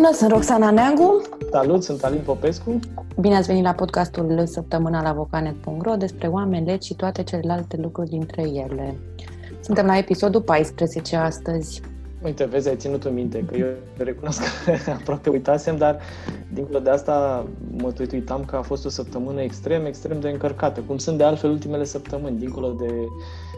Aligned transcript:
Bună, 0.00 0.12
sunt 0.12 0.30
Roxana 0.30 0.70
Neagu. 0.70 1.22
Salut, 1.50 1.82
sunt 1.82 2.02
Alin 2.02 2.20
Popescu. 2.24 2.78
Bine 3.18 3.36
ați 3.36 3.46
venit 3.46 3.62
la 3.62 3.72
podcastul 3.72 4.42
Săptămâna 4.46 5.02
la 5.02 5.12
Vocanet.ro 5.12 5.94
despre 5.94 6.28
oameni, 6.28 6.66
legi 6.66 6.86
și 6.86 6.94
toate 6.94 7.22
celelalte 7.22 7.76
lucruri 7.76 8.08
dintre 8.08 8.42
ele. 8.42 8.96
Suntem 9.60 9.86
la 9.86 9.98
episodul 9.98 10.40
14 10.40 11.16
astăzi. 11.16 11.80
Uite, 12.22 12.44
vezi, 12.44 12.68
ai 12.68 12.76
ținut 12.76 13.04
în 13.04 13.14
minte, 13.14 13.44
că 13.44 13.56
eu 13.56 13.66
recunosc 13.96 14.42
că 14.64 14.90
aproape 15.00 15.30
uitasem, 15.30 15.76
dar 15.76 15.98
dincolo 16.52 16.78
de 16.78 16.90
asta 16.90 17.46
mă 17.76 17.92
uitam 18.12 18.44
că 18.44 18.56
a 18.56 18.62
fost 18.62 18.84
o 18.84 18.88
săptămână 18.88 19.40
extrem, 19.40 19.86
extrem 19.86 20.20
de 20.20 20.28
încărcată, 20.28 20.80
cum 20.80 20.98
sunt 20.98 21.18
de 21.18 21.24
altfel 21.24 21.50
ultimele 21.50 21.84
săptămâni, 21.84 22.38
dincolo 22.38 22.68
de 22.68 22.92
uh, 22.92 23.49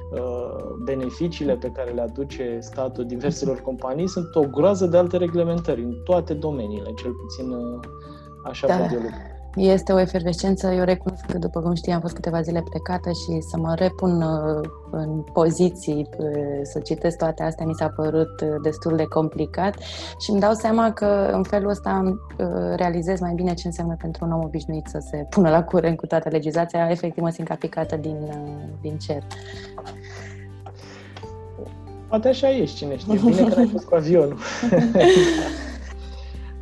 beneficiile 0.84 1.56
pe 1.56 1.70
care 1.70 1.90
le 1.90 2.00
aduce 2.00 2.58
statul 2.60 3.06
diverselor 3.06 3.60
companii, 3.60 4.08
sunt 4.08 4.34
o 4.34 4.40
groază 4.40 4.86
de 4.86 4.96
alte 4.96 5.16
reglementări 5.16 5.82
în 5.82 5.94
toate 6.04 6.34
domeniile, 6.34 6.92
cel 6.94 7.12
puțin 7.12 7.50
uh, 7.50 7.80
așa 8.44 8.66
da. 8.66 8.76
văd 8.76 8.92
eu 8.92 9.00
lucrurile. 9.00 9.31
Este 9.56 9.92
o 9.92 10.00
efervescență, 10.00 10.66
eu 10.70 10.84
recunosc 10.84 11.24
că, 11.26 11.38
după 11.38 11.60
cum 11.60 11.74
știi, 11.74 11.92
am 11.92 12.00
fost 12.00 12.14
câteva 12.14 12.40
zile 12.40 12.62
plecată 12.70 13.10
și 13.10 13.40
să 13.40 13.56
mă 13.56 13.74
repun 13.74 14.22
uh, 14.22 14.68
în 14.90 15.22
poziții, 15.32 16.08
uh, 16.18 16.60
să 16.62 16.78
citesc 16.78 17.16
toate 17.16 17.42
astea, 17.42 17.66
mi 17.66 17.74
s-a 17.74 17.88
părut 17.88 18.40
uh, 18.40 18.48
destul 18.62 18.96
de 18.96 19.04
complicat 19.04 19.76
și 20.20 20.30
îmi 20.30 20.40
dau 20.40 20.52
seama 20.52 20.92
că 20.92 21.30
în 21.32 21.42
felul 21.42 21.70
ăsta 21.70 22.18
realizez 22.76 23.20
mai 23.20 23.32
bine 23.34 23.54
ce 23.54 23.66
înseamnă 23.66 23.96
pentru 24.00 24.24
un 24.24 24.32
om 24.32 24.42
obișnuit 24.42 24.86
să 24.86 24.98
se 25.10 25.26
pună 25.30 25.50
la 25.50 25.64
curent 25.64 25.96
cu 25.96 26.06
toată 26.06 26.28
legislația. 26.28 26.90
Efectiv, 26.90 27.22
mă 27.22 27.30
simt 27.30 27.48
ca 27.48 27.54
picată 27.54 27.96
din, 27.96 28.16
din 28.80 28.98
cer. 28.98 29.22
Poate 32.08 32.28
așa 32.28 32.50
ești, 32.50 32.76
cine 32.76 32.96
știe. 32.96 33.18
Bine 33.24 33.48
că 33.48 33.58
ai 33.58 33.68
fost 33.72 33.84
cu 33.84 33.94
avionul. 33.94 34.38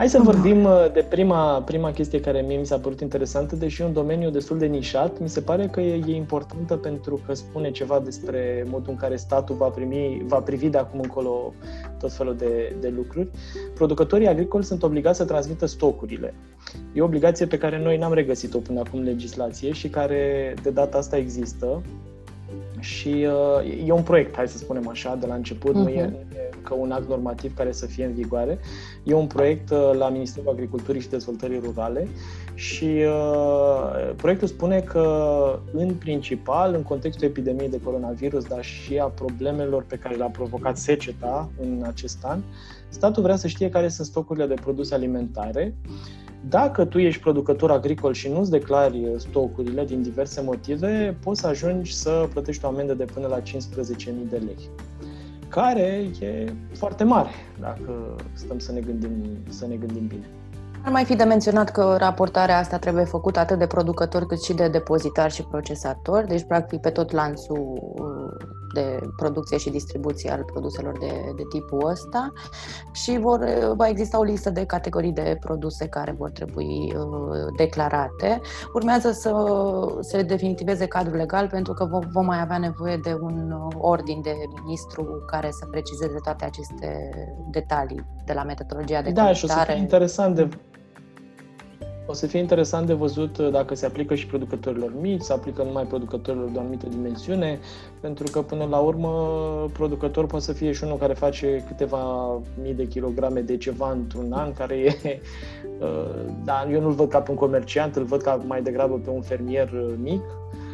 Hai 0.00 0.08
să 0.08 0.20
vorbim 0.22 0.64
uh, 0.64 0.92
de 0.92 1.06
prima, 1.08 1.62
prima 1.62 1.90
chestie 1.92 2.20
care 2.20 2.40
mie 2.40 2.56
mi 2.56 2.66
s-a 2.66 2.78
părut 2.78 3.00
interesantă, 3.00 3.56
deși 3.56 3.82
e 3.82 3.84
un 3.84 3.92
domeniu 3.92 4.30
destul 4.30 4.58
de 4.58 4.66
nișat. 4.66 5.18
Mi 5.18 5.28
se 5.28 5.40
pare 5.40 5.66
că 5.66 5.80
e, 5.80 6.04
e 6.06 6.14
importantă 6.14 6.76
pentru 6.76 7.20
că 7.26 7.34
spune 7.34 7.70
ceva 7.70 8.00
despre 8.04 8.64
modul 8.68 8.90
în 8.90 8.96
care 8.96 9.16
statul 9.16 9.56
va, 9.56 9.68
primi, 9.68 10.22
va 10.26 10.40
privi 10.40 10.68
de 10.68 10.78
acum 10.78 11.00
încolo 11.00 11.52
tot 11.98 12.12
felul 12.12 12.36
de, 12.36 12.76
de 12.80 12.92
lucruri. 12.96 13.28
Producătorii 13.74 14.26
agricoli 14.26 14.64
sunt 14.64 14.82
obligați 14.82 15.18
să 15.18 15.24
transmită 15.24 15.66
stocurile. 15.66 16.34
E 16.92 17.00
o 17.00 17.04
obligație 17.04 17.46
pe 17.46 17.58
care 17.58 17.82
noi 17.82 17.96
n-am 17.96 18.12
regăsit-o 18.12 18.58
până 18.58 18.80
acum 18.80 18.98
în 18.98 19.04
legislație 19.04 19.72
și 19.72 19.88
care 19.88 20.54
de 20.62 20.70
data 20.70 20.98
asta 20.98 21.16
există 21.16 21.82
și 22.80 23.26
uh, 23.62 23.86
e 23.86 23.92
un 23.92 24.02
proiect, 24.02 24.36
hai 24.36 24.48
să 24.48 24.58
spunem 24.58 24.88
așa, 24.88 25.16
de 25.20 25.26
la 25.26 25.34
început, 25.34 25.70
uh-huh. 25.70 25.82
nu, 25.82 25.88
e, 25.88 26.02
mhm. 26.02 26.10
nu 26.10 26.36
e 26.36 26.50
încă 26.56 26.74
un 26.74 26.90
act 26.90 27.08
normativ 27.08 27.56
care 27.56 27.72
să 27.72 27.86
fie 27.86 28.04
în 28.04 28.12
vigoare. 28.12 28.58
E 29.02 29.14
un 29.14 29.26
proiect 29.26 29.70
uh, 29.70 29.90
la 29.92 30.08
Ministerul 30.08 30.48
Agriculturii 30.48 31.00
și 31.00 31.08
Dezvoltării 31.08 31.60
Rurale 31.64 32.08
și 32.54 32.84
uh, 32.84 34.14
proiectul 34.16 34.48
spune 34.48 34.80
că, 34.80 35.58
în 35.72 35.94
principal, 35.94 36.74
în 36.74 36.82
contextul 36.82 37.28
epidemiei 37.28 37.68
de 37.68 37.80
coronavirus, 37.80 38.44
dar 38.44 38.64
și 38.64 38.98
a 38.98 39.04
problemelor 39.04 39.84
pe 39.84 39.96
care 39.96 40.14
le-a 40.14 40.30
provocat 40.30 40.76
seceta 40.76 41.50
în 41.60 41.84
acest 41.86 42.24
an, 42.24 42.40
statul 42.88 43.22
vrea 43.22 43.36
să 43.36 43.46
știe 43.46 43.68
care 43.68 43.88
sunt 43.88 44.06
stocurile 44.06 44.46
de 44.46 44.54
produse 44.54 44.94
alimentare 44.94 45.74
dacă 46.48 46.84
tu 46.84 46.98
ești 46.98 47.20
producător 47.20 47.70
agricol 47.70 48.12
și 48.12 48.28
nu-ți 48.28 48.50
declari 48.50 49.14
stocurile 49.16 49.84
din 49.84 50.02
diverse 50.02 50.40
motive, 50.40 51.16
poți 51.22 51.40
să 51.40 51.46
ajungi 51.46 51.94
să 51.94 52.28
plătești 52.32 52.64
o 52.64 52.68
amendă 52.68 52.94
de 52.94 53.04
până 53.04 53.26
la 53.26 53.40
15.000 53.40 53.44
de 54.28 54.36
lei, 54.36 54.68
care 55.48 56.10
e 56.20 56.52
foarte 56.72 57.04
mare 57.04 57.30
dacă 57.60 58.16
stăm 58.32 58.58
să 58.58 58.72
ne 58.72 58.80
gândim, 58.80 59.10
să 59.48 59.66
ne 59.66 59.74
gândim 59.76 60.06
bine. 60.06 60.28
Ar 60.84 60.92
mai 60.92 61.04
fi 61.04 61.16
de 61.16 61.24
menționat 61.24 61.70
că 61.70 61.96
raportarea 61.98 62.58
asta 62.58 62.78
trebuie 62.78 63.04
făcută 63.04 63.38
atât 63.38 63.58
de 63.58 63.66
producători 63.66 64.26
cât 64.26 64.42
și 64.42 64.52
de 64.52 64.68
depozitar 64.68 65.30
și 65.30 65.42
procesator, 65.42 66.24
deci 66.24 66.42
practic 66.42 66.80
pe 66.80 66.90
tot 66.90 67.10
lanțul 67.10 67.78
uh, 67.94 68.46
de 68.74 68.98
producție 69.16 69.58
și 69.58 69.70
distribuție 69.70 70.30
al 70.30 70.44
produselor 70.44 70.98
de, 70.98 71.32
de 71.36 71.42
tipul 71.50 71.86
ăsta. 71.86 72.32
Și 72.92 73.18
vor, 73.18 73.40
uh, 73.40 73.72
va 73.76 73.88
exista 73.88 74.18
o 74.18 74.22
listă 74.22 74.50
de 74.50 74.64
categorii 74.64 75.12
de 75.12 75.36
produse 75.40 75.88
care 75.88 76.14
vor 76.18 76.30
trebui 76.30 76.94
uh, 76.96 77.46
declarate. 77.56 78.40
Urmează 78.74 79.10
să 79.10 79.32
se 80.00 80.22
definitiveze 80.22 80.86
cadrul 80.86 81.16
legal 81.16 81.48
pentru 81.48 81.72
că 81.72 81.84
vom, 81.84 82.00
vom 82.12 82.24
mai 82.24 82.40
avea 82.40 82.58
nevoie 82.58 82.96
de 82.96 83.16
un 83.20 83.50
uh, 83.50 83.74
ordin 83.78 84.20
de 84.22 84.34
ministru 84.64 85.24
care 85.26 85.50
să 85.50 85.66
precizeze 85.66 86.16
toate 86.22 86.44
aceste 86.44 87.10
detalii 87.50 88.06
de 88.24 88.32
la 88.32 88.42
metodologia 88.42 89.02
de 89.02 89.10
Da, 89.10 89.32
și 89.32 89.44
o 89.44 89.48
să 89.48 89.62
fie 89.66 89.76
interesant 89.76 90.34
de 90.34 90.48
o 92.10 92.12
să 92.12 92.26
fie 92.26 92.38
interesant 92.38 92.86
de 92.86 92.92
văzut 92.92 93.38
uh, 93.38 93.50
dacă 93.50 93.74
se 93.74 93.86
aplică 93.86 94.14
și 94.14 94.26
producătorilor 94.26 94.92
mici, 95.00 95.20
se 95.20 95.32
aplică 95.32 95.62
numai 95.62 95.84
producătorilor 95.84 96.48
de 96.48 96.56
o 96.56 96.60
anumită 96.60 96.86
dimensiune, 96.88 97.58
pentru 98.00 98.30
că 98.30 98.42
până 98.42 98.66
la 98.70 98.78
urmă 98.78 99.10
producător 99.72 100.26
poate 100.26 100.44
să 100.44 100.52
fie 100.52 100.72
și 100.72 100.84
unul 100.84 100.96
care 100.96 101.12
face 101.12 101.64
câteva 101.66 102.32
mii 102.62 102.74
de 102.74 102.86
kilograme 102.86 103.40
de 103.40 103.56
ceva 103.56 103.90
într-un 103.90 104.32
an, 104.32 104.52
care 104.52 104.74
e, 104.74 104.94
uh, 105.80 106.24
da, 106.44 106.68
eu 106.72 106.80
nu-l 106.80 106.92
văd 106.92 107.08
ca 107.08 107.20
pe 107.20 107.30
un 107.30 107.36
comerciant, 107.36 107.96
îl 107.96 108.04
văd 108.04 108.22
ca 108.22 108.40
mai 108.46 108.62
degrabă 108.62 109.00
pe 109.04 109.10
un 109.10 109.20
fermier 109.20 109.70
uh, 109.72 109.94
mic, 110.02 110.22
Uh, 110.22 110.69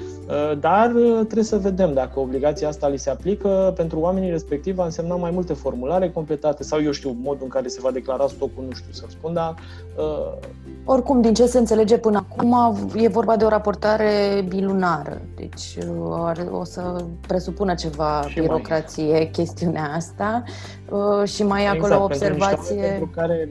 dar 0.58 0.92
uh, 0.94 1.14
trebuie 1.14 1.44
să 1.44 1.56
vedem 1.58 1.92
dacă 1.92 2.20
obligația 2.20 2.68
asta 2.68 2.88
li 2.88 2.96
se 2.96 3.10
aplică. 3.10 3.72
Pentru 3.76 3.98
oamenii 3.98 4.30
respectiv 4.30 4.74
va 4.74 4.84
însemna 4.84 5.14
mai 5.14 5.30
multe 5.30 5.52
formulare 5.52 6.10
completate 6.10 6.62
sau, 6.62 6.82
eu 6.82 6.90
știu, 6.90 7.16
modul 7.22 7.42
în 7.42 7.48
care 7.48 7.68
se 7.68 7.80
va 7.82 7.90
declara 7.90 8.26
stocul, 8.26 8.64
nu 8.68 8.74
știu 8.74 8.92
să 8.92 9.04
spun, 9.08 9.32
dar... 9.32 9.54
Uh... 9.96 10.48
Oricum, 10.84 11.20
din 11.20 11.34
ce 11.34 11.46
se 11.46 11.58
înțelege 11.58 11.98
până 11.98 12.26
acum, 12.28 12.56
e 12.94 13.08
vorba 13.08 13.36
de 13.36 13.44
o 13.44 13.48
raportare 13.48 14.44
bilunară. 14.48 15.20
Deci 15.36 15.78
uh, 15.88 16.58
o 16.58 16.64
să 16.64 17.04
presupună 17.26 17.74
ceva 17.74 18.24
și 18.28 18.40
birocrație 18.40 19.12
mai... 19.12 19.28
chestiunea 19.32 19.90
asta 19.94 20.42
uh, 20.90 21.28
și 21.28 21.42
mai 21.42 21.60
e 21.60 21.64
exact, 21.64 21.84
acolo 21.84 22.00
o 22.00 22.04
observație... 22.04 22.82
Pentru 22.82 23.10
care 23.14 23.48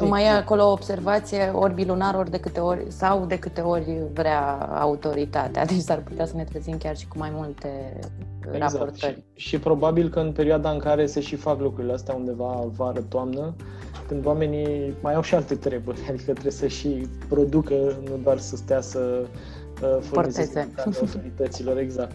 mai 0.00 0.24
e 0.24 0.28
acolo 0.28 0.68
o 0.68 0.72
observație 0.72 1.50
ori 1.54 1.74
bilunar, 1.74 2.14
ori 2.14 2.30
de 2.30 2.38
câte 2.38 2.60
ori, 2.60 2.84
sau 2.88 3.26
de 3.26 3.38
câte 3.38 3.60
ori 3.60 4.02
vrea 4.12 4.68
autoritatea. 4.80 5.64
Deci 5.64 5.80
s-ar 5.80 5.98
putea 5.98 6.26
să 6.26 6.36
ne 6.36 6.44
trezim 6.44 6.78
chiar 6.78 6.96
și 6.96 7.08
cu 7.08 7.18
mai 7.18 7.30
multe 7.32 7.98
exact. 8.52 8.72
raportări. 8.72 9.24
Și, 9.34 9.48
și 9.48 9.58
probabil 9.58 10.08
că 10.08 10.20
în 10.20 10.32
perioada 10.32 10.70
în 10.70 10.78
care 10.78 11.06
se 11.06 11.20
și 11.20 11.36
fac 11.36 11.60
lucrurile 11.60 11.92
astea 11.92 12.14
undeva 12.14 12.64
vară-toamnă, 12.76 13.54
când 14.08 14.26
oamenii 14.26 14.94
mai 15.00 15.14
au 15.14 15.22
și 15.22 15.34
alte 15.34 15.54
treburi, 15.54 15.98
adică 16.10 16.32
trebuie 16.32 16.52
să 16.52 16.66
și 16.66 17.06
producă, 17.28 17.74
nu 18.08 18.16
doar 18.22 18.38
să 18.38 18.56
stea 18.56 18.80
să 18.80 19.26
uh, 19.82 19.98
furnizeze 20.00 20.68
autorităților, 20.84 21.78
exact. 21.78 22.14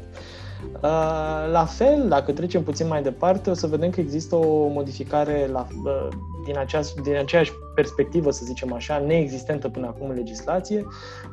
Uh, 0.73 1.51
la 1.51 1.65
fel, 1.65 2.07
dacă 2.07 2.31
trecem 2.31 2.63
puțin 2.63 2.87
mai 2.87 3.01
departe, 3.01 3.49
o 3.49 3.53
să 3.53 3.67
vedem 3.67 3.89
că 3.89 3.99
există 3.99 4.35
o 4.35 4.67
modificare 4.67 5.49
la, 5.51 5.67
uh, 5.85 6.07
din, 6.45 6.57
aceeași, 6.57 6.93
din 7.03 7.15
aceeași 7.15 7.51
perspectivă, 7.75 8.31
să 8.31 8.45
zicem 8.45 8.73
așa, 8.73 8.97
neexistentă 8.97 9.69
până 9.69 9.87
acum 9.87 10.09
în 10.09 10.15
legislație. 10.15 10.85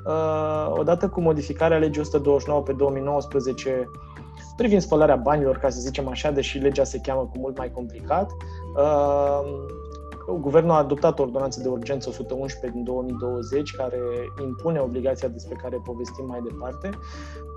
Uh, 0.07 0.73
odată 0.79 1.09
cu 1.09 1.21
modificarea 1.21 1.79
legii 1.79 2.01
129 2.01 2.63
pe 2.63 2.73
2019 2.73 3.91
privind 4.57 4.81
spălarea 4.81 5.17
banilor, 5.17 5.59
ca 5.59 5.69
să 5.69 5.81
zicem 5.81 6.09
așa, 6.09 6.31
deși 6.31 6.59
legea 6.59 6.85
se 6.85 7.01
cheamă 7.03 7.21
cu 7.21 7.39
mult 7.39 7.59
mai 7.59 7.71
complicat, 7.71 8.31
Guvernul 10.41 10.71
a 10.71 10.77
adoptat 10.77 11.19
o 11.19 11.23
ordonanță 11.23 11.61
de 11.61 11.69
urgență 11.69 12.09
111 12.09 12.71
din 12.73 12.85
2020 12.85 13.71
care 13.77 13.99
impune 14.43 14.79
obligația 14.79 15.29
despre 15.29 15.57
care 15.63 15.81
povestim 15.85 16.27
mai 16.27 16.41
departe 16.49 16.91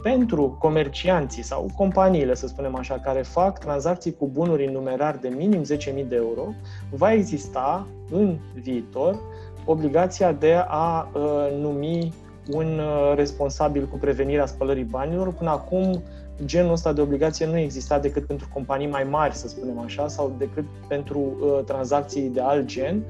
pentru 0.01 0.57
comercianții 0.59 1.43
sau 1.43 1.69
companiile, 1.77 2.33
să 2.33 2.47
spunem 2.47 2.75
așa, 2.75 2.99
care 2.99 3.21
fac 3.21 3.59
tranzacții 3.59 4.15
cu 4.15 4.27
bunuri 4.27 4.65
în 4.65 4.71
numerar 4.71 5.17
de 5.21 5.27
minim 5.27 5.61
10.000 5.61 6.07
de 6.07 6.15
euro, 6.15 6.53
va 6.91 7.13
exista 7.13 7.87
în 8.11 8.37
viitor 8.53 9.19
obligația 9.65 10.31
de 10.31 10.63
a 10.67 11.09
uh, 11.13 11.57
numi 11.59 12.13
un 12.51 12.79
uh, 12.79 13.13
responsabil 13.15 13.87
cu 13.87 13.97
prevenirea 13.97 14.45
spălării 14.45 14.83
banilor. 14.83 15.33
Până 15.33 15.49
acum, 15.49 16.03
genul 16.45 16.71
ăsta 16.71 16.93
de 16.93 17.01
obligație 17.01 17.45
nu 17.45 17.57
exista 17.57 17.99
decât 17.99 18.25
pentru 18.25 18.47
companii 18.53 18.87
mai 18.87 19.03
mari, 19.03 19.35
să 19.35 19.47
spunem 19.47 19.79
așa, 19.79 20.07
sau 20.07 20.35
decât 20.37 20.63
pentru 20.87 21.19
uh, 21.19 21.63
tranzacții 21.65 22.29
de 22.29 22.41
alt 22.41 22.65
gen. 22.65 23.03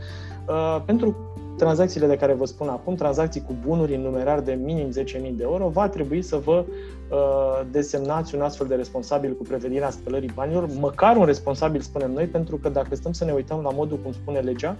Uh, 0.47 0.81
pentru 0.85 1.15
tranzacțiile 1.57 2.07
de 2.07 2.15
care 2.15 2.33
vă 2.33 2.45
spun 2.45 2.67
acum, 2.67 2.95
tranzacții 2.95 3.41
cu 3.41 3.55
bunuri 3.65 3.95
în 3.95 4.01
numerar 4.01 4.39
de 4.39 4.59
minim 4.63 4.89
10.000 4.89 4.93
de 5.21 5.43
euro, 5.43 5.67
va 5.67 5.89
trebui 5.89 6.21
să 6.21 6.37
vă 6.37 6.65
uh, 7.09 7.61
desemnați 7.71 8.35
un 8.35 8.41
astfel 8.41 8.67
de 8.67 8.75
responsabil 8.75 9.35
cu 9.35 9.43
prevenirea 9.43 9.89
spălării 9.89 10.31
banilor, 10.35 10.69
măcar 10.79 11.17
un 11.17 11.25
responsabil, 11.25 11.81
spunem 11.81 12.11
noi, 12.11 12.25
pentru 12.25 12.57
că 12.57 12.69
dacă 12.69 12.95
stăm 12.95 13.11
să 13.11 13.25
ne 13.25 13.31
uităm 13.31 13.61
la 13.61 13.71
modul 13.71 13.97
cum 13.97 14.11
spune 14.11 14.39
legea, 14.39 14.77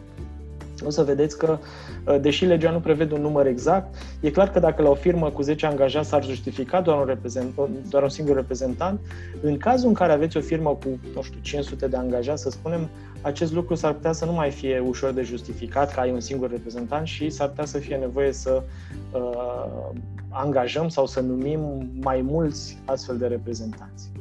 o 0.86 0.90
să 0.90 1.04
vedeți 1.04 1.38
că, 1.38 1.58
uh, 2.06 2.20
deși 2.22 2.46
legea 2.46 2.72
nu 2.72 2.80
prevede 2.80 3.14
un 3.14 3.22
număr 3.22 3.46
exact, 3.46 3.96
e 4.20 4.30
clar 4.30 4.52
că 4.52 4.60
dacă 4.60 4.82
la 4.82 4.90
o 4.90 4.94
firmă 4.94 5.30
cu 5.30 5.42
10 5.42 5.66
angajați 5.66 6.10
s-ar 6.10 6.24
justifica 6.24 6.82
doar 6.82 7.00
un, 7.00 7.06
reprezentant, 7.06 7.70
doar 7.90 8.04
un 8.04 8.10
singur 8.10 8.36
reprezentant, 8.36 9.00
în 9.42 9.58
cazul 9.58 9.88
în 9.88 9.94
care 9.94 10.12
aveți 10.12 10.38
o 10.38 10.42
firmă 10.42 10.70
cu, 10.70 11.00
nu 11.16 11.22
știu, 11.22 11.40
500 11.42 11.88
de 11.88 11.98
angajați, 11.98 12.42
să 12.42 12.50
spunem, 12.50 12.90
acest 13.22 13.54
lucru 13.54 13.76
s-ar 13.76 13.94
putea 13.94 14.12
să 14.12 14.26
nu 14.26 14.32
mai 14.32 14.52
fie 14.52 14.84
ușor 14.88 15.12
de 15.12 15.22
justificat 15.22 15.94
că 15.94 16.00
ai 16.00 16.12
un 16.12 16.20
singur 16.20 16.50
reprezentant 16.50 17.08
și 17.08 17.30
s-ar 17.30 17.48
putea 17.48 17.66
să 17.66 17.78
fie 17.78 17.96
nevoie 17.96 18.32
să 18.32 18.64
uh, 19.12 19.90
angajăm 20.30 20.88
sau 20.88 21.06
să 21.06 21.20
numim 21.20 21.90
mai 22.02 22.22
mulți 22.22 22.78
astfel 22.86 23.18
de 23.18 23.28
reprezentanți. 23.28 24.12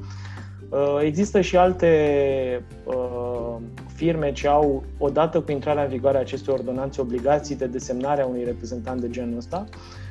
Uh, 0.69 0.99
există 1.00 1.41
și 1.41 1.56
alte 1.56 2.64
uh, 2.85 3.56
firme 3.94 4.32
ce 4.32 4.48
au, 4.48 4.82
odată 4.98 5.40
cu 5.40 5.50
intrarea 5.50 5.82
în 5.82 5.88
vigoare 5.88 6.16
a 6.16 6.20
acestei 6.20 6.54
ordonanțe, 6.54 7.00
obligații 7.00 7.56
de 7.56 7.66
desemnare 7.66 8.22
a 8.22 8.26
unui 8.26 8.44
reprezentant 8.44 9.00
de 9.00 9.10
genul 9.10 9.36
ăsta. 9.36 9.64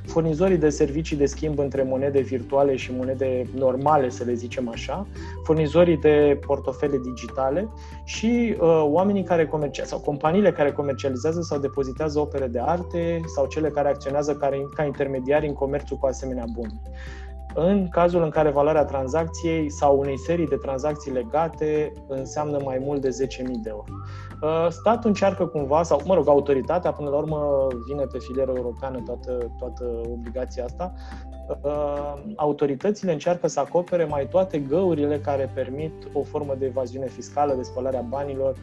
Furnizorii 0.06 0.58
de 0.58 0.70
servicii 0.70 1.18
de 1.18 1.26
schimb 1.26 1.60
între 1.60 1.84
monede 1.84 2.20
virtuale 2.20 2.76
și 2.76 2.92
monede 2.98 3.48
normale, 3.56 4.10
să 4.10 4.24
le 4.24 4.34
zicem 4.34 4.70
așa, 4.70 5.08
furnizorii 5.44 5.98
de 5.98 6.40
portofele 6.46 6.98
digitale 7.04 7.70
și 8.04 8.56
uh, 8.60 8.84
oamenii 8.84 9.24
care 9.24 9.46
comercializează, 9.46 9.90
sau 9.96 10.12
companiile 10.12 10.52
care 10.52 10.72
comercializează 10.72 11.42
sau 11.42 11.60
depozitează 11.60 12.20
opere 12.20 12.48
de 12.48 12.60
arte 12.60 13.22
sau 13.36 13.48
cele 13.48 13.70
care 13.70 13.88
acționează 13.88 14.36
ca, 14.36 14.50
ca 14.76 14.84
intermediari 14.84 15.48
în 15.48 15.54
comerțul 15.54 15.98
cu 15.98 16.06
asemenea 16.06 16.46
buni 16.54 16.82
în 17.54 17.88
cazul 17.90 18.24
în 18.24 18.30
care 18.30 18.50
valoarea 18.50 18.86
tranzacției 18.86 19.70
sau 19.70 20.00
unei 20.00 20.18
serii 20.18 20.48
de 20.48 20.56
tranzacții 20.56 21.12
legate 21.12 21.92
înseamnă 22.08 22.60
mai 22.64 22.82
mult 22.86 23.02
de 23.02 23.10
10.000 23.10 23.46
de 23.62 23.70
euro. 23.70 23.84
Uh, 24.42 24.68
statul 24.70 25.10
încearcă 25.10 25.46
cumva, 25.46 25.84
sau 25.84 26.02
mă 26.06 26.14
rog, 26.14 26.28
autoritatea, 26.28 26.92
până 26.92 27.10
la 27.10 27.18
urmă 27.18 27.68
vine 27.88 28.06
pe 28.06 28.18
filieră 28.20 28.52
europeană 28.56 29.00
toată, 29.06 29.52
toată 29.60 29.84
obligația 30.12 30.64
asta, 30.64 30.94
uh, 31.62 32.14
autoritățile 32.36 33.12
încearcă 33.12 33.48
să 33.48 33.60
acopere 33.60 34.06
mai 34.06 34.28
toate 34.28 34.60
găurile 34.60 35.20
care 35.20 35.52
permit 35.54 35.94
o 36.14 36.24
formă 36.24 36.56
de 36.60 36.66
evaziune 36.66 37.08
fiscală, 37.08 37.54
de 37.54 37.62
spălarea 37.62 38.06
banilor, 38.10 38.56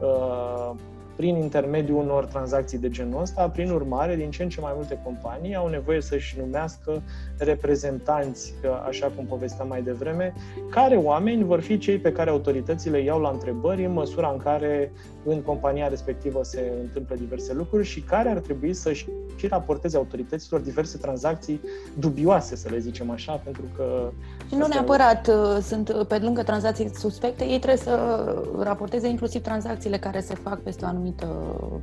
uh, 0.00 0.70
prin 1.16 1.36
intermediul 1.36 1.98
unor 1.98 2.24
tranzacții 2.24 2.78
de 2.78 2.88
genul 2.88 3.20
ăsta. 3.20 3.48
Prin 3.48 3.70
urmare, 3.70 4.16
din 4.16 4.30
ce 4.30 4.42
în 4.42 4.48
ce 4.48 4.60
mai 4.60 4.72
multe 4.74 5.00
companii 5.04 5.54
au 5.54 5.68
nevoie 5.68 6.00
să-și 6.00 6.38
numească 6.38 7.02
reprezentanți, 7.38 8.54
așa 8.86 9.12
cum 9.16 9.24
povesteam 9.24 9.68
mai 9.68 9.82
devreme, 9.82 10.32
care 10.70 10.96
oameni 10.96 11.44
vor 11.44 11.60
fi 11.60 11.78
cei 11.78 11.98
pe 11.98 12.12
care 12.12 12.30
autoritățile 12.30 13.00
iau 13.00 13.20
la 13.20 13.30
întrebări 13.30 13.84
în 13.84 13.92
măsura 13.92 14.30
în 14.30 14.38
care 14.38 14.92
în 15.24 15.42
compania 15.42 15.88
respectivă 15.88 16.42
se 16.42 16.72
întâmplă 16.80 17.16
diverse 17.16 17.54
lucruri 17.54 17.86
și 17.86 18.00
care 18.00 18.28
ar 18.28 18.38
trebui 18.38 18.74
să-și 18.74 19.06
și 19.36 19.46
raporteze 19.46 19.96
autorităților 19.96 20.60
diverse 20.60 20.98
tranzacții 20.98 21.60
dubioase, 21.98 22.56
să 22.56 22.68
le 22.70 22.78
zicem 22.78 23.10
așa, 23.10 23.32
pentru 23.32 23.62
că... 23.76 24.10
Și 24.48 24.54
nu 24.54 24.66
neapărat 24.66 25.28
uh, 25.28 25.62
sunt 25.62 25.88
uh, 25.88 26.06
pe 26.06 26.18
lângă 26.18 26.42
tranzacții 26.42 26.90
suspecte, 26.94 27.44
ei 27.44 27.58
trebuie 27.58 27.76
să 27.76 28.24
raporteze 28.58 29.08
inclusiv 29.08 29.42
tranzacțiile 29.42 29.98
care 29.98 30.20
se 30.20 30.34
fac 30.34 30.60
peste 30.60 30.84
o 30.84 30.88
anumită, 30.88 31.26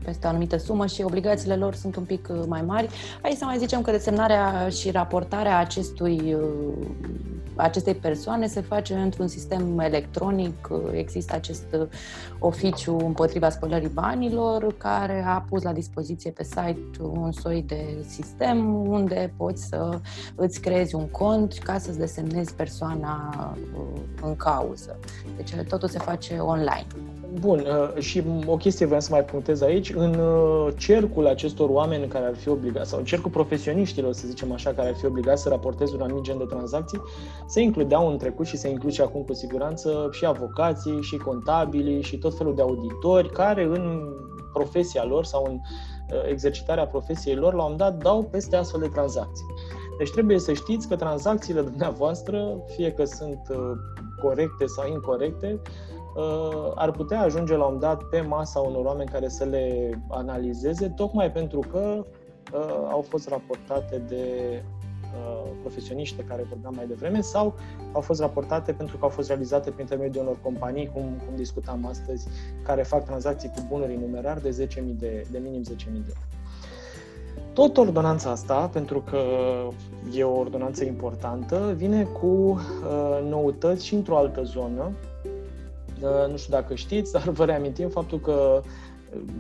peste 0.04 0.26
o 0.26 0.30
anumită 0.30 0.58
sumă 0.58 0.86
și 0.86 1.02
obligațiile 1.02 1.56
lor 1.56 1.74
sunt 1.74 1.96
un 1.96 2.04
pic 2.04 2.28
uh, 2.32 2.42
mai 2.48 2.62
mari. 2.62 2.90
Aici 3.22 3.38
să 3.38 3.46
mai 3.46 3.58
zicem 3.58 3.82
că 3.82 3.92
desemnarea 3.92 4.70
și 4.70 4.92
raportarea 4.92 5.58
acestui 5.58 6.38
acestei 7.56 7.96
persoane 7.96 8.48
se 8.48 8.62
face 8.62 8.94
într-un 8.94 9.28
sistem 9.28 9.80
electronic. 9.80 10.70
Există 10.92 11.36
acest 11.36 11.66
oficiu 12.40 12.98
împotriva 12.98 13.50
spălării 13.50 13.88
banilor 13.88 14.76
care 14.78 15.24
a 15.28 15.46
pus 15.50 15.64
la 15.64 15.74
dispoziție 15.74 16.32
pe 16.32 16.44
site 16.44 17.02
un 17.02 17.32
soi 17.44 17.64
de 17.68 18.06
sistem 18.08 18.88
unde 18.88 19.34
poți 19.38 19.64
să 19.64 20.00
îți 20.36 20.62
creezi 20.62 20.96
un 20.96 21.08
cont 21.08 21.54
ca 21.64 21.78
să-ți 21.78 21.98
desemnezi 21.98 22.54
persoana 22.54 23.34
uh, 23.76 24.02
în 24.22 24.36
cauză. 24.36 25.00
Deci 25.36 25.54
totul 25.68 25.88
se 25.88 26.00
face 26.00 26.38
online. 26.38 26.86
Bun, 27.40 27.60
uh, 27.60 28.02
și 28.02 28.24
o 28.46 28.56
chestie 28.56 28.86
vreau 28.86 29.02
să 29.02 29.08
mai 29.12 29.24
punctez 29.24 29.62
aici. 29.62 29.94
În 29.94 30.14
uh, 30.16 30.74
cercul 30.78 31.28
acestor 31.28 31.70
oameni 31.70 32.08
care 32.08 32.26
ar 32.26 32.36
fi 32.36 32.50
obligați, 32.50 32.90
sau 32.90 33.00
în 33.00 33.06
cercul 33.06 33.32
profesioniștilor, 33.32 34.14
să 34.14 34.28
zicem 34.28 34.52
așa, 34.52 34.72
care 34.74 34.88
ar 34.88 34.96
fi 34.96 35.06
obligați 35.06 35.42
să 35.42 35.50
raporteze 35.50 35.96
un 35.96 36.02
anumit 36.02 36.24
gen 36.24 36.38
de 36.38 36.46
tranzacții, 36.50 37.02
se 37.48 37.62
includeau 37.62 38.10
în 38.10 38.18
trecut 38.18 38.46
și 38.46 38.58
se 38.58 38.70
includ 38.70 38.92
și 38.92 39.02
acum 39.02 39.22
cu 39.22 39.34
siguranță 39.34 40.10
și 40.12 40.26
avocații, 40.26 41.02
și 41.02 41.18
contabili, 41.18 42.02
și 42.02 42.18
tot 42.18 42.38
felul 42.38 42.56
de 42.56 42.62
auditori 42.62 43.30
care 43.30 43.64
în 43.64 44.00
profesia 44.54 45.04
lor 45.04 45.26
sau 45.26 45.46
în 45.50 45.54
uh, 45.54 45.93
exercitarea 46.30 46.88
profesiei 46.88 47.36
lor, 47.36 47.54
la 47.54 47.64
un 47.64 47.78
dat, 47.78 48.04
dau 48.04 48.24
peste 48.24 48.56
astfel 48.56 48.80
de 48.80 48.88
tranzacții. 48.88 49.46
Deci 49.98 50.12
trebuie 50.12 50.40
să 50.40 50.54
știți 50.54 50.88
că 50.88 50.96
tranzacțiile 50.96 51.62
dumneavoastră, 51.62 52.58
fie 52.76 52.92
că 52.92 53.06
sunt 53.06 53.40
corecte 54.22 54.66
sau 54.66 54.88
incorrecte, 54.92 55.62
Uh, 56.16 56.72
ar 56.76 56.92
putea 56.92 57.22
ajunge 57.22 57.56
la 57.56 57.66
un 57.66 57.80
dat 57.80 58.04
pe 58.04 58.22
masa 58.22 58.60
unor 58.60 58.86
oameni 58.86 59.10
care 59.10 59.28
să 59.28 59.44
le 59.44 59.90
analizeze, 60.10 60.90
tocmai 60.90 61.32
pentru 61.32 61.60
că 61.72 62.06
uh, 62.54 62.88
au 62.92 63.02
fost 63.02 63.30
raportate 63.30 63.98
de 63.98 64.24
uh, 64.52 64.83
profesioniști 65.62 66.16
de 66.16 66.24
care 66.24 66.46
vorbeam 66.50 66.74
mai 66.76 66.88
devreme 66.88 67.22
sau 67.22 67.56
au 67.92 68.02
fost 68.02 68.20
raportate 68.20 68.72
pentru 68.72 68.98
că 68.98 69.04
au 69.04 69.10
fost 69.10 69.28
realizate 69.28 69.70
prin 69.70 69.82
intermediul 69.82 70.24
unor 70.24 70.38
companii, 70.42 70.90
cum, 70.94 71.02
cum 71.02 71.36
discutam 71.36 71.86
astăzi, 71.86 72.28
care 72.64 72.84
fac 72.84 73.06
tranzacții 73.06 73.52
cu 73.56 73.66
bunuri 73.70 73.94
în 73.94 74.00
numerar 74.00 74.38
de 74.38 74.68
10.000 74.68 74.84
de, 74.84 75.26
de 75.32 75.38
minim 75.44 75.62
10.000 75.62 75.68
de 75.76 75.90
euro. 75.94 76.20
Tot 77.54 77.78
ordonanța 77.78 78.30
asta, 78.30 78.70
pentru 78.74 79.02
că 79.02 79.20
e 80.14 80.24
o 80.24 80.38
ordonanță 80.38 80.84
importantă, 80.84 81.74
vine 81.76 82.04
cu 82.04 82.26
uh, 82.26 83.30
noutăți 83.30 83.86
și 83.86 83.94
într-o 83.94 84.18
altă 84.18 84.44
zonă, 84.44 84.92
nu 86.30 86.38
știu 86.38 86.54
dacă 86.54 86.76
știți, 86.76 87.12
dar 87.12 87.30
vă 87.30 87.46
reamintim 87.46 87.90
faptul 87.90 88.20
că 88.20 88.62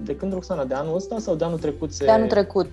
de 0.03 0.15
când, 0.15 0.33
Roxana, 0.33 0.65
de 0.65 0.73
anul 0.73 0.95
ăsta 0.95 1.19
sau 1.19 1.35
de 1.35 1.43
anul 1.43 1.59
trecut? 1.59 1.93
Se... 1.93 2.05
De 2.05 2.11
anul 2.11 2.27
trecut. 2.27 2.69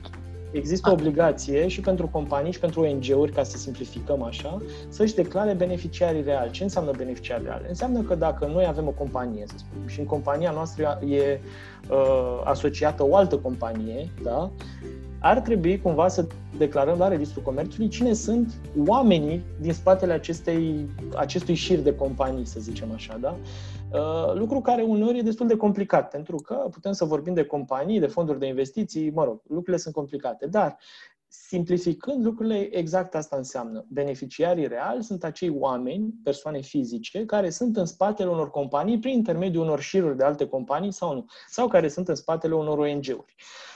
Există 0.51 0.91
o 0.91 0.93
obligație 0.93 1.69
și 1.69 1.81
pentru 1.81 2.09
companii 2.09 2.53
și 2.53 2.59
pentru 2.59 2.81
ONG-uri, 2.81 3.33
ca 3.33 3.43
să 3.43 3.57
simplificăm 3.57 4.23
așa, 4.23 4.63
să-și 4.89 5.15
declare 5.15 5.53
beneficiarii 5.53 6.23
reali. 6.23 6.51
Ce 6.51 6.63
înseamnă 6.63 6.91
beneficiari 6.97 7.43
reali? 7.45 7.65
Înseamnă 7.69 8.01
că 8.01 8.15
dacă 8.15 8.47
noi 8.47 8.67
avem 8.67 8.87
o 8.87 8.91
companie, 8.91 9.45
să 9.47 9.55
spunem, 9.57 9.89
și 9.89 10.01
în 10.01 10.07
compania 10.07 10.51
noastră 10.51 11.01
e 11.07 11.41
uh, 11.91 12.43
asociată 12.45 13.07
o 13.09 13.17
altă 13.17 13.37
companie, 13.37 14.09
da? 14.23 14.51
Ar 15.21 15.41
trebui 15.41 15.81
cumva 15.81 16.09
să 16.09 16.27
declarăm 16.59 16.99
la 16.99 17.09
Registrul 17.09 17.43
Comerțului 17.43 17.89
cine 17.89 18.13
sunt 18.13 18.53
oamenii 18.87 19.43
din 19.61 19.73
spatele 19.73 20.13
acestei, 20.13 20.89
acestui 21.17 21.55
șir 21.55 21.79
de 21.79 21.95
companii, 21.95 22.47
să 22.47 22.61
zicem 22.61 22.93
așa, 22.93 23.19
da? 23.21 23.37
Uh, 23.93 24.35
lucru 24.35 24.61
care 24.61 24.83
uneori 24.83 25.19
e 25.19 25.23
destul 25.23 25.47
de 25.47 25.57
complicat, 25.57 26.11
pentru 26.11 26.37
că 26.37 26.55
putem 26.55 26.93
să 26.93 27.05
vorbim 27.05 27.35
de 27.35 27.45
companii, 27.45 28.01
de 28.01 28.07
fonduri 28.07 28.39
de 28.39 28.47
investiții, 28.47 29.11
mă 29.11 29.25
rog, 29.25 29.43
lucrurile 29.49 29.77
sunt 29.77 29.95
complicate, 29.95 30.47
dar 30.47 30.79
simplificând 31.29 32.25
lucrurile, 32.25 32.77
exact 32.77 33.15
asta 33.15 33.37
înseamnă. 33.37 33.85
Beneficiarii 33.89 34.67
reali 34.67 35.03
sunt 35.03 35.25
acei 35.25 35.57
oameni, 35.59 36.15
persoane 36.25 36.61
fizice, 36.61 37.25
care 37.25 37.51
sunt 37.51 37.77
în 37.77 37.85
spatele 37.85 38.29
unor 38.29 38.51
companii 38.51 38.99
prin 38.99 39.13
intermediul 39.13 39.65
unor 39.65 39.81
șiruri 39.81 40.17
de 40.17 40.25
alte 40.25 40.47
companii 40.47 40.93
sau 40.93 41.15
nu, 41.15 41.25
sau 41.49 41.69
care 41.69 41.89
sunt 41.89 42.09
în 42.09 42.15
spatele 42.15 42.55
unor 42.55 42.79
ONG-uri. 42.79 43.35
Uh, 43.37 43.70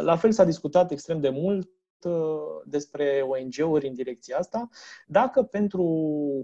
la 0.00 0.16
fel 0.16 0.32
s-a 0.32 0.44
discutat 0.44 0.90
extrem 0.90 1.20
de 1.20 1.28
mult 1.28 1.70
Uh, 2.04 2.62
despre 2.64 3.26
ONG-uri 3.28 3.86
în 3.86 3.94
direcția 3.94 4.38
asta. 4.38 4.68
Dacă 5.06 5.42
pentru 5.42 5.84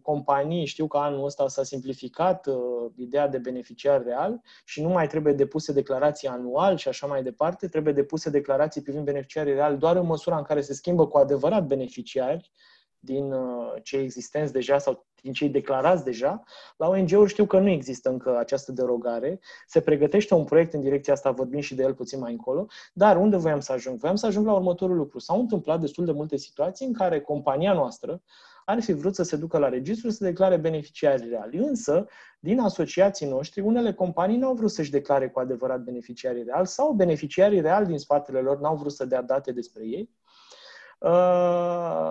companii, 0.02 0.66
știu 0.66 0.86
că 0.86 0.96
anul 0.96 1.25
ăsta 1.25 1.48
s-a 1.48 1.62
simplificat 1.62 2.46
uh, 2.46 2.56
ideea 2.96 3.28
de 3.28 3.38
beneficiar 3.38 4.02
real 4.02 4.40
și 4.64 4.82
nu 4.82 4.88
mai 4.88 5.06
trebuie 5.06 5.32
depuse 5.32 5.72
declarații 5.72 6.28
anual 6.28 6.76
și 6.76 6.88
așa 6.88 7.06
mai 7.06 7.22
departe, 7.22 7.68
trebuie 7.68 7.92
depuse 7.92 8.30
declarații 8.30 8.82
privind 8.82 9.04
beneficiarii 9.04 9.52
real 9.52 9.78
doar 9.78 9.96
în 9.96 10.06
măsura 10.06 10.36
în 10.36 10.42
care 10.42 10.60
se 10.60 10.75
schimbă 10.75 11.06
cu 11.06 11.18
adevărat 11.18 11.66
beneficiari, 11.66 12.50
din 13.06 13.32
uh, 13.32 13.72
cei 13.82 14.02
existenți 14.02 14.52
deja 14.52 14.78
sau 14.78 15.06
din 15.22 15.32
cei 15.32 15.48
declarați 15.48 16.04
deja. 16.04 16.42
La 16.76 16.88
ONG-uri 16.88 17.30
știu 17.30 17.46
că 17.46 17.58
nu 17.58 17.68
există 17.68 18.08
încă 18.08 18.38
această 18.38 18.72
derogare. 18.72 19.40
Se 19.66 19.80
pregătește 19.80 20.34
un 20.34 20.44
proiect 20.44 20.72
în 20.72 20.80
direcția 20.80 21.12
asta, 21.12 21.30
vorbim 21.30 21.60
și 21.60 21.75
de 21.75 21.82
el 21.82 21.94
puțin 21.94 22.18
mai 22.18 22.32
încolo. 22.32 22.66
Dar 22.92 23.16
unde 23.16 23.36
voiam 23.36 23.60
să 23.60 23.72
ajung? 23.72 23.98
Voiam 23.98 24.16
să 24.16 24.26
ajung 24.26 24.46
la 24.46 24.52
următorul 24.52 24.96
lucru. 24.96 25.18
S-au 25.18 25.40
întâmplat 25.40 25.80
destul 25.80 26.04
de 26.04 26.12
multe 26.12 26.36
situații 26.36 26.86
în 26.86 26.92
care 26.92 27.20
compania 27.20 27.72
noastră 27.72 28.22
ar 28.64 28.82
fi 28.82 28.92
vrut 28.92 29.14
să 29.14 29.22
se 29.22 29.36
ducă 29.36 29.58
la 29.58 29.68
registru 29.68 30.10
să 30.10 30.25
declare 30.25 30.56
beneficiarii 30.56 31.28
reali. 31.28 31.56
Însă, 31.56 32.06
din 32.40 32.60
asociații 32.60 33.28
noștri, 33.28 33.60
unele 33.60 33.92
companii 33.92 34.36
nu 34.36 34.46
au 34.46 34.54
vrut 34.54 34.70
să-și 34.70 34.90
declare 34.90 35.28
cu 35.28 35.38
adevărat 35.38 35.80
beneficiarii 35.80 36.42
reali 36.42 36.66
sau 36.66 36.92
beneficiarii 36.92 37.60
reali 37.60 37.86
din 37.86 37.98
spatele 37.98 38.40
lor 38.40 38.60
n-au 38.60 38.76
vrut 38.76 38.92
să 38.92 39.04
dea 39.04 39.22
date 39.22 39.52
despre 39.52 39.84
ei 39.84 40.10
Uh, 40.25 40.25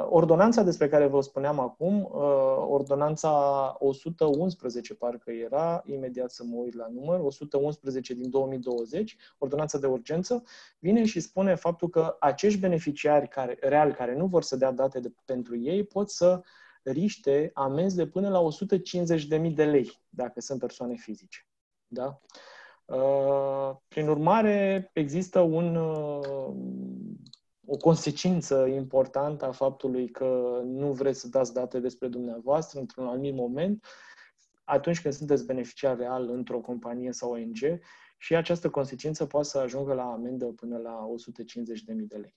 ordonanța 0.09 0.63
despre 0.63 0.87
care 0.89 1.07
vă 1.07 1.21
spuneam 1.21 1.59
acum, 1.59 2.03
uh, 2.03 2.65
ordonanța 2.67 3.75
111 3.79 4.93
parcă 4.93 5.31
era, 5.31 5.83
imediat 5.85 6.31
să 6.31 6.43
mă 6.43 6.55
uit 6.55 6.75
la 6.75 6.87
număr, 6.93 7.19
111 7.19 8.13
din 8.13 8.29
2020, 8.29 9.15
ordonanța 9.37 9.77
de 9.77 9.87
urgență, 9.87 10.43
vine 10.79 11.05
și 11.05 11.19
spune 11.19 11.55
faptul 11.55 11.89
că 11.89 12.15
acești 12.19 12.59
beneficiari 12.59 13.27
care, 13.27 13.57
reali 13.59 13.93
care 13.93 14.15
nu 14.15 14.25
vor 14.25 14.43
să 14.43 14.55
dea 14.55 14.71
date 14.71 14.99
de, 14.99 15.13
pentru 15.25 15.57
ei 15.57 15.83
pot 15.83 16.09
să 16.09 16.41
riște 16.83 17.51
amenzi 17.53 17.95
de 17.95 18.07
până 18.07 18.29
la 18.29 18.47
150.000 19.47 19.53
de 19.53 19.65
lei, 19.65 20.01
dacă 20.09 20.41
sunt 20.41 20.59
persoane 20.59 20.95
fizice. 20.95 21.47
Da? 21.87 22.19
Uh, 22.85 23.75
prin 23.87 24.07
urmare, 24.07 24.89
există 24.93 25.39
un 25.39 25.75
o 27.65 27.77
consecință 27.77 28.65
importantă 28.65 29.45
a 29.45 29.51
faptului 29.51 30.09
că 30.09 30.61
nu 30.65 30.91
vreți 30.91 31.19
să 31.19 31.27
dați 31.27 31.53
date 31.53 31.79
despre 31.79 32.07
dumneavoastră 32.07 32.79
într-un 32.79 33.07
anumit 33.07 33.33
moment, 33.33 33.85
atunci 34.63 35.01
când 35.01 35.13
sunteți 35.13 35.45
beneficiar 35.45 35.97
real 35.97 36.29
într-o 36.29 36.59
companie 36.59 37.11
sau 37.11 37.31
ONG 37.31 37.79
și 38.17 38.35
această 38.35 38.69
consecință 38.69 39.25
poate 39.25 39.47
să 39.47 39.57
ajungă 39.57 39.93
la 39.93 40.03
amendă 40.03 40.45
până 40.45 40.77
la 40.77 41.07
150.000 41.95 42.05
de 42.07 42.17
lei. 42.17 42.35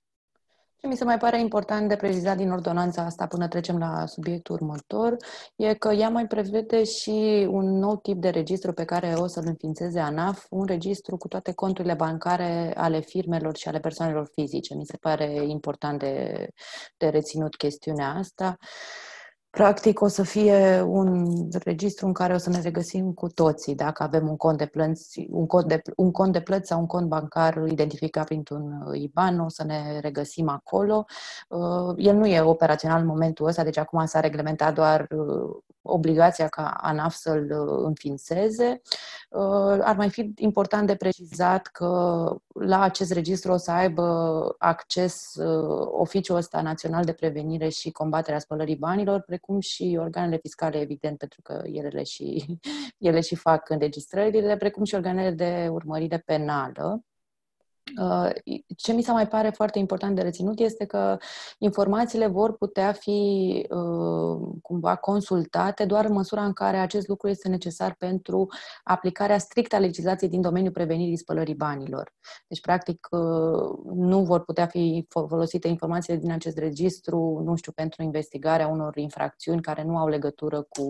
Ce 0.80 0.86
mi 0.86 0.96
se 0.96 1.04
mai 1.04 1.18
pare 1.18 1.40
important 1.40 1.88
de 1.88 1.96
precizat 1.96 2.36
din 2.36 2.50
ordonanța 2.50 3.02
asta 3.02 3.26
până 3.26 3.48
trecem 3.48 3.78
la 3.78 4.06
subiectul 4.06 4.54
următor 4.54 5.16
e 5.56 5.74
că 5.74 5.92
ea 5.92 6.08
mai 6.08 6.26
prevede 6.26 6.84
și 6.84 7.46
un 7.50 7.78
nou 7.78 7.96
tip 7.96 8.20
de 8.20 8.28
registru 8.28 8.72
pe 8.72 8.84
care 8.84 9.14
o 9.16 9.26
să-l 9.26 9.44
înființeze 9.46 10.00
ANAF, 10.00 10.46
un 10.50 10.64
registru 10.64 11.16
cu 11.16 11.28
toate 11.28 11.52
conturile 11.52 11.94
bancare 11.94 12.72
ale 12.76 13.00
firmelor 13.00 13.56
și 13.56 13.68
ale 13.68 13.78
persoanelor 13.78 14.30
fizice. 14.32 14.74
Mi 14.74 14.86
se 14.86 14.96
pare 14.96 15.44
important 15.46 15.98
de, 15.98 16.48
de 16.96 17.08
reținut 17.08 17.56
chestiunea 17.56 18.08
asta. 18.08 18.58
Uh, 18.60 19.17
Practic 19.50 20.00
o 20.00 20.08
să 20.08 20.22
fie 20.22 20.80
un 20.80 21.32
registru 21.64 22.06
în 22.06 22.12
care 22.12 22.34
o 22.34 22.38
să 22.38 22.50
ne 22.50 22.60
regăsim 22.60 23.12
cu 23.12 23.28
toții 23.28 23.74
dacă 23.74 24.02
avem 24.02 24.28
un 24.28 24.36
cont 24.36 24.58
de 24.58 24.66
plăți, 24.66 25.26
un 25.30 25.46
cont 25.46 25.68
de, 25.68 25.82
un 25.96 26.10
cont 26.10 26.32
de 26.32 26.40
plăți 26.40 26.68
sau 26.68 26.80
un 26.80 26.86
cont 26.86 27.08
bancar 27.08 27.64
identificat 27.66 28.24
printr-un 28.24 28.90
IBAN, 28.92 29.40
o 29.40 29.48
să 29.48 29.64
ne 29.64 30.00
regăsim 30.00 30.48
acolo. 30.48 31.04
Uh, 31.48 31.94
el 31.96 32.16
nu 32.16 32.26
e 32.26 32.40
operațional 32.40 33.00
în 33.00 33.06
momentul 33.06 33.46
ăsta, 33.46 33.64
deci 33.64 33.78
acum 33.78 34.06
s-a 34.06 34.20
reglementat 34.20 34.74
doar 34.74 35.06
uh, 35.10 35.56
obligația 35.90 36.48
ca 36.48 36.74
ANAF 36.80 37.14
să-l 37.14 37.50
uh, 37.50 37.84
înființeze. 37.84 38.80
Ar 39.80 39.96
mai 39.96 40.10
fi 40.10 40.32
important 40.36 40.86
de 40.86 40.96
precizat 40.96 41.66
că 41.66 42.36
la 42.54 42.80
acest 42.80 43.12
registru 43.12 43.52
o 43.52 43.56
să 43.56 43.70
aibă 43.70 44.04
acces 44.58 45.34
oficiul 45.90 46.36
ăsta 46.36 46.60
național 46.60 47.04
de 47.04 47.12
prevenire 47.12 47.68
și 47.68 47.90
combatere 47.90 48.36
a 48.36 48.38
spălării 48.38 48.76
banilor, 48.76 49.20
precum 49.20 49.60
și 49.60 49.96
organele 50.00 50.38
fiscale, 50.42 50.80
evident, 50.80 51.18
pentru 51.18 51.42
că 51.42 51.62
ele 51.64 51.88
le 51.88 52.02
și, 52.02 52.58
ele 52.98 53.20
și 53.20 53.34
fac 53.34 53.70
înregistrările, 53.70 54.56
precum 54.56 54.84
și 54.84 54.94
organele 54.94 55.30
de 55.30 55.68
urmărire 55.70 56.18
penală. 56.18 57.02
Uh, 58.00 58.30
ce 58.76 58.92
mi 58.92 59.02
se 59.02 59.12
mai 59.12 59.28
pare 59.28 59.50
foarte 59.50 59.78
important 59.78 60.16
de 60.16 60.22
reținut 60.22 60.58
este 60.58 60.84
că 60.84 61.16
informațiile 61.58 62.26
vor 62.26 62.56
putea 62.56 62.92
fi 62.92 63.66
uh, 63.70 64.48
cumva 64.62 64.96
consultate 64.96 65.84
doar 65.84 66.04
în 66.04 66.12
măsura 66.12 66.44
în 66.44 66.52
care 66.52 66.76
acest 66.76 67.08
lucru 67.08 67.28
este 67.28 67.48
necesar 67.48 67.94
pentru 67.94 68.46
aplicarea 68.84 69.38
strictă 69.38 69.76
a 69.76 69.78
legislației 69.78 70.30
din 70.30 70.40
domeniul 70.40 70.72
prevenirii 70.72 71.16
spălării 71.16 71.54
banilor. 71.54 72.12
Deci, 72.46 72.60
practic, 72.60 73.08
uh, 73.10 73.78
nu 73.94 74.24
vor 74.24 74.44
putea 74.44 74.66
fi 74.66 75.06
folosite 75.08 75.68
informațiile 75.68 76.18
din 76.18 76.30
acest 76.30 76.58
registru, 76.58 77.42
nu 77.44 77.56
știu, 77.56 77.72
pentru 77.72 78.02
investigarea 78.02 78.68
unor 78.68 78.96
infracțiuni 78.96 79.62
care 79.62 79.82
nu 79.82 79.96
au 79.96 80.08
legătură 80.08 80.66
cu 80.68 80.84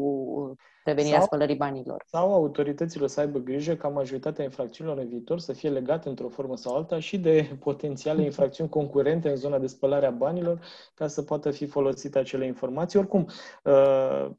prevenirea 0.84 1.18
sau, 1.18 1.26
spălării 1.26 1.56
banilor. 1.56 2.02
Sau 2.06 2.32
autoritățile 2.32 3.06
să 3.06 3.20
aibă 3.20 3.38
grijă 3.38 3.74
ca 3.74 3.88
majoritatea 3.88 4.44
infracțiunilor 4.44 4.98
în 4.98 5.08
viitor 5.08 5.38
să 5.38 5.52
fie 5.52 5.70
legate 5.70 6.08
într-o 6.08 6.28
formă 6.28 6.56
sau 6.56 6.76
alta 6.76 6.98
și 6.98 7.18
de 7.18 7.48
potențiale 7.64 8.22
infracțiuni 8.22 8.70
concurente 8.70 9.28
în 9.28 9.36
zona 9.36 9.58
de 9.58 9.66
spălare 9.66 10.06
a 10.06 10.10
banilor 10.10 10.60
ca 10.94 11.06
să 11.06 11.22
poată 11.22 11.50
fi 11.50 11.66
folosite 11.66 12.18
acele 12.18 12.46
informații. 12.46 12.98
Oricum, 12.98 13.28
uh, 13.64 14.30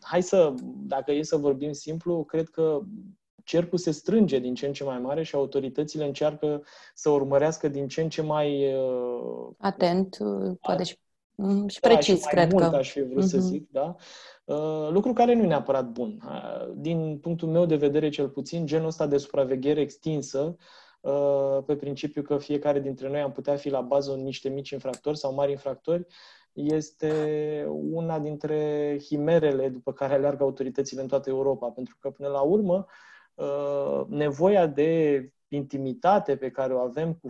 hai 0.00 0.22
să, 0.22 0.54
dacă 0.86 1.12
e 1.12 1.22
să 1.22 1.36
vorbim 1.36 1.72
simplu, 1.72 2.24
cred 2.24 2.48
că 2.48 2.80
cercul 3.48 3.78
se 3.78 3.90
strânge 3.90 4.38
din 4.38 4.54
ce 4.54 4.66
în 4.66 4.72
ce 4.72 4.84
mai 4.84 4.98
mare 4.98 5.22
și 5.22 5.34
autoritățile 5.34 6.04
încearcă 6.04 6.62
să 6.94 7.10
urmărească 7.10 7.68
din 7.68 7.88
ce 7.88 8.00
în 8.00 8.08
ce 8.08 8.22
mai... 8.22 8.74
Uh, 8.74 9.48
Atent, 9.58 10.16
uh, 10.20 10.56
poate 10.60 10.82
și, 10.82 10.98
mm, 11.34 11.68
și 11.68 11.80
precis, 11.80 12.20
da, 12.22 12.28
și 12.28 12.34
mai 12.34 12.44
cred 12.44 12.52
mult 12.52 12.70
că. 12.70 12.76
aș 12.76 12.90
fi 12.90 13.02
vrut 13.02 13.24
uh-huh. 13.24 13.26
să 13.26 13.36
mhm. 13.36 13.46
zic, 13.46 13.70
da? 13.70 13.96
Uh, 14.48 14.88
lucru 14.90 15.12
care 15.12 15.34
nu 15.34 15.42
e 15.42 15.46
neapărat 15.46 15.90
bun. 15.90 16.22
Uh, 16.24 16.72
din 16.74 17.18
punctul 17.18 17.48
meu 17.48 17.66
de 17.66 17.76
vedere, 17.76 18.08
cel 18.08 18.28
puțin, 18.28 18.66
genul 18.66 18.86
ăsta 18.86 19.06
de 19.06 19.16
supraveghere 19.16 19.80
extinsă, 19.80 20.56
uh, 21.00 21.58
pe 21.66 21.76
principiu 21.76 22.22
că 22.22 22.38
fiecare 22.38 22.80
dintre 22.80 23.08
noi 23.08 23.20
am 23.20 23.32
putea 23.32 23.56
fi 23.56 23.70
la 23.70 23.80
bază 23.80 24.12
niște 24.12 24.48
mici 24.48 24.70
infractori 24.70 25.18
sau 25.18 25.34
mari 25.34 25.50
infractori, 25.50 26.06
este 26.52 27.12
una 27.70 28.18
dintre 28.18 28.98
himerele 29.04 29.68
după 29.68 29.92
care 29.92 30.14
aleargă 30.14 30.42
autoritățile 30.42 31.00
în 31.00 31.08
toată 31.08 31.30
Europa. 31.30 31.68
Pentru 31.68 31.96
că, 32.00 32.10
până 32.10 32.28
la 32.28 32.40
urmă, 32.40 32.86
nevoia 34.08 34.66
de 34.66 35.32
intimitate 35.48 36.36
pe 36.36 36.50
care 36.50 36.74
o 36.74 36.78
avem 36.78 37.12
cu 37.12 37.28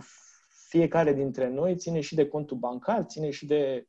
fiecare 0.67 1.13
dintre 1.13 1.49
noi 1.49 1.75
ține 1.75 1.99
și 1.99 2.15
de 2.15 2.27
contul 2.27 2.57
bancar, 2.57 3.03
ține 3.03 3.29
și 3.29 3.45
de 3.45 3.88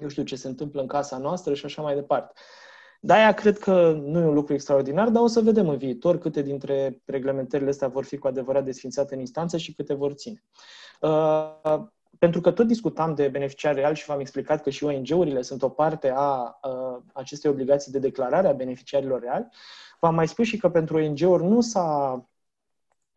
eu 0.00 0.08
știu 0.08 0.22
ce 0.22 0.36
se 0.36 0.48
întâmplă 0.48 0.80
în 0.80 0.86
casa 0.86 1.18
noastră 1.18 1.54
și 1.54 1.64
așa 1.64 1.82
mai 1.82 1.94
departe. 1.94 2.32
De-aia 3.00 3.32
cred 3.32 3.58
că 3.58 3.92
nu 4.04 4.18
e 4.18 4.24
un 4.24 4.34
lucru 4.34 4.52
extraordinar, 4.52 5.08
dar 5.08 5.22
o 5.22 5.26
să 5.26 5.40
vedem 5.40 5.68
în 5.68 5.76
viitor 5.76 6.18
câte 6.18 6.42
dintre 6.42 7.02
reglementările 7.04 7.70
astea 7.70 7.88
vor 7.88 8.04
fi 8.04 8.16
cu 8.16 8.26
adevărat 8.26 8.64
desfințate 8.64 9.14
în 9.14 9.20
instanță 9.20 9.56
și 9.56 9.74
câte 9.74 9.94
vor 9.94 10.12
ține. 10.12 10.44
Uh, 11.00 11.80
pentru 12.18 12.40
că 12.40 12.50
tot 12.50 12.66
discutam 12.66 13.14
de 13.14 13.28
beneficiari 13.28 13.76
real 13.76 13.94
și 13.94 14.04
v-am 14.04 14.20
explicat 14.20 14.62
că 14.62 14.70
și 14.70 14.84
ONG-urile 14.84 15.42
sunt 15.42 15.62
o 15.62 15.68
parte 15.68 16.12
a 16.14 16.58
uh, 16.62 17.02
acestei 17.12 17.50
obligații 17.50 17.92
de 17.92 17.98
declarare 17.98 18.48
a 18.48 18.52
beneficiarilor 18.52 19.20
reali, 19.20 19.48
v-am 20.00 20.14
mai 20.14 20.28
spus 20.28 20.46
și 20.46 20.56
că 20.56 20.70
pentru 20.70 20.96
ONG-uri 20.96 21.44
nu 21.44 21.60
s-a 21.60 22.28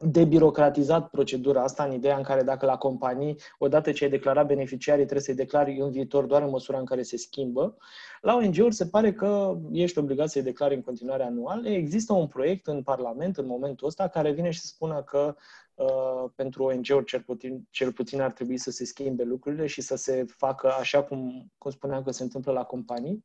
debirocratizat 0.03 1.09
procedura 1.09 1.63
asta 1.63 1.83
în 1.83 1.91
ideea 1.91 2.17
în 2.17 2.23
care 2.23 2.41
dacă 2.43 2.65
la 2.65 2.77
companii, 2.77 3.37
odată 3.57 3.91
ce 3.91 4.03
ai 4.03 4.09
declarat 4.09 4.47
beneficiarii, 4.47 5.03
trebuie 5.03 5.25
să-i 5.25 5.35
declari 5.35 5.79
în 5.79 5.91
viitor 5.91 6.25
doar 6.25 6.41
în 6.41 6.49
măsura 6.49 6.77
în 6.77 6.85
care 6.85 7.01
se 7.01 7.17
schimbă. 7.17 7.77
La 8.21 8.35
ONG-uri 8.35 8.75
se 8.75 8.85
pare 8.85 9.13
că 9.13 9.57
ești 9.71 9.97
obligat 9.97 10.29
să-i 10.29 10.41
declari 10.41 10.75
în 10.75 10.81
continuare 10.81 11.23
anual. 11.23 11.65
Există 11.65 12.13
un 12.13 12.27
proiect 12.27 12.67
în 12.67 12.83
Parlament 12.83 13.37
în 13.37 13.45
momentul 13.45 13.87
ăsta 13.87 14.07
care 14.07 14.31
vine 14.31 14.49
și 14.49 14.59
spună 14.59 15.03
că 15.03 15.35
uh, 15.75 16.29
pentru 16.35 16.63
ONG-uri 16.63 17.05
cel 17.05 17.21
puțin, 17.21 17.67
cel 17.69 17.91
puțin 17.91 18.21
ar 18.21 18.31
trebui 18.31 18.57
să 18.57 18.71
se 18.71 18.85
schimbe 18.85 19.23
lucrurile 19.23 19.67
și 19.67 19.81
să 19.81 19.95
se 19.95 20.25
facă 20.37 20.71
așa 20.79 21.03
cum, 21.03 21.51
cum 21.57 21.71
spuneam 21.71 22.03
că 22.03 22.11
se 22.11 22.23
întâmplă 22.23 22.51
la 22.51 22.63
companii. 22.63 23.23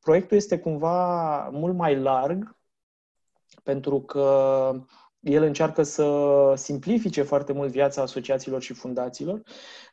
Proiectul 0.00 0.36
este 0.36 0.58
cumva 0.58 1.48
mult 1.48 1.74
mai 1.76 1.96
larg 1.96 2.56
pentru 3.62 4.00
că 4.00 4.70
el 5.20 5.42
încearcă 5.42 5.82
să 5.82 6.52
simplifice 6.56 7.22
foarte 7.22 7.52
mult 7.52 7.70
viața 7.70 8.02
asociațiilor 8.02 8.62
și 8.62 8.72
fundațiilor. 8.72 9.42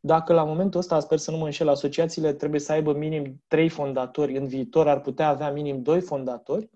Dacă 0.01 0.33
la 0.33 0.43
momentul 0.43 0.79
ăsta, 0.79 0.99
sper 0.99 1.17
să 1.17 1.31
nu 1.31 1.37
mă 1.37 1.45
înșel, 1.45 1.69
asociațiile 1.69 2.33
trebuie 2.33 2.59
să 2.59 2.71
aibă 2.71 2.93
minim 2.93 3.43
trei 3.47 3.69
fondatori, 3.69 4.37
în 4.37 4.47
viitor 4.47 4.87
ar 4.87 5.01
putea 5.01 5.27
avea 5.27 5.51
minim 5.51 5.81
doi 5.81 6.01
fondatori, 6.01 6.69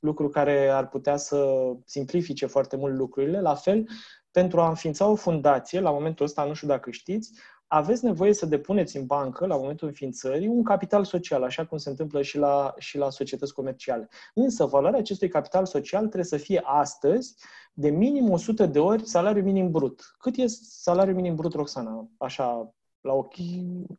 lucru 0.00 0.28
care 0.28 0.68
ar 0.68 0.88
putea 0.88 1.16
să 1.16 1.46
simplifice 1.84 2.46
foarte 2.46 2.76
mult 2.76 2.94
lucrurile. 2.94 3.40
La 3.40 3.54
fel, 3.54 3.86
pentru 4.30 4.60
a 4.60 4.68
înființa 4.68 5.06
o 5.06 5.14
fundație, 5.14 5.80
la 5.80 5.90
momentul 5.90 6.24
ăsta, 6.24 6.44
nu 6.44 6.54
știu 6.54 6.68
dacă 6.68 6.90
știți, 6.90 7.30
aveți 7.66 8.04
nevoie 8.04 8.32
să 8.32 8.46
depuneți 8.46 8.96
în 8.96 9.06
bancă, 9.06 9.46
la 9.46 9.56
momentul 9.56 9.88
înființării, 9.88 10.48
un 10.48 10.62
capital 10.62 11.04
social, 11.04 11.42
așa 11.42 11.66
cum 11.66 11.78
se 11.78 11.88
întâmplă 11.88 12.22
și 12.22 12.38
la, 12.38 12.74
și 12.78 12.98
la 12.98 13.10
societăți 13.10 13.54
comerciale. 13.54 14.08
Însă, 14.34 14.64
valoarea 14.64 14.98
acestui 14.98 15.28
capital 15.28 15.66
social 15.66 16.00
trebuie 16.00 16.24
să 16.24 16.36
fie 16.36 16.62
astăzi 16.64 17.36
de 17.72 17.90
minim 17.90 18.30
100 18.30 18.66
de 18.66 18.78
ori 18.78 19.06
salariul 19.06 19.44
minim 19.44 19.70
brut. 19.70 20.14
Cât 20.18 20.36
e 20.36 20.46
salariul 20.46 21.16
minim 21.16 21.34
brut, 21.34 21.54
Roxana? 21.54 22.08
Așa, 22.16 22.74
la 23.00 23.12
ochi. 23.12 23.34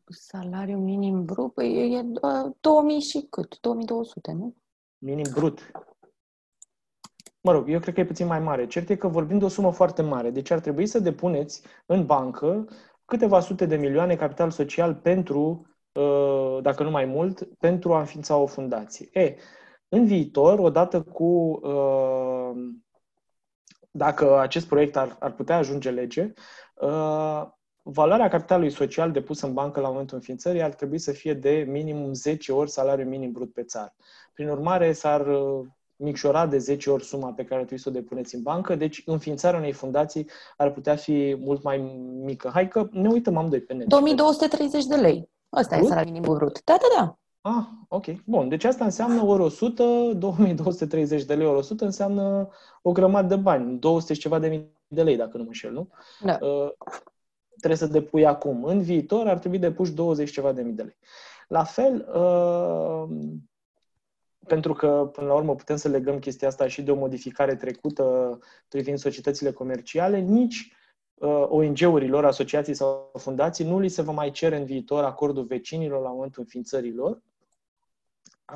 Salariul 0.07 0.79
minim 0.79 1.25
brut 1.25 1.53
păi 1.53 1.93
e 1.95 2.05
2000 2.59 2.99
și 2.99 3.27
cât? 3.29 3.59
2200, 3.59 4.31
nu? 4.31 4.55
Minim 4.97 5.25
brut. 5.33 5.71
Mă 7.41 7.51
rog, 7.51 7.69
eu 7.69 7.79
cred 7.79 7.93
că 7.93 7.99
e 7.99 8.05
puțin 8.05 8.27
mai 8.27 8.39
mare. 8.39 8.67
Cert 8.67 8.89
e 8.89 8.95
că 8.95 9.07
vorbim 9.07 9.37
de 9.37 9.45
o 9.45 9.47
sumă 9.47 9.71
foarte 9.71 10.01
mare. 10.01 10.29
Deci 10.29 10.51
ar 10.51 10.59
trebui 10.59 10.85
să 10.85 10.99
depuneți 10.99 11.61
în 11.85 12.05
bancă 12.05 12.67
câteva 13.07 13.39
sute 13.39 13.65
de 13.65 13.75
milioane 13.75 14.15
capital 14.15 14.51
social 14.51 14.95
pentru, 14.95 15.67
uh, 15.91 16.57
dacă 16.61 16.83
nu 16.83 16.89
mai 16.89 17.05
mult, 17.05 17.47
pentru 17.59 17.93
a 17.93 17.99
înființa 17.99 18.37
o 18.37 18.45
fundație. 18.45 19.09
E, 19.11 19.35
în 19.89 20.05
viitor, 20.05 20.59
odată 20.59 21.01
cu 21.01 21.59
uh, 21.63 22.51
dacă 23.91 24.39
acest 24.39 24.67
proiect 24.67 24.95
ar, 24.95 25.15
ar 25.19 25.31
putea 25.31 25.57
ajunge 25.57 25.89
lege, 25.89 26.33
uh, 26.75 27.43
valoarea 27.83 28.27
capitalului 28.27 28.71
social 28.71 29.11
depus 29.11 29.41
în 29.41 29.53
bancă 29.53 29.79
la 29.79 29.89
momentul 29.89 30.17
înființării 30.17 30.61
ar 30.61 30.73
trebui 30.73 30.97
să 30.97 31.11
fie 31.11 31.33
de 31.33 31.65
minimum 31.67 32.13
10 32.13 32.51
ori 32.51 32.69
salariul 32.69 33.07
minim 33.07 33.31
brut 33.31 33.53
pe 33.53 33.63
țară. 33.63 33.95
Prin 34.33 34.49
urmare, 34.49 34.91
s-ar 34.91 35.27
uh, 35.97 36.05
micșora 36.05 36.47
de 36.47 36.57
10 36.57 36.89
ori 36.89 37.03
suma 37.03 37.31
pe 37.31 37.43
care 37.43 37.59
ar 37.59 37.65
trebui 37.65 37.83
să 37.83 37.89
o 37.89 37.91
depuneți 37.91 38.35
în 38.35 38.41
bancă, 38.41 38.75
deci 38.75 39.03
înființarea 39.05 39.59
unei 39.59 39.71
fundații 39.71 40.29
ar 40.57 40.71
putea 40.71 40.95
fi 40.95 41.35
mult 41.39 41.63
mai 41.63 41.77
mică. 42.23 42.49
Hai 42.53 42.67
că 42.67 42.87
ne 42.91 43.09
uităm 43.09 43.37
amândoi 43.37 43.61
pe 43.61 43.73
net. 43.73 43.87
2230 43.87 44.85
de 44.85 44.95
lei. 44.95 45.29
Asta 45.49 45.75
brut? 45.75 45.85
e 45.85 45.89
salariul 45.89 46.13
minim 46.13 46.31
brut. 46.31 46.63
Da, 46.63 46.77
da, 46.79 47.01
da. 47.01 47.17
Ah, 47.49 47.65
ok. 47.87 48.05
Bun. 48.25 48.49
Deci 48.49 48.63
asta 48.63 48.83
înseamnă 48.83 49.23
ori 49.23 49.41
100, 49.41 50.13
2230 50.17 51.23
de 51.23 51.35
lei 51.35 51.45
ori 51.45 51.57
100 51.57 51.85
înseamnă 51.85 52.49
o 52.81 52.91
grămadă 52.91 53.35
de 53.35 53.41
bani. 53.41 53.79
200 53.79 54.13
și 54.13 54.19
ceva 54.19 54.39
de 54.39 54.47
mii 54.47 54.75
de 54.87 55.03
lei, 55.03 55.15
dacă 55.15 55.37
nu 55.37 55.43
mă 55.43 55.49
înșel, 55.49 55.71
nu? 55.71 55.89
Da. 56.21 56.37
Uh, 56.41 56.71
trebuie 57.57 57.79
să 57.79 57.87
depui 57.87 58.25
acum. 58.25 58.63
În 58.63 58.81
viitor 58.81 59.27
ar 59.27 59.37
trebui 59.37 59.59
depuși 59.59 59.91
20 59.91 60.31
ceva 60.31 60.51
de 60.51 60.61
mii 60.61 60.73
de 60.73 60.81
lei. 60.81 60.97
La 61.47 61.63
fel, 61.63 62.07
uh, 62.13 63.17
pentru 64.47 64.73
că, 64.73 65.09
până 65.13 65.27
la 65.27 65.33
urmă, 65.33 65.55
putem 65.55 65.75
să 65.75 65.87
legăm 65.87 66.19
chestia 66.19 66.47
asta 66.47 66.67
și 66.67 66.81
de 66.81 66.91
o 66.91 66.95
modificare 66.95 67.55
trecută 67.55 68.37
privind 68.67 68.97
societățile 68.97 69.51
comerciale, 69.51 70.19
nici 70.19 70.71
uh, 71.13 71.45
ONG-urilor, 71.47 72.25
asociații 72.25 72.73
sau 72.73 73.11
fundații, 73.13 73.65
nu 73.65 73.79
li 73.79 73.87
se 73.87 74.01
va 74.01 74.11
mai 74.11 74.31
cere 74.31 74.57
în 74.57 74.65
viitor 74.65 75.03
acordul 75.03 75.43
vecinilor 75.43 76.01
la 76.01 76.09
momentul 76.09 76.41
înființării 76.41 76.93
lor. 76.93 77.21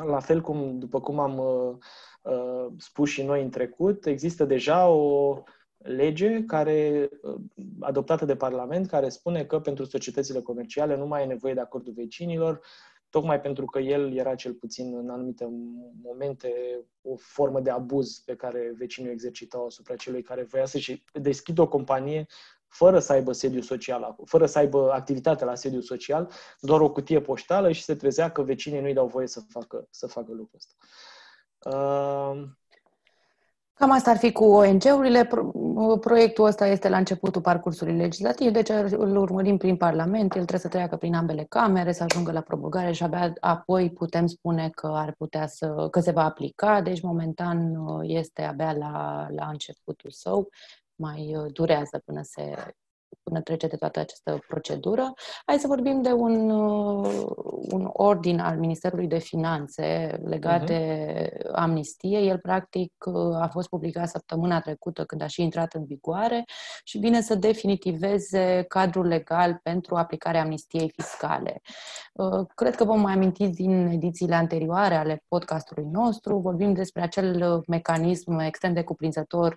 La 0.05 0.19
fel 0.19 0.41
cum, 0.41 0.79
după 0.79 1.01
cum 1.01 1.19
am 1.19 1.38
uh, 1.38 1.75
uh, 2.21 2.74
spus 2.77 3.10
și 3.10 3.24
noi 3.24 3.41
în 3.41 3.50
trecut, 3.50 4.05
există 4.05 4.45
deja 4.45 4.88
o 4.88 5.43
lege 5.77 6.43
care, 6.45 7.10
uh, 7.21 7.36
adoptată 7.79 8.25
de 8.25 8.36
Parlament 8.36 8.88
care 8.88 9.10
spune 9.10 9.45
că 9.45 9.60
pentru 9.60 9.86
societățile 9.86 10.41
comerciale 10.41 10.95
nu 10.95 11.07
mai 11.07 11.24
e 11.24 11.25
nevoie 11.25 11.53
de 11.53 11.60
acordul 11.60 11.93
vecinilor, 11.93 12.62
tocmai 13.12 13.41
pentru 13.41 13.65
că 13.65 13.80
el 13.80 14.13
era 14.18 14.36
cel 14.36 14.53
puțin 14.53 14.96
în 14.96 15.10
anumite 15.10 15.48
momente 16.03 16.51
o 17.01 17.15
formă 17.15 17.60
de 17.60 17.70
abuz 17.70 18.20
pe 18.20 18.36
care 18.36 18.74
vecinii 18.77 19.10
o 19.10 19.13
exercitau 19.13 19.65
asupra 19.65 19.96
celui 19.96 20.22
care 20.22 20.44
voia 20.44 20.65
să-și 20.65 21.03
deschidă 21.13 21.62
o 21.62 21.68
companie 21.68 22.25
fără 22.68 23.00
să 23.00 23.13
aibă 23.13 23.32
sediu 23.32 23.62
social, 23.62 24.15
fără 24.25 24.46
să 24.46 24.58
aibă 24.58 24.91
activitate 24.91 25.46
la 25.46 25.56
sediu 25.56 25.82
social, 25.82 26.32
doar 26.60 26.82
o 26.82 26.91
cutie 26.91 27.22
poștală 27.22 27.72
și 27.72 27.84
se 27.84 27.96
trezea 27.96 28.32
că 28.32 28.44
vecinii 28.44 28.82
nu-i 28.82 28.94
dau 28.94 29.08
voie 29.08 29.27
să 29.27 29.41
facă, 29.50 29.88
să 29.89 30.08
facă 30.08 30.32
lucrul 30.32 30.60
ăsta. 30.60 30.74
Uh, 31.77 32.44
Cam 33.81 33.91
asta 33.91 34.09
ar 34.09 34.17
fi 34.17 34.31
cu 34.31 34.43
ONG-urile. 34.43 35.29
Proiectul 36.00 36.45
ăsta 36.45 36.67
este 36.67 36.89
la 36.89 36.97
începutul 36.97 37.41
parcursului 37.41 37.95
legislativ, 37.95 38.51
deci 38.51 38.69
îl 38.89 39.17
urmărim 39.17 39.57
prin 39.57 39.77
Parlament, 39.77 40.23
el 40.23 40.29
trebuie 40.29 40.59
să 40.59 40.67
treacă 40.67 40.95
prin 40.95 41.15
ambele 41.15 41.45
camere, 41.50 41.91
să 41.91 42.03
ajungă 42.03 42.31
la 42.31 42.41
promulgare 42.41 42.91
și 42.91 43.03
abia 43.03 43.33
apoi 43.39 43.91
putem 43.91 44.25
spune 44.25 44.69
că 44.69 44.91
ar 44.95 45.13
putea 45.17 45.47
să, 45.47 45.88
că 45.91 46.00
se 46.00 46.11
va 46.11 46.23
aplica, 46.23 46.81
deci 46.81 47.01
momentan 47.01 47.75
este 48.01 48.41
abia 48.41 48.73
la, 48.73 49.27
la 49.35 49.47
începutul 49.47 50.11
său, 50.11 50.50
mai 50.95 51.35
durează 51.53 52.01
până 52.05 52.21
se 52.23 52.55
până 53.23 53.41
trece 53.41 53.67
de 53.67 53.75
toată 53.75 53.99
această 53.99 54.39
procedură. 54.47 55.13
Hai 55.45 55.57
să 55.57 55.67
vorbim 55.67 56.01
de 56.01 56.11
un, 56.11 56.49
uh, 56.49 57.25
un 57.71 57.89
ordin 57.93 58.39
al 58.39 58.57
Ministerului 58.57 59.07
de 59.07 59.17
Finanțe 59.17 60.19
legat 60.23 60.61
uh-huh. 60.61 60.65
de 60.65 61.29
amnistie. 61.51 62.19
El, 62.19 62.39
practic, 62.39 62.93
uh, 63.05 63.35
a 63.41 63.47
fost 63.51 63.69
publicat 63.69 64.07
săptămâna 64.07 64.59
trecută, 64.59 65.03
când 65.03 65.21
a 65.21 65.27
și 65.27 65.41
intrat 65.41 65.73
în 65.73 65.85
vigoare 65.85 66.43
și 66.83 66.97
vine 66.97 67.21
să 67.21 67.35
definitiveze 67.35 68.65
cadrul 68.67 69.07
legal 69.07 69.59
pentru 69.63 69.95
aplicarea 69.95 70.41
amnistiei 70.41 70.91
fiscale. 70.95 71.61
Uh, 72.13 72.45
cred 72.55 72.75
că 72.75 72.83
vom 72.83 73.01
mai 73.01 73.13
aminti 73.13 73.47
din 73.47 73.87
edițiile 73.87 74.35
anterioare 74.35 74.95
ale 74.95 75.23
podcastului 75.27 75.87
nostru. 75.91 76.37
Vorbim 76.37 76.73
despre 76.73 77.01
acel 77.01 77.61
mecanism 77.67 78.37
extrem 78.37 78.73
de 78.73 78.83
cuprinzător 78.83 79.55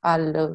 al, 0.00 0.52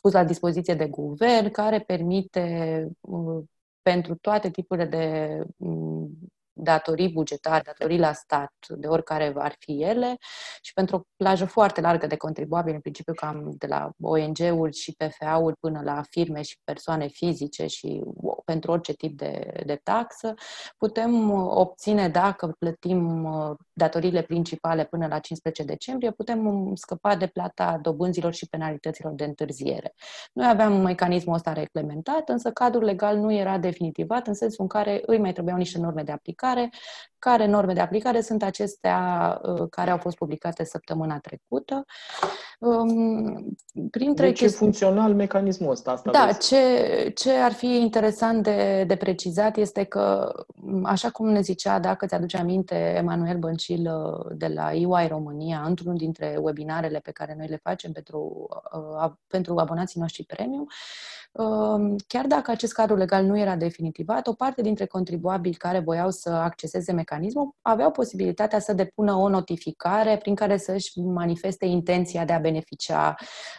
pus 0.00 0.12
la 0.12 0.24
dispoziție 0.24 0.74
de 0.74 0.86
guvern, 0.86 1.50
care 1.60 1.80
permite 1.80 2.86
uh, 3.00 3.44
pentru 3.82 4.14
toate 4.14 4.50
tipurile 4.50 4.86
de 4.86 5.38
mm, 5.56 6.08
datorii 6.52 7.12
bugetare, 7.12 7.62
datorii 7.64 7.98
la 7.98 8.12
stat, 8.12 8.52
de 8.68 8.86
oricare 8.86 9.32
ar 9.36 9.54
fi 9.58 9.82
ele, 9.82 10.16
și 10.62 10.72
pentru 10.72 10.96
o 10.96 11.02
plajă 11.16 11.44
foarte 11.44 11.80
largă 11.80 12.06
de 12.06 12.16
contribuabili, 12.16 12.74
în 12.74 12.80
principiu 12.80 13.12
cam 13.14 13.54
de 13.58 13.66
la 13.66 13.90
ONG-uri 14.00 14.76
și 14.76 14.94
PFA-uri 14.96 15.56
până 15.56 15.80
la 15.84 16.02
firme 16.10 16.42
și 16.42 16.58
persoane 16.64 17.06
fizice 17.06 17.66
și 17.66 18.02
pentru 18.50 18.70
orice 18.70 18.92
tip 18.92 19.18
de, 19.18 19.62
de 19.66 19.80
taxă, 19.82 20.34
putem 20.78 21.30
obține, 21.48 22.08
dacă 22.08 22.54
plătim 22.58 23.24
uh, 23.24 23.56
datoriile 23.72 24.22
principale 24.22 24.84
până 24.84 25.06
la 25.06 25.18
15 25.18 25.62
decembrie, 25.62 26.10
putem 26.10 26.72
scăpa 26.74 27.16
de 27.16 27.26
plata 27.26 27.78
dobânzilor 27.82 28.32
și 28.32 28.48
penalităților 28.48 29.12
de 29.12 29.24
întârziere. 29.24 29.94
Noi 30.32 30.48
aveam 30.48 30.72
mecanismul 30.72 31.34
ăsta 31.34 31.52
reglementat, 31.52 32.28
însă 32.28 32.50
cadrul 32.50 32.84
legal 32.84 33.16
nu 33.16 33.32
era 33.32 33.58
definitivat, 33.58 34.26
în 34.26 34.34
sensul 34.34 34.62
în 34.62 34.68
care 34.68 35.02
îi 35.06 35.18
mai 35.18 35.32
trebuiau 35.32 35.56
niște 35.56 35.78
norme 35.78 36.02
de 36.02 36.12
aplicare, 36.12 36.70
care 37.18 37.46
norme 37.46 37.72
de 37.72 37.80
aplicare 37.80 38.20
sunt 38.20 38.42
acestea 38.42 38.98
uh, 39.42 39.66
care 39.70 39.90
au 39.90 39.98
fost 39.98 40.16
publicate 40.16 40.64
săptămâna 40.64 41.18
trecută. 41.18 41.84
Um, 42.58 43.56
printre 43.90 44.26
deci 44.26 44.38
chesti... 44.38 44.54
e 44.54 44.58
funcțional 44.58 45.14
mecanismul 45.14 45.70
ăsta. 45.70 45.90
Asta 45.90 46.10
da, 46.10 46.32
ce, 46.32 47.12
ce 47.14 47.30
ar 47.32 47.52
fi 47.52 47.66
interesant 47.66 48.39
de, 48.42 48.84
de 48.86 48.96
precizat 48.96 49.56
este 49.56 49.84
că, 49.84 50.32
așa 50.82 51.10
cum 51.10 51.28
ne 51.28 51.40
zicea, 51.40 51.78
dacă 51.78 52.06
ți-aduce 52.06 52.36
aminte, 52.36 52.74
Emanuel 52.74 53.38
Băncil 53.38 53.90
uh, 53.94 54.36
de 54.36 54.46
la 54.46 54.72
EY 54.72 55.06
România, 55.08 55.62
într-unul 55.66 55.96
dintre 55.96 56.36
webinarele 56.40 56.98
pe 56.98 57.10
care 57.10 57.34
noi 57.38 57.46
le 57.46 57.60
facem 57.62 57.92
pentru, 57.92 58.48
uh, 59.02 59.10
pentru 59.26 59.58
abonații 59.58 60.00
noștri 60.00 60.24
premium, 60.24 60.60
um, 60.60 60.68
chiar 62.06 62.26
dacă 62.26 62.50
acest 62.50 62.72
cadru 62.72 62.96
legal 62.96 63.24
nu 63.24 63.38
era 63.38 63.56
definitivat, 63.56 64.26
o 64.26 64.32
parte 64.32 64.62
dintre 64.62 64.86
contribuabili 64.86 65.54
care 65.54 65.78
voiau 65.78 66.10
să 66.10 66.30
acceseze 66.30 66.92
mecanismul 66.92 67.54
aveau 67.62 67.90
posibilitatea 67.90 68.58
să 68.58 68.72
depună 68.72 69.14
o 69.14 69.28
notificare 69.28 70.16
prin 70.16 70.34
care 70.34 70.56
să-și 70.56 71.00
manifeste 71.00 71.66
intenția 71.66 72.24
de 72.24 72.32
a 72.32 72.38
beneficia 72.38 73.14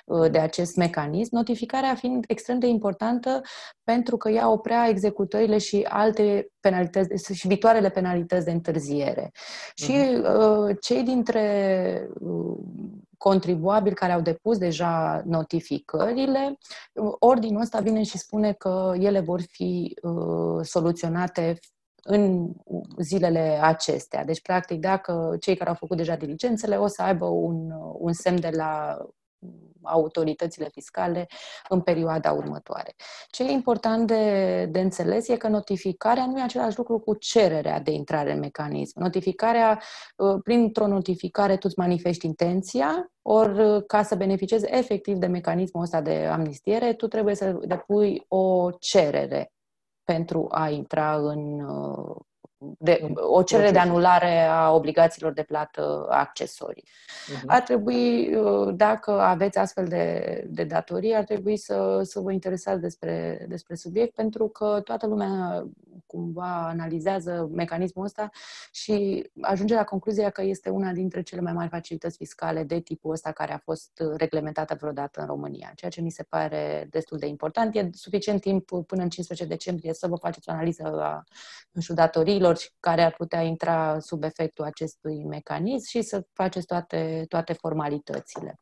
uh, 0.05 0.31
de 0.31 0.39
acest 0.39 0.75
mecanism, 0.75 1.35
notificarea 1.35 1.95
fiind 1.95 2.23
extrem 2.27 2.59
de 2.59 2.67
importantă 2.67 3.41
pentru 3.83 4.17
că 4.17 4.29
ea 4.29 4.49
oprea 4.51 4.87
executările 4.87 5.57
și 5.57 5.87
alte 5.89 6.47
penalități 6.59 7.33
și 7.33 7.47
viitoarele 7.47 7.89
penalități 7.89 8.45
de 8.45 8.51
întârziere. 8.51 9.31
Uh-huh. 9.31 9.85
Și 9.85 9.91
uh, 9.91 10.75
cei 10.81 11.03
dintre 11.03 12.07
uh, 12.19 12.57
contribuabili 13.21 13.95
care 13.95 14.11
au 14.11 14.21
depus 14.21 14.57
deja 14.57 15.21
notificările, 15.25 16.57
ordinul 17.19 17.61
ăsta 17.61 17.79
vine 17.79 18.03
și 18.03 18.17
spune 18.17 18.53
că 18.53 18.93
ele 18.99 19.19
vor 19.19 19.41
fi 19.41 19.97
uh, 20.01 20.65
soluționate 20.65 21.59
în 22.03 22.51
zilele 22.97 23.59
acestea. 23.61 24.25
Deci, 24.25 24.41
practic, 24.41 24.79
dacă 24.79 25.35
cei 25.39 25.55
care 25.55 25.69
au 25.69 25.75
făcut 25.75 25.97
deja 25.97 26.15
diligențele 26.15 26.75
o 26.75 26.87
să 26.87 27.01
aibă 27.01 27.25
un, 27.25 27.71
un 27.93 28.13
semn 28.13 28.39
de 28.39 28.49
la 28.53 28.97
autoritățile 29.83 30.69
fiscale 30.71 31.27
în 31.69 31.81
perioada 31.81 32.31
următoare. 32.31 32.95
Ce 33.29 33.43
e 33.43 33.51
important 33.51 34.07
de, 34.07 34.65
de 34.71 34.79
înțeles 34.79 35.27
e 35.27 35.37
că 35.37 35.47
notificarea 35.47 36.25
nu 36.25 36.39
e 36.39 36.43
același 36.43 36.77
lucru 36.77 36.99
cu 36.99 37.13
cererea 37.13 37.79
de 37.79 37.91
intrare 37.91 38.31
în 38.31 38.39
mecanism. 38.39 38.99
Notificarea, 38.99 39.81
ă, 40.19 40.39
printr-o 40.43 40.87
notificare 40.87 41.53
tu 41.53 41.67
îți 41.67 41.79
manifesti 41.79 42.25
intenția, 42.25 43.11
ori 43.21 43.85
ca 43.85 44.03
să 44.03 44.15
beneficiezi 44.15 44.65
efectiv 44.69 45.17
de 45.17 45.27
mecanismul 45.27 45.83
ăsta 45.83 46.01
de 46.01 46.25
amnistiere, 46.25 46.93
tu 46.93 47.07
trebuie 47.07 47.35
să 47.35 47.51
depui 47.51 48.25
o 48.27 48.71
cerere 48.71 49.51
pentru 50.03 50.47
a 50.49 50.69
intra 50.69 51.15
în 51.15 51.59
uh, 51.59 52.15
de, 52.77 53.11
o 53.15 53.43
cerere 53.43 53.71
de 53.71 53.79
anulare 53.79 54.39
a 54.39 54.71
obligațiilor 54.71 55.33
de 55.33 55.43
plată 55.43 56.07
accesorii. 56.09 56.83
Uh-huh. 56.83 57.45
Ar 57.45 57.61
trebui, 57.61 58.35
uh, 58.35 58.73
dacă 58.75 59.11
aveți 59.11 59.57
astfel 59.57 59.85
de, 59.85 60.43
de 60.49 60.63
datorii, 60.63 61.15
ar 61.15 61.23
trebui 61.23 61.57
să, 61.57 61.99
să 62.03 62.19
vă 62.19 62.31
interesați 62.31 62.81
despre, 62.81 63.45
despre 63.49 63.75
subiect, 63.75 64.15
pentru 64.15 64.47
că 64.47 64.81
toată 64.83 65.07
lumea 65.07 65.65
cumva 66.05 66.67
analizează 66.67 67.49
mecanismul 67.53 68.05
ăsta 68.05 68.29
și 68.71 69.29
ajunge 69.41 69.73
la 69.73 69.83
concluzia 69.83 70.29
că 70.29 70.41
este 70.41 70.69
una 70.69 70.91
dintre 70.91 71.21
cele 71.21 71.41
mai 71.41 71.53
mari 71.53 71.69
facilități 71.69 72.17
fiscale 72.17 72.63
de 72.63 72.79
tipul 72.79 73.11
ăsta 73.11 73.31
care 73.31 73.53
a 73.53 73.57
fost 73.57 74.03
reglementată 74.17 74.77
vreodată 74.79 75.21
în 75.21 75.25
România, 75.27 75.71
ceea 75.75 75.91
ce 75.91 76.01
mi 76.01 76.11
se 76.11 76.23
pare 76.23 76.87
destul 76.89 77.17
de 77.17 77.25
important. 77.25 77.75
E 77.75 77.89
suficient 77.93 78.41
timp 78.41 78.65
până 78.65 79.01
în 79.01 79.09
15 79.09 79.45
decembrie 79.45 79.93
să 79.93 80.07
vă 80.07 80.15
faceți 80.15 80.49
o 80.49 80.51
analiză 80.51 80.83
a 80.83 81.23
nu 81.71 81.81
știu, 81.81 81.93
datoriilor 81.93 82.50
care 82.79 83.03
ar 83.03 83.13
putea 83.17 83.41
intra 83.41 83.99
sub 83.99 84.23
efectul 84.23 84.65
acestui 84.65 85.23
mecanism 85.23 85.87
și 85.87 86.01
să 86.01 86.25
faceți 86.33 86.65
toate, 86.65 87.25
toate 87.27 87.53
formalitățile. 87.53 88.55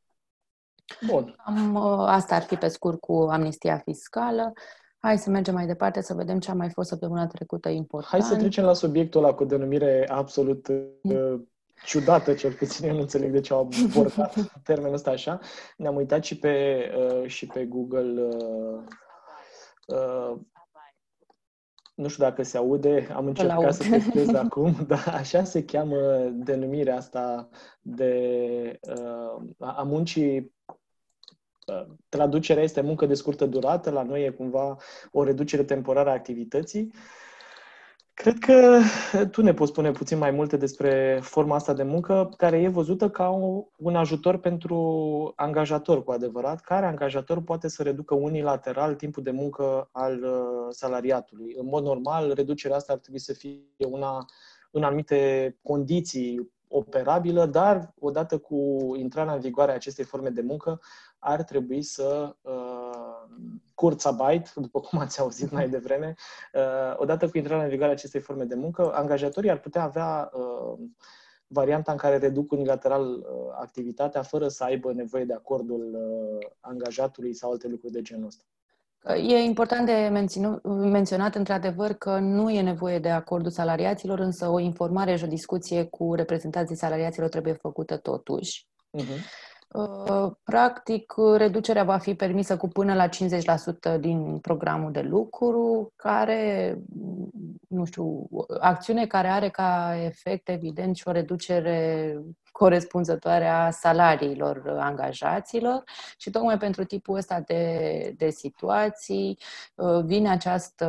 Bun. 1.08 1.36
Am, 1.46 1.76
asta 2.06 2.36
ar 2.36 2.42
fi 2.42 2.56
pe 2.56 2.68
scurt 2.68 3.00
cu 3.00 3.14
amnistia 3.14 3.78
fiscală. 3.78 4.54
Hai 5.00 5.18
să 5.18 5.30
mergem 5.30 5.54
mai 5.54 5.66
departe, 5.66 6.02
să 6.02 6.14
vedem 6.14 6.40
ce 6.40 6.52
a 6.52 6.54
mai 6.54 6.70
fost 6.70 6.90
săptămâna 6.90 7.28
trecută 7.28 7.70
important. 7.70 8.22
Hai 8.22 8.32
să 8.32 8.38
trecem 8.38 8.64
la 8.64 8.74
subiectul 8.74 9.24
ăla 9.24 9.34
cu 9.34 9.46
denumire 9.46 10.08
absolut 10.10 10.68
uh, 11.02 11.42
ciudată, 11.86 12.34
cel 12.34 12.52
puțin 12.52 12.88
eu 12.88 12.94
nu 12.94 13.00
înțeleg 13.00 13.32
de 13.32 13.40
ce 13.40 13.54
au 13.54 13.70
abordat 13.84 14.34
termenul 14.64 14.94
ăsta 14.94 15.12
așa. 15.12 15.40
Ne-am 15.78 15.96
uitat 15.96 16.24
și 16.24 16.38
pe, 16.38 16.86
uh, 16.98 17.28
și 17.28 17.48
pe 17.48 17.66
Google 17.66 18.22
uh, 18.22 18.82
uh, 19.88 20.38
nu 22.00 22.08
știu 22.08 22.24
dacă 22.24 22.44
se 22.44 22.58
aude, 22.58 23.08
am 23.14 23.26
încercat 23.26 23.74
să 23.74 23.90
testez 23.90 24.34
acum, 24.34 24.76
dar 24.88 25.14
așa 25.14 25.44
se 25.44 25.66
cheamă 25.66 26.30
denumirea 26.34 26.96
asta 26.96 27.50
de 27.82 28.80
uh, 28.82 29.42
a 29.58 29.84
muncii 29.84 30.54
uh, 31.68 31.86
traducerea 32.10 32.64
este 32.64 32.82
muncă 32.82 33.06
de 33.06 33.14
scurtă 33.14 33.46
durată, 33.46 33.90
la 33.90 34.04
noi 34.04 34.26
e 34.26 34.30
cumva 34.30 34.78
o 35.12 35.24
reducere 35.24 35.64
temporară 35.64 36.10
a 36.10 36.14
activității. 36.14 36.94
Cred 38.22 38.38
că 38.38 38.80
tu 39.32 39.42
ne 39.42 39.54
poți 39.54 39.72
spune 39.72 39.92
puțin 39.92 40.18
mai 40.18 40.32
multe 40.32 40.58
despre 40.58 41.20
forma 41.22 41.56
asta 41.56 41.74
de 41.74 41.84
muncă, 41.84 42.30
care 42.38 42.62
e 42.62 42.68
văzută 42.68 43.10
ca 43.10 43.30
un 43.78 43.96
ajutor 43.96 44.38
pentru 44.38 44.78
angajator, 45.36 46.04
cu 46.04 46.12
adevărat, 46.12 46.62
care 46.62 46.86
angajator 46.86 47.42
poate 47.42 47.68
să 47.68 47.84
reducă 47.84 48.16
unilateral 48.16 48.96
timpul 48.96 49.24
de 49.24 49.32
muncă 49.32 49.90
al 49.92 50.24
uh, 50.24 50.68
salariatului. 50.70 51.56
În 51.58 51.66
mod 51.66 51.84
normal, 51.84 52.34
reducerea 52.34 52.76
asta 52.76 52.94
ar 52.94 53.00
trebui 53.00 53.20
să 53.20 53.34
fie 53.34 53.86
una 53.90 54.26
în 54.72 54.84
anumite 54.84 55.58
condiții 55.62 56.52
operabilă, 56.68 57.46
dar 57.46 57.94
odată 58.00 58.38
cu 58.38 58.78
intrarea 58.96 59.34
în 59.34 59.40
vigoare 59.40 59.72
a 59.72 59.76
acestei 59.76 60.06
forme 60.06 60.30
de 60.30 60.42
muncă, 60.42 60.80
ar 61.20 61.44
trebui 61.44 61.82
să 61.82 62.36
uh, 62.42 62.79
Kurzarbeit, 63.76 64.54
după 64.56 64.80
cum 64.80 65.00
ați 65.00 65.20
auzit 65.20 65.52
mai 65.52 65.70
devreme, 65.70 66.16
uh, 66.54 66.94
odată 66.98 67.30
cu 67.30 67.38
intrarea 67.38 67.64
în 67.64 67.70
vigoare 67.70 67.92
a 67.92 67.96
acestei 67.96 68.22
forme 68.22 68.44
de 68.44 68.56
muncă, 68.56 68.92
angajatorii 68.94 69.50
ar 69.50 69.60
putea 69.60 69.84
avea 69.84 70.30
uh, 70.34 70.80
varianta 71.48 71.92
în 71.92 71.98
care 71.98 72.18
reduc 72.18 72.52
unilateral 72.52 73.14
uh, 73.14 73.26
activitatea 73.60 74.22
fără 74.22 74.48
să 74.48 74.64
aibă 74.64 74.94
nevoie 74.94 75.26
de 75.26 75.34
acordul 75.34 75.94
uh, 75.94 76.48
angajatului 76.60 77.34
sau 77.34 77.52
alte 77.52 77.68
lucruri 77.68 77.94
de 77.94 78.02
genul 78.02 78.26
ăsta. 78.26 78.44
E 79.16 79.38
important 79.38 79.86
de 79.86 80.10
menționat, 80.66 81.36
într-adevăr, 81.36 81.94
că 81.94 82.18
nu 82.20 82.50
e 82.50 82.62
nevoie 82.62 83.00
de 83.00 83.10
acordul 83.10 83.52
salariaților, 83.52 84.20
însă 84.20 84.48
o 84.48 84.60
informare 84.60 85.16
și 85.16 85.24
o 85.24 85.28
discuție 85.28 85.84
cu 85.84 86.14
reprezentanții 86.14 86.78
salariaților 86.78 87.30
trebuie 87.30 87.54
făcută 87.54 87.98
totuși. 87.98 88.68
Uh-huh. 88.98 89.20
Practic, 90.44 91.14
reducerea 91.38 91.84
va 91.84 91.98
fi 91.98 92.16
permisă 92.16 92.58
cu 92.58 92.68
până 92.68 92.94
la 92.94 93.08
50% 93.08 94.00
din 94.00 94.40
programul 94.40 94.92
de 94.92 95.02
lucru, 95.02 95.92
care, 95.96 96.78
nu 97.68 97.86
știu, 97.86 98.28
acțiune 98.60 99.08
care 99.08 99.28
are 99.28 99.50
ca 99.50 99.96
efect, 100.04 100.50
evident, 100.50 100.96
și 100.96 101.08
o 101.08 101.12
reducere 101.12 102.18
corespunzătoare 102.52 103.48
a 103.48 103.70
salariilor 103.70 104.78
angajaților 104.80 105.84
și 106.18 106.30
tocmai 106.30 106.58
pentru 106.58 106.84
tipul 106.84 107.18
ăsta 107.18 107.40
de, 107.40 108.14
de 108.18 108.30
situații 108.30 109.38
uh, 109.76 110.04
vine 110.06 110.30
această 110.30 110.86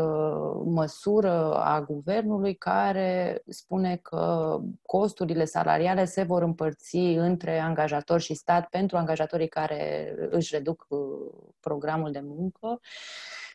măsură 0.64 1.54
a 1.54 1.80
guvernului 1.80 2.54
care 2.54 3.42
spune 3.48 3.96
că 3.96 4.56
costurile 4.86 5.44
salariale 5.44 6.04
se 6.04 6.22
vor 6.22 6.42
împărți 6.42 6.96
între 6.96 7.58
angajator 7.58 8.20
și 8.20 8.34
stat 8.34 8.68
pentru 8.68 8.96
angajatorii 8.96 9.48
care 9.48 10.14
își 10.30 10.54
reduc 10.54 10.86
uh, 10.88 10.98
programul 11.60 12.10
de 12.10 12.20
muncă 12.24 12.80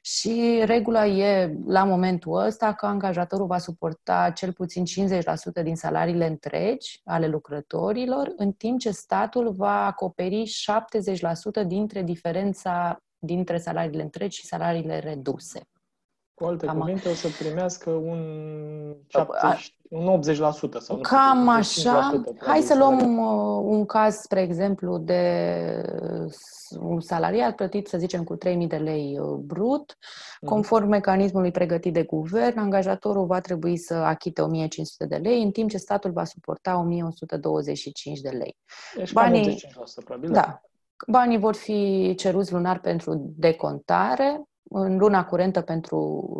și 0.07 0.61
regula 0.65 1.05
e, 1.05 1.55
la 1.65 1.83
momentul 1.83 2.45
ăsta, 2.45 2.73
că 2.73 2.85
angajatorul 2.85 3.45
va 3.45 3.57
suporta 3.57 4.31
cel 4.35 4.53
puțin 4.53 4.83
50% 5.59 5.63
din 5.63 5.75
salariile 5.75 6.27
întregi 6.27 7.01
ale 7.03 7.27
lucrătorilor, 7.27 8.33
în 8.35 8.51
timp 8.51 8.79
ce 8.79 8.91
statul 8.91 9.51
va 9.51 9.85
acoperi 9.85 10.43
70% 11.63 11.67
dintre 11.67 12.03
diferența 12.03 12.99
dintre 13.17 13.57
salariile 13.57 14.01
întregi 14.01 14.39
și 14.39 14.45
salariile 14.45 14.99
reduse. 14.99 15.61
Cu 16.35 16.45
alte 16.45 16.65
Cam 16.65 16.79
cuvinte, 16.79 17.09
o 17.09 17.13
să 17.13 17.27
primească 17.39 17.89
un, 17.89 18.19
70, 19.07 19.75
un 19.89 20.21
80% 20.21 20.33
sau 20.79 20.95
nu 20.95 21.01
Cam 21.01 21.61
știu, 21.61 21.89
așa. 21.89 22.23
Hai 22.39 22.61
să 22.61 22.75
luăm 22.77 23.17
uh, 23.17 23.63
un 23.63 23.85
caz, 23.85 24.15
spre 24.15 24.41
exemplu, 24.41 24.97
de 24.97 25.21
un 26.79 26.99
salariat 26.99 27.55
plătit, 27.55 27.87
să 27.87 27.97
zicem, 27.97 28.23
cu 28.23 28.37
3.000 28.37 28.67
de 28.67 28.75
lei 28.75 29.19
uh, 29.19 29.37
brut. 29.37 29.97
Mhm. 30.41 30.51
Conform 30.51 30.87
mecanismului 30.87 31.51
pregătit 31.51 31.93
de 31.93 32.03
guvern, 32.03 32.59
angajatorul 32.59 33.25
va 33.25 33.39
trebui 33.39 33.77
să 33.77 33.93
achite 33.93 34.41
1.500 34.41 35.07
de 35.07 35.15
lei, 35.15 35.43
în 35.43 35.51
timp 35.51 35.69
ce 35.69 35.77
statul 35.77 36.11
va 36.11 36.23
suporta 36.23 36.87
1.125 36.87 38.21
de 38.21 38.29
lei. 38.29 38.57
Deci 38.95 39.13
Banii, 39.13 39.55
85%, 39.55 40.03
probabil. 40.05 40.31
Da. 40.31 40.41
da. 40.41 40.61
Banii 41.07 41.37
vor 41.37 41.55
fi 41.55 42.13
ceruți 42.17 42.53
lunar 42.53 42.79
pentru 42.79 43.33
decontare, 43.37 44.41
în 44.69 44.97
luna 44.97 45.25
curentă 45.25 45.61
pentru 45.61 45.97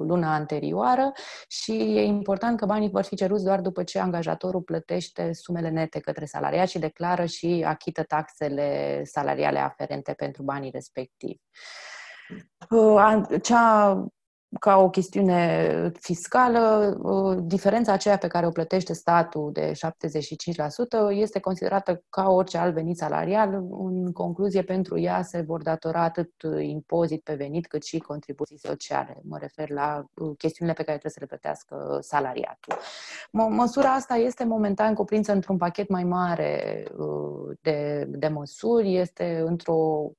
luna 0.08 0.34
anterioară 0.34 1.12
și 1.48 1.72
e 1.72 2.02
important 2.02 2.58
că 2.60 2.66
banii 2.66 2.90
vor 2.90 3.04
fi 3.04 3.16
ceruți 3.16 3.44
doar 3.44 3.62
după 3.62 3.84
ce 3.84 4.00
angajatorul 4.00 4.62
plătește 4.62 5.34
sumele 5.34 5.70
nete 5.70 6.00
către 6.00 6.26
salariat 6.26 6.68
și 6.68 6.80
declară 6.80 7.26
și 7.26 7.64
achită 7.68 8.04
taxele 8.04 9.02
salariale 9.04 9.60
aferente 9.60 10.14
pentru 10.14 10.44
banii 10.44 10.72
respectivi. 10.72 11.42
Uh, 12.70 13.24
cea 13.42 13.94
ca 14.60 14.78
o 14.78 14.90
chestiune 14.90 15.92
fiscală, 16.00 16.96
uh, 17.02 17.38
diferența 17.42 17.92
aceea 17.92 18.18
pe 18.18 18.28
care 18.28 18.46
o 18.46 18.50
plătește 18.50 18.94
statul 18.94 19.50
de 19.54 19.72
75% 19.72 21.12
este 21.12 21.40
considerată 21.40 22.04
ca 22.10 22.30
orice 22.30 22.58
alt 22.58 22.74
venit 22.74 22.98
salarial. 22.98 23.54
În 23.70 24.12
concluzie, 24.12 24.62
pentru 24.62 25.00
ea 25.00 25.22
se 25.22 25.42
vor 25.42 25.62
datora 25.62 26.02
atât 26.02 26.32
impozit 26.60 27.24
pe 27.24 27.34
venit 27.34 27.68
cât 27.68 27.84
și 27.84 28.00
contribuții 28.00 28.60
sociale. 28.60 29.22
Mă 29.24 29.38
refer 29.38 29.70
la 29.70 30.06
uh, 30.14 30.32
chestiunile 30.38 30.76
pe 30.78 30.84
care 30.84 30.98
trebuie 30.98 31.12
să 31.12 31.20
le 31.20 31.26
plătească 31.26 31.98
salariatul. 32.02 32.76
Măsura 33.32 33.94
asta 33.94 34.16
este 34.16 34.46
momentan 34.46 34.94
cuprinsă 34.94 35.32
într-un 35.32 35.58
pachet 35.58 35.90
mai 35.90 36.04
mare 36.04 36.84
uh, 36.98 37.58
de, 37.62 38.06
de 38.08 38.28
măsuri. 38.28 38.96
Este 38.96 39.44
într-o, 39.46 40.12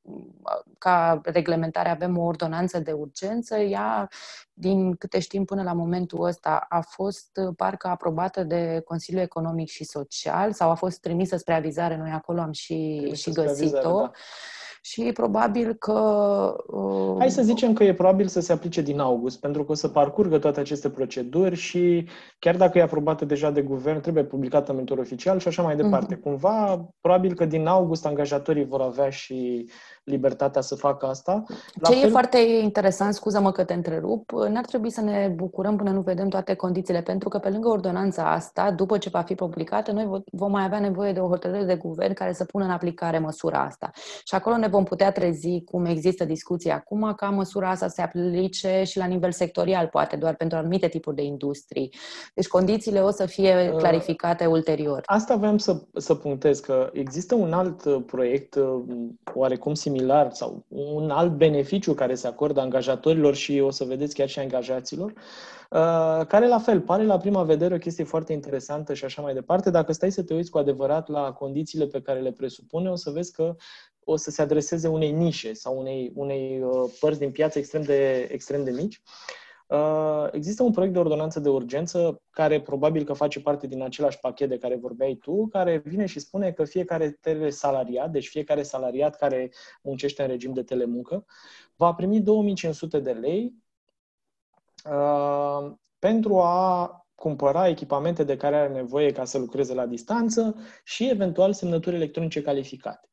ca 0.79 1.21
reglementare 1.25 1.89
avem 1.89 2.19
o 2.19 2.25
ordonanță 2.25 2.79
de 2.79 2.93
urgență. 2.93 3.57
Ea 3.57 4.09
din 4.53 4.95
câte 4.95 5.19
știm 5.19 5.45
până 5.45 5.63
la 5.63 5.73
momentul 5.73 6.25
ăsta, 6.25 6.67
a 6.69 6.81
fost 6.81 7.41
uh, 7.47 7.55
parcă 7.57 7.89
aprobată 7.89 8.45
de 8.45 8.83
Consiliul 8.85 9.23
Economic 9.23 9.69
și 9.69 9.85
Social 9.85 10.53
sau 10.53 10.71
a 10.71 10.75
fost 10.75 11.01
trimisă 11.01 11.37
spre 11.37 11.55
avizare, 11.55 11.97
noi 11.97 12.11
acolo 12.11 12.41
am 12.41 12.53
și, 12.53 13.11
și 13.15 13.31
găsit-o. 13.31 14.01
Da. 14.01 14.11
Și 14.81 15.11
probabil 15.13 15.75
că... 15.75 15.93
Uh... 16.67 17.15
Hai 17.19 17.31
să 17.31 17.43
zicem 17.43 17.73
că 17.73 17.85
e 17.85 17.95
probabil 17.95 18.27
să 18.27 18.41
se 18.41 18.53
aplice 18.53 18.81
din 18.81 18.99
august, 18.99 19.41
pentru 19.41 19.65
că 19.65 19.73
o 19.73 19.75
să 19.75 19.89
parcurgă 19.89 20.39
toate 20.39 20.61
aceste 20.61 20.91
proceduri 20.91 21.55
și 21.55 22.09
chiar 22.39 22.57
dacă 22.57 22.79
e 22.79 22.83
aprobată 22.83 23.25
deja 23.25 23.51
de 23.51 23.63
guvern, 23.63 24.01
trebuie 24.01 24.25
publicată 24.25 24.71
în 24.71 24.77
mentor 24.77 24.99
oficial 24.99 25.39
și 25.39 25.49
așa 25.49 25.63
mai 25.63 25.77
departe. 25.77 26.17
Mm-hmm. 26.17 26.23
Cumva, 26.23 26.89
probabil 27.01 27.35
că 27.35 27.45
din 27.45 27.67
august 27.67 28.07
angajatorii 28.07 28.65
vor 28.65 28.81
avea 28.81 29.11
și 29.11 29.71
libertatea 30.07 30.61
să 30.61 30.75
facă 30.75 31.07
asta. 31.07 31.45
La 31.75 31.89
Ce 31.89 31.95
fel... 31.95 32.09
e 32.09 32.11
foarte 32.11 32.39
interesant, 32.39 33.15
scuză-mă 33.15 33.53
că 33.53 33.65
te 33.65 33.75
întrerup, 33.75 34.31
n-ar 34.31 34.65
trebui 34.65 34.91
să 34.91 35.01
ne 35.01 35.33
bucurăm 35.35 35.77
până 35.77 35.91
nu 35.91 36.01
vedem 36.01 36.29
toate 36.29 36.55
condițiile, 36.55 37.03
pentru 37.03 37.29
că 37.29 37.39
pe 37.39 37.49
lângă 37.49 37.69
ordonanța 37.69 38.33
asta, 38.33 38.71
după 38.71 38.99
ce 38.99 39.09
va 39.09 39.21
fi 39.21 39.35
publicată, 39.35 39.93
noi 39.93 40.23
vom 40.33 40.51
mai 40.51 40.65
avea 40.65 40.79
nevoie 40.79 41.13
de 41.13 41.21
o 41.21 41.29
hotărâre 41.29 41.65
de 41.65 41.75
guvern 41.75 42.13
care 42.13 42.33
să 42.33 42.45
pună 42.45 42.65
în 42.65 42.71
aplicare 42.71 43.19
măsura 43.19 43.63
asta. 43.63 43.91
Și 44.25 44.35
acolo 44.35 44.57
ne 44.57 44.67
vom 44.67 44.85
putea 44.85 45.13
trezi, 45.13 45.63
cum 45.65 45.85
există 45.85 46.25
discuții 46.25 46.71
acum, 46.71 47.13
ca 47.17 47.31
măsura 47.31 47.71
asta 47.71 47.89
se 47.89 48.03
aplice 48.03 48.83
și 48.85 48.99
la 48.99 49.05
nivel 49.05 49.33
sectorial, 49.33 49.87
poate 49.87 50.17
doar 50.17 50.35
pentru 50.35 50.59
anumite 50.59 50.89
tipuri 50.89 51.17
de 51.17 51.23
industrii. 51.23 51.95
Deci 52.35 52.49
condițiile 52.49 53.01
o 53.01 53.11
să 53.11 53.27
fie 53.27 53.71
uh, 53.73 53.77
clarificate 53.77 54.47
uh, 54.47 54.53
ulterior. 54.53 55.03
Asta 55.05 55.37
vreau 55.37 55.59
să, 55.59 55.83
să 55.95 56.15
punctez, 56.15 56.61
că 56.61 56.91
există 56.93 57.35
un 57.35 57.53
alt 57.53 57.85
uh, 57.85 57.97
proiect 58.07 58.55
uh, 58.55 58.83
oarecum 59.35 59.75
similar 59.75 59.95
similar 59.97 60.33
sau 60.33 60.65
un 60.69 61.11
alt 61.11 61.33
beneficiu 61.33 61.95
care 61.95 62.15
se 62.15 62.27
acordă 62.27 62.61
angajatorilor 62.61 63.35
și 63.35 63.61
o 63.61 63.71
să 63.71 63.85
vedeți 63.85 64.15
chiar 64.15 64.29
și 64.29 64.39
angajaților, 64.39 65.13
uh, 65.71 66.27
care 66.27 66.49
la 66.49 66.59
fel 66.59 66.81
pare 66.81 67.05
la 67.05 67.19
prima 67.19 67.43
vedere 67.43 67.75
o 67.75 67.79
chestie 67.79 68.05
foarte 68.05 68.33
interesantă 68.33 68.95
și 68.95 69.05
așa 69.05 69.23
mai 69.23 69.35
departe. 69.35 69.71
Dacă 69.71 69.93
stai 69.93 70.13
să 70.13 70.23
te 70.23 70.35
uiți 70.35 70.51
cu 70.51 70.59
adevărat 70.59 71.09
la 71.09 71.33
condițiile 71.33 71.87
pe 71.87 72.01
care 72.01 72.21
le 72.21 72.33
presupune, 72.33 72.91
o 72.91 72.95
să 72.95 73.11
vezi 73.11 73.33
că 73.33 73.57
o 74.05 74.17
să 74.17 74.31
se 74.31 74.43
adreseze 74.43 74.89
unei 74.89 75.11
nișe 75.11 75.53
sau 75.53 75.79
unei, 75.79 76.13
unei 76.15 76.63
uh, 76.63 76.91
părți 77.01 77.19
din 77.19 77.31
piață 77.31 77.59
extrem 77.59 77.83
de, 77.83 78.29
extrem 78.33 78.65
de 78.65 78.71
mici. 78.71 78.95
Uh, 78.95 79.45
există 80.31 80.63
un 80.63 80.73
proiect 80.73 80.95
de 80.95 80.99
ordonanță 80.99 81.41
de 81.41 81.49
urgență 81.49 82.23
care 82.31 82.61
probabil 82.61 83.05
că 83.05 83.13
face 83.13 83.41
parte 83.41 83.67
din 83.67 83.83
același 83.83 84.19
pachet 84.19 84.49
de 84.49 84.59
care 84.59 84.77
vorbeai 84.77 85.15
tu, 85.15 85.47
care 85.47 85.77
vine 85.77 86.07
și 86.07 86.19
spune 86.19 86.53
că 86.53 86.65
fiecare 86.65 87.11
telesalariat, 87.11 88.11
deci 88.11 88.29
fiecare 88.29 88.63
salariat 88.63 89.17
care 89.17 89.53
muncește 89.83 90.23
în 90.23 90.29
regim 90.29 90.53
de 90.53 90.63
telemuncă, 90.63 91.25
va 91.77 91.95
primi 91.95 92.21
2500 92.21 93.01
de 93.01 93.13
lei 93.13 93.55
uh, 94.91 95.73
pentru 95.99 96.41
a 96.41 97.01
cumpăra 97.15 97.69
echipamente 97.69 98.25
de 98.25 98.37
care 98.37 98.57
are 98.57 98.73
nevoie 98.73 99.13
ca 99.13 99.25
să 99.25 99.39
lucreze 99.39 99.75
la 99.75 99.87
distanță 99.87 100.57
și 100.85 101.09
eventual 101.11 101.53
semnături 101.53 101.97
electronice 101.97 102.43
calificate. 102.43 103.09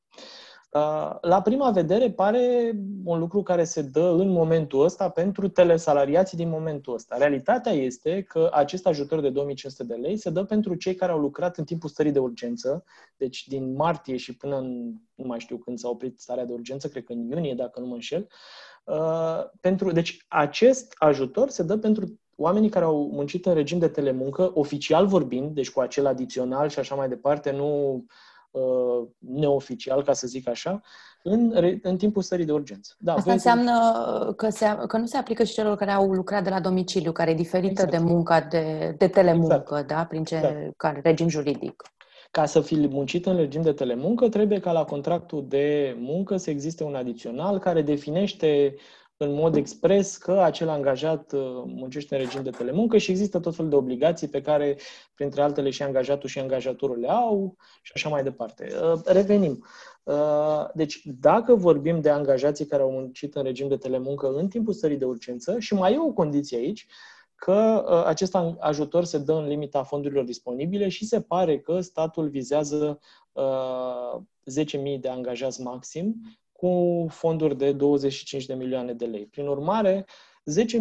Uh, 0.74 1.18
la 1.22 1.42
prima 1.42 1.72
vedere 1.72 2.12
pare 2.12 2.74
un 3.04 3.20
lucru 3.20 3.44
care 3.44 3.64
se 3.64 3.82
dă 3.82 4.16
în 4.18 4.30
momentul 4.30 4.84
ăsta 4.84 5.10
pentru 5.10 5.48
telesalariații 5.48 6.38
din 6.38 6.50
momentul 6.50 6.94
ăsta. 6.94 7.18
Realitatea 7.18 7.72
este 7.72 8.22
că 8.22 8.50
acest 8.52 8.88
ajutor 8.88 9.20
de 9.22 9.30
2500 9.30 9.84
de 9.84 10.00
lei 10.02 10.18
se 10.18 10.30
dă 10.30 10.44
pentru 10.44 10.76
cei 10.76 10.96
care 10.96 11.12
au 11.12 11.20
lucrat 11.20 11.58
în 11.58 11.64
timpul 11.64 11.90
stării 11.90 12.12
de 12.12 12.20
urgență, 12.20 12.84
deci 13.18 13.48
din 13.48 13.76
martie 13.76 14.18
și 14.18 14.38
până 14.38 14.58
în, 14.58 14.94
nu 15.16 15.28
mai 15.28 15.40
știu 15.40 15.58
când 15.58 15.78
s-a 15.78 15.90
oprit 15.90 16.20
starea 16.20 16.46
de 16.46 16.54
urgență, 16.54 16.88
cred 16.88 17.04
că 17.04 17.12
în 17.12 17.30
iunie, 17.30 17.54
dacă 17.54 17.80
nu 17.80 17.86
mă 17.86 17.94
înșel. 17.94 18.28
Uh, 18.84 19.44
pentru, 19.62 19.92
deci 19.92 20.26
acest 20.28 20.94
ajutor 20.98 21.50
se 21.50 21.64
dă 21.64 21.78
pentru 21.78 22.20
oamenii 22.36 22.70
care 22.70 22.86
au 22.86 23.10
muncit 23.12 23.46
în 23.46 23.54
regim 23.54 23.80
de 23.80 23.88
telemuncă, 23.88 24.52
oficial 24.54 25.08
vorbind, 25.08 25.54
deci 25.54 25.72
cu 25.72 25.80
acel 25.80 26.06
adițional 26.06 26.70
și 26.70 26.80
așa 26.80 26.96
mai 26.96 27.10
departe, 27.10 27.52
nu 27.52 27.94
uh, 27.94 28.04
neoficial, 29.18 30.04
ca 30.04 30.14
să 30.14 30.28
zic 30.28 30.48
așa, 30.48 30.82
în, 31.24 31.54
în 31.82 31.98
timpul 31.98 32.22
stării 32.22 32.46
de 32.46 32.52
urgență. 32.52 32.96
Da, 33.00 33.14
Asta 33.14 33.32
înseamnă 33.32 33.74
că, 34.38 34.50
se, 34.50 34.78
că 34.88 34.98
nu 34.98 35.06
se 35.06 35.18
aplică 35.18 35.44
și 35.44 35.54
celor 35.54 35.78
care 35.78 35.92
au 35.92 36.12
lucrat 36.12 36.44
de 36.44 36.50
la 36.50 36.60
domiciliu, 36.60 37.12
care 37.12 37.32
e 37.32 37.36
diferită 37.36 37.82
exact. 37.82 37.92
de 37.92 38.12
munca 38.12 38.42
de, 38.42 38.96
de 38.98 39.08
telemuncă, 39.08 39.56
exact. 39.56 39.88
da? 39.88 40.06
Prin 40.06 40.24
ce 40.24 40.36
exact. 40.36 40.78
care, 40.78 41.00
regim 41.04 41.28
juridic. 41.28 41.84
Ca 42.32 42.46
să 42.46 42.62
fi 42.62 42.88
muncit 42.88 43.26
în 43.26 43.36
regim 43.36 43.62
de 43.62 43.72
telemuncă, 43.72 44.30
trebuie 44.30 44.60
ca 44.60 44.72
la 44.72 44.84
contractul 44.84 45.46
de 45.48 45.96
muncă 46.00 46.38
să 46.38 46.50
existe 46.50 46.84
un 46.84 46.96
adițional 46.96 47.60
care 47.60 47.82
definește 47.82 48.76
în 49.24 49.34
mod 49.34 49.56
expres 49.56 50.18
că 50.18 50.32
acel 50.32 50.70
angajat 50.70 51.32
uh, 51.32 51.64
muncește 51.66 52.16
în 52.16 52.22
regim 52.22 52.44
de 52.44 52.50
telemuncă 52.50 52.98
și 52.98 53.12
există 53.12 53.40
tot 53.40 53.56
felul 53.56 53.70
de 53.70 53.76
obligații 53.76 54.28
pe 54.28 54.42
care, 54.42 54.78
printre 55.16 55.42
altele, 55.42 55.70
și 55.70 55.84
angajatul 55.84 56.30
și 56.30 56.40
angajatorul 56.40 57.00
le 57.00 57.10
au 57.10 57.56
și 57.82 57.92
așa 57.96 58.10
mai 58.10 58.24
departe. 58.24 58.68
Uh, 58.82 59.00
revenim. 59.06 59.66
Uh, 60.04 60.66
deci, 60.74 61.02
dacă 61.20 61.56
vorbim 61.56 62.02
de 62.02 62.10
angajații 62.10 62.66
care 62.66 62.82
au 62.82 62.92
muncit 62.92 63.36
în 63.36 63.44
regim 63.44 63.68
de 63.68 63.78
telemuncă 63.78 64.28
în 64.28 64.48
timpul 64.48 64.74
stării 64.74 64.98
de 64.98 65.06
urgență, 65.06 65.60
și 65.60 65.74
mai 65.74 65.94
e 65.94 66.00
o 66.00 66.12
condiție 66.12 66.58
aici, 66.58 66.88
că 67.36 67.86
acest 68.06 68.38
ajutor 68.60 69.04
se 69.04 69.18
dă 69.18 69.34
în 69.34 69.48
limita 69.48 69.84
fondurilor 69.84 70.24
disponibile 70.24 70.90
și 70.90 71.06
se 71.06 71.22
pare 71.22 71.60
că 71.60 71.80
statul 71.80 72.30
vizează 72.30 73.00
10.000 74.64 75.00
de 75.00 75.10
angajați 75.10 75.62
maxim 75.62 76.16
cu 76.64 77.06
fonduri 77.10 77.58
de 77.58 77.72
25 77.72 78.46
de 78.46 78.54
milioane 78.54 78.94
de 78.94 79.06
lei. 79.06 79.26
Prin 79.26 79.48
urmare, 79.48 80.06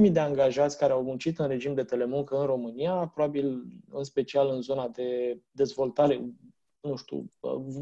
10.000 0.04 0.12
de 0.12 0.20
angajați 0.20 0.78
care 0.78 0.92
au 0.92 1.02
muncit 1.02 1.38
în 1.38 1.48
regim 1.48 1.74
de 1.74 1.82
telemuncă 1.82 2.36
în 2.36 2.46
România, 2.46 3.10
probabil 3.14 3.62
în 3.90 4.04
special 4.04 4.48
în 4.48 4.60
zona 4.60 4.88
de 4.88 5.38
dezvoltare, 5.50 6.34
nu 6.80 6.96
știu, 6.96 7.32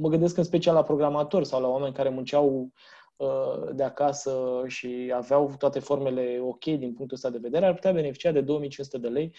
mă 0.00 0.08
gândesc 0.08 0.36
în 0.36 0.44
special 0.44 0.74
la 0.74 0.82
programatori 0.82 1.46
sau 1.46 1.60
la 1.60 1.68
oameni 1.68 1.94
care 1.94 2.08
munceau 2.08 2.72
uh, 3.16 3.74
de 3.74 3.82
acasă 3.82 4.62
și 4.66 5.12
aveau 5.14 5.54
toate 5.58 5.78
formele 5.78 6.38
ok 6.42 6.64
din 6.64 6.92
punctul 6.92 7.16
ăsta 7.16 7.30
de 7.30 7.38
vedere, 7.38 7.66
ar 7.66 7.74
putea 7.74 7.92
beneficia 7.92 8.32
de 8.32 8.40
2500 8.40 8.98
de 8.98 9.08
lei 9.08 9.34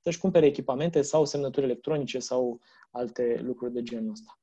să-și 0.00 0.20
cumpere 0.20 0.46
echipamente 0.46 1.02
sau 1.02 1.24
semnături 1.24 1.66
electronice 1.66 2.18
sau 2.18 2.60
alte 2.90 3.40
lucruri 3.42 3.72
de 3.72 3.82
genul 3.82 4.12
ăsta. 4.12 4.38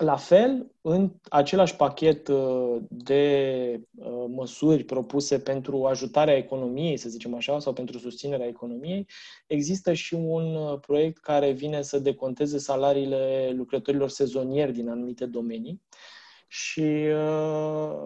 Uh, 0.00 0.06
la 0.06 0.16
fel, 0.16 0.70
în 0.80 1.12
același 1.28 1.76
pachet 1.76 2.28
uh, 2.28 2.76
de 2.88 3.80
uh, 3.94 4.24
măsuri 4.28 4.84
propuse 4.84 5.38
pentru 5.38 5.84
ajutarea 5.84 6.36
economiei, 6.36 6.96
să 6.96 7.08
zicem 7.08 7.34
așa, 7.34 7.58
sau 7.58 7.72
pentru 7.72 7.98
susținerea 7.98 8.46
economiei, 8.46 9.06
există 9.46 9.92
și 9.92 10.14
un 10.14 10.54
uh, 10.54 10.78
proiect 10.80 11.18
care 11.18 11.50
vine 11.50 11.82
să 11.82 11.98
deconteze 11.98 12.58
salariile 12.58 13.52
lucrătorilor 13.56 14.08
sezonieri 14.08 14.72
din 14.72 14.88
anumite 14.88 15.26
domenii. 15.26 15.82
Și 16.48 16.82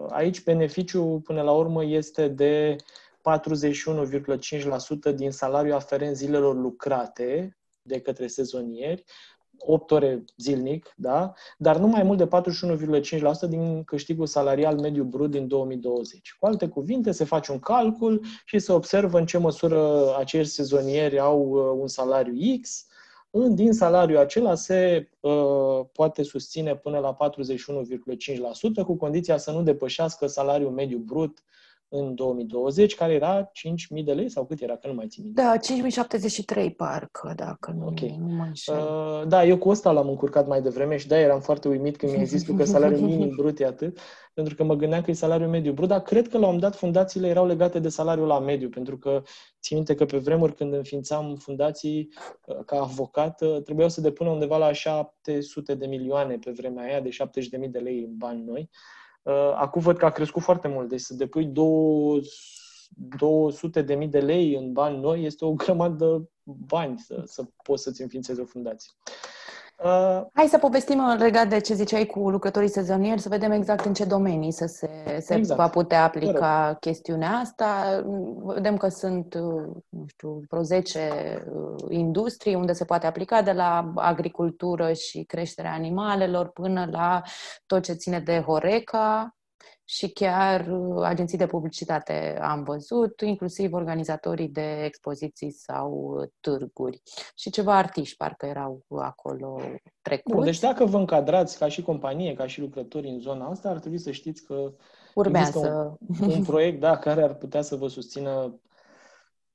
aici 0.09 0.43
beneficiul, 0.43 1.19
până 1.19 1.41
la 1.41 1.51
urmă, 1.51 1.85
este 1.85 2.27
de 2.27 2.75
41,5% 5.11 5.15
din 5.15 5.31
salariul 5.31 5.73
aferent 5.73 6.15
zilelor 6.15 6.55
lucrate 6.55 7.57
de 7.81 8.01
către 8.01 8.27
sezonieri, 8.27 9.03
8 9.59 9.91
ore 9.91 10.23
zilnic, 10.37 10.93
da? 10.95 11.33
dar 11.57 11.77
nu 11.77 11.87
mai 11.87 12.03
mult 12.03 12.17
de 12.17 12.27
41,5% 13.45 13.49
din 13.49 13.83
câștigul 13.83 14.25
salarial 14.25 14.79
mediu 14.79 15.03
brut 15.03 15.31
din 15.31 15.47
2020. 15.47 16.35
Cu 16.39 16.45
alte 16.45 16.67
cuvinte, 16.67 17.11
se 17.11 17.23
face 17.23 17.51
un 17.51 17.59
calcul 17.59 18.21
și 18.45 18.59
se 18.59 18.71
observă 18.71 19.17
în 19.17 19.25
ce 19.25 19.37
măsură 19.37 20.15
acești 20.17 20.53
sezonieri 20.53 21.19
au 21.19 21.49
uh, 21.49 21.79
un 21.81 21.87
salariu 21.87 22.33
X, 22.61 22.85
din 23.49 23.73
salariul 23.73 24.17
acela 24.17 24.55
se 24.55 25.09
uh, 25.19 25.85
poate 25.91 26.23
susține 26.23 26.75
până 26.75 26.99
la 26.99 27.17
41,5%, 28.79 28.83
cu 28.85 28.95
condiția 28.95 29.37
să 29.37 29.51
nu 29.51 29.63
depășească 29.63 30.27
salariul 30.27 30.71
mediu 30.71 30.97
brut 30.97 31.43
în 31.99 32.15
2020, 32.15 32.95
care 32.95 33.13
era 33.13 33.51
5.000 33.97 34.03
de 34.03 34.13
lei 34.13 34.29
sau 34.29 34.45
cât 34.45 34.61
era, 34.61 34.75
că 34.75 34.87
nu 34.87 34.93
mai 34.93 35.07
țin 35.07 35.23
minte. 35.23 35.41
Da, 35.41 35.55
5.073 36.67 36.75
parcă, 36.75 37.33
dacă 37.35 37.71
nu, 37.77 37.87
okay. 37.87 38.17
nu 38.19 38.33
mă 38.33 38.43
înșel. 38.43 38.75
Uh, 38.75 39.27
da, 39.27 39.45
eu 39.45 39.57
cu 39.57 39.69
ăsta 39.69 39.91
l-am 39.91 40.09
încurcat 40.09 40.47
mai 40.47 40.61
devreme 40.61 40.97
și 40.97 41.07
da, 41.07 41.19
eram 41.19 41.39
foarte 41.39 41.67
uimit 41.67 41.97
când 41.97 42.11
mi-ai 42.11 42.25
zis 42.25 42.43
tu 42.43 42.53
că 42.53 42.63
salariul 42.75 42.99
minim 42.99 43.33
brut 43.35 43.59
e 43.59 43.65
atât, 43.65 43.99
pentru 44.33 44.55
că 44.55 44.63
mă 44.63 44.75
gândeam 44.75 45.01
că 45.01 45.11
e 45.11 45.13
salariul 45.13 45.49
mediu 45.49 45.73
brut, 45.73 45.87
dar 45.87 46.01
cred 46.01 46.27
că 46.27 46.37
la 46.37 46.47
un 46.47 46.59
dat 46.59 46.75
fundațiile 46.75 47.27
erau 47.27 47.45
legate 47.45 47.79
de 47.79 47.89
salariul 47.89 48.27
la 48.27 48.39
mediu, 48.39 48.69
pentru 48.69 48.97
că 48.97 49.21
țin 49.61 49.75
minte 49.75 49.95
că 49.95 50.05
pe 50.05 50.17
vremuri 50.17 50.55
când 50.55 50.73
înființam 50.73 51.35
fundații 51.35 52.09
uh, 52.45 52.57
ca 52.65 52.79
avocat, 52.79 53.41
uh, 53.41 53.61
trebuiau 53.63 53.89
să 53.89 54.01
depună 54.01 54.29
undeva 54.29 54.57
la 54.57 54.71
700 54.71 55.75
de 55.75 55.85
milioane 55.85 56.37
pe 56.37 56.51
vremea 56.51 56.83
aia, 56.83 56.99
de 57.01 57.09
70.000 57.63 57.69
de 57.69 57.79
lei 57.79 57.99
în 57.99 58.17
bani 58.17 58.43
noi. 58.43 58.69
Uh, 58.71 59.03
acum 59.55 59.81
văd 59.81 59.97
că 59.97 60.05
a 60.05 60.09
crescut 60.09 60.41
foarte 60.41 60.67
mult. 60.67 60.89
Deci 60.89 60.99
să 60.99 61.13
depui 61.13 61.45
200 62.95 63.81
de 63.81 63.95
mii 63.95 64.07
de 64.07 64.19
lei 64.19 64.55
în 64.55 64.71
bani 64.71 64.99
noi 64.99 65.23
este 65.23 65.45
o 65.45 65.53
grămadă 65.53 66.29
bani 66.43 66.99
să, 66.99 67.21
să 67.25 67.43
poți 67.63 67.83
să-ți 67.83 68.01
înființezi 68.01 68.39
o 68.39 68.45
fundație. 68.45 68.91
Uh, 69.83 70.21
Hai 70.33 70.47
să 70.47 70.57
povestim 70.57 71.15
legat 71.17 71.47
de 71.47 71.59
ce 71.59 71.73
ziceai 71.73 72.05
cu 72.05 72.29
lucrătorii 72.29 72.69
sezonieri, 72.69 73.21
să 73.21 73.29
vedem 73.29 73.51
exact 73.51 73.85
în 73.85 73.93
ce 73.93 74.05
domenii 74.05 74.51
să 74.51 74.65
se, 74.65 75.19
se 75.19 75.35
exact. 75.35 75.59
va 75.59 75.69
putea 75.69 76.03
aplica 76.03 76.61
Corect. 76.61 76.79
chestiunea 76.79 77.29
asta. 77.29 78.01
Vedem 78.43 78.77
că 78.77 78.87
sunt, 78.87 79.35
nu 79.89 80.05
știu, 80.07 80.41
vreo 80.49 80.61
10 80.61 80.99
uh, 81.49 81.85
industrii 81.89 82.55
unde 82.55 82.73
se 82.73 82.85
poate 82.85 83.07
aplica, 83.07 83.41
de 83.41 83.51
la 83.51 83.91
agricultură 83.95 84.93
și 84.93 85.23
creșterea 85.23 85.73
animalelor 85.73 86.47
până 86.47 86.87
la 86.91 87.21
tot 87.65 87.83
ce 87.83 87.93
ține 87.93 88.19
de 88.19 88.43
Horeca, 88.45 89.35
și 89.87 90.09
chiar 90.09 90.67
uh, 90.67 91.03
agenții 91.03 91.37
de 91.37 91.45
publicitate 91.45 92.39
am 92.41 92.63
văzut, 92.63 93.21
inclusiv 93.21 93.73
organizatorii 93.73 94.47
de 94.47 94.83
expoziții 94.83 95.51
sau 95.51 96.17
uh, 96.19 96.27
târguri 96.39 97.01
și 97.35 97.49
ceva 97.49 97.77
artiști 97.77 98.17
parcă 98.17 98.45
erau 98.45 98.85
acolo 98.97 99.61
trecuți. 100.01 100.35
Bun, 100.35 100.43
deci 100.43 100.59
dacă 100.59 100.85
vă 100.85 100.97
încadrați 100.97 101.57
ca 101.57 101.67
și 101.67 101.81
companie, 101.81 102.33
ca 102.33 102.47
și 102.47 102.59
lucrători 102.59 103.07
în 103.07 103.19
zona 103.19 103.45
asta, 103.45 103.69
ar 103.69 103.79
trebui 103.79 103.99
să 103.99 104.11
știți 104.11 104.43
că 104.43 104.73
urmează 105.13 105.97
un, 106.21 106.29
un 106.29 106.43
proiect 106.43 106.79
da, 106.79 106.97
care 106.97 107.23
ar 107.23 107.33
putea 107.33 107.61
să 107.61 107.75
vă 107.75 107.87
susțină 107.87 108.59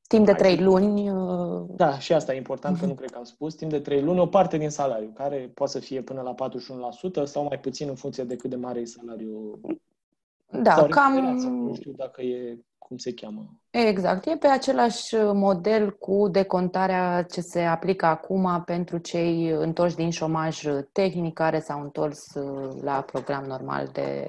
Timp 0.08 0.26
de 0.26 0.32
trei 0.32 0.56
luni. 0.58 1.10
Uh, 1.10 1.64
da, 1.68 1.98
și 1.98 2.12
asta 2.12 2.34
e 2.34 2.36
important, 2.36 2.78
că 2.78 2.86
nu 2.86 2.94
cred 2.94 3.10
că 3.10 3.18
am 3.18 3.24
spus. 3.24 3.54
Timp 3.54 3.70
de 3.70 3.80
trei 3.80 4.02
luni, 4.02 4.20
o 4.20 4.26
parte 4.26 4.58
din 4.58 4.70
salariu, 4.70 5.10
care 5.14 5.50
poate 5.54 5.72
să 5.72 5.78
fie 5.78 6.02
până 6.02 6.20
la 6.20 6.34
41% 7.22 7.24
sau 7.24 7.44
mai 7.44 7.60
puțin 7.60 7.88
în 7.88 7.94
funcție 7.94 8.24
de 8.24 8.36
cât 8.36 8.50
de 8.50 8.56
mare 8.56 8.80
e 8.80 8.84
salariul 8.84 9.60
da, 10.52 10.74
Sau 10.74 10.88
cam... 10.88 11.12
Nu 11.14 11.74
știu 11.74 11.92
dacă 11.96 12.22
e 12.22 12.58
cum 12.90 12.98
se 12.98 13.14
cheamă. 13.14 13.60
Exact, 13.70 14.26
e 14.26 14.36
pe 14.36 14.46
același 14.46 15.14
model 15.32 15.96
cu 15.98 16.28
decontarea 16.28 17.22
ce 17.22 17.40
se 17.40 17.60
aplică 17.60 18.06
acum 18.06 18.62
pentru 18.66 18.98
cei 18.98 19.50
întorși 19.50 19.96
din 19.96 20.10
șomaj 20.10 20.62
tehnic 20.92 21.34
care 21.34 21.60
s-au 21.60 21.80
întors 21.80 22.34
uh, 22.34 22.68
la 22.82 23.00
program 23.00 23.44
normal 23.44 23.88
de, 23.92 24.26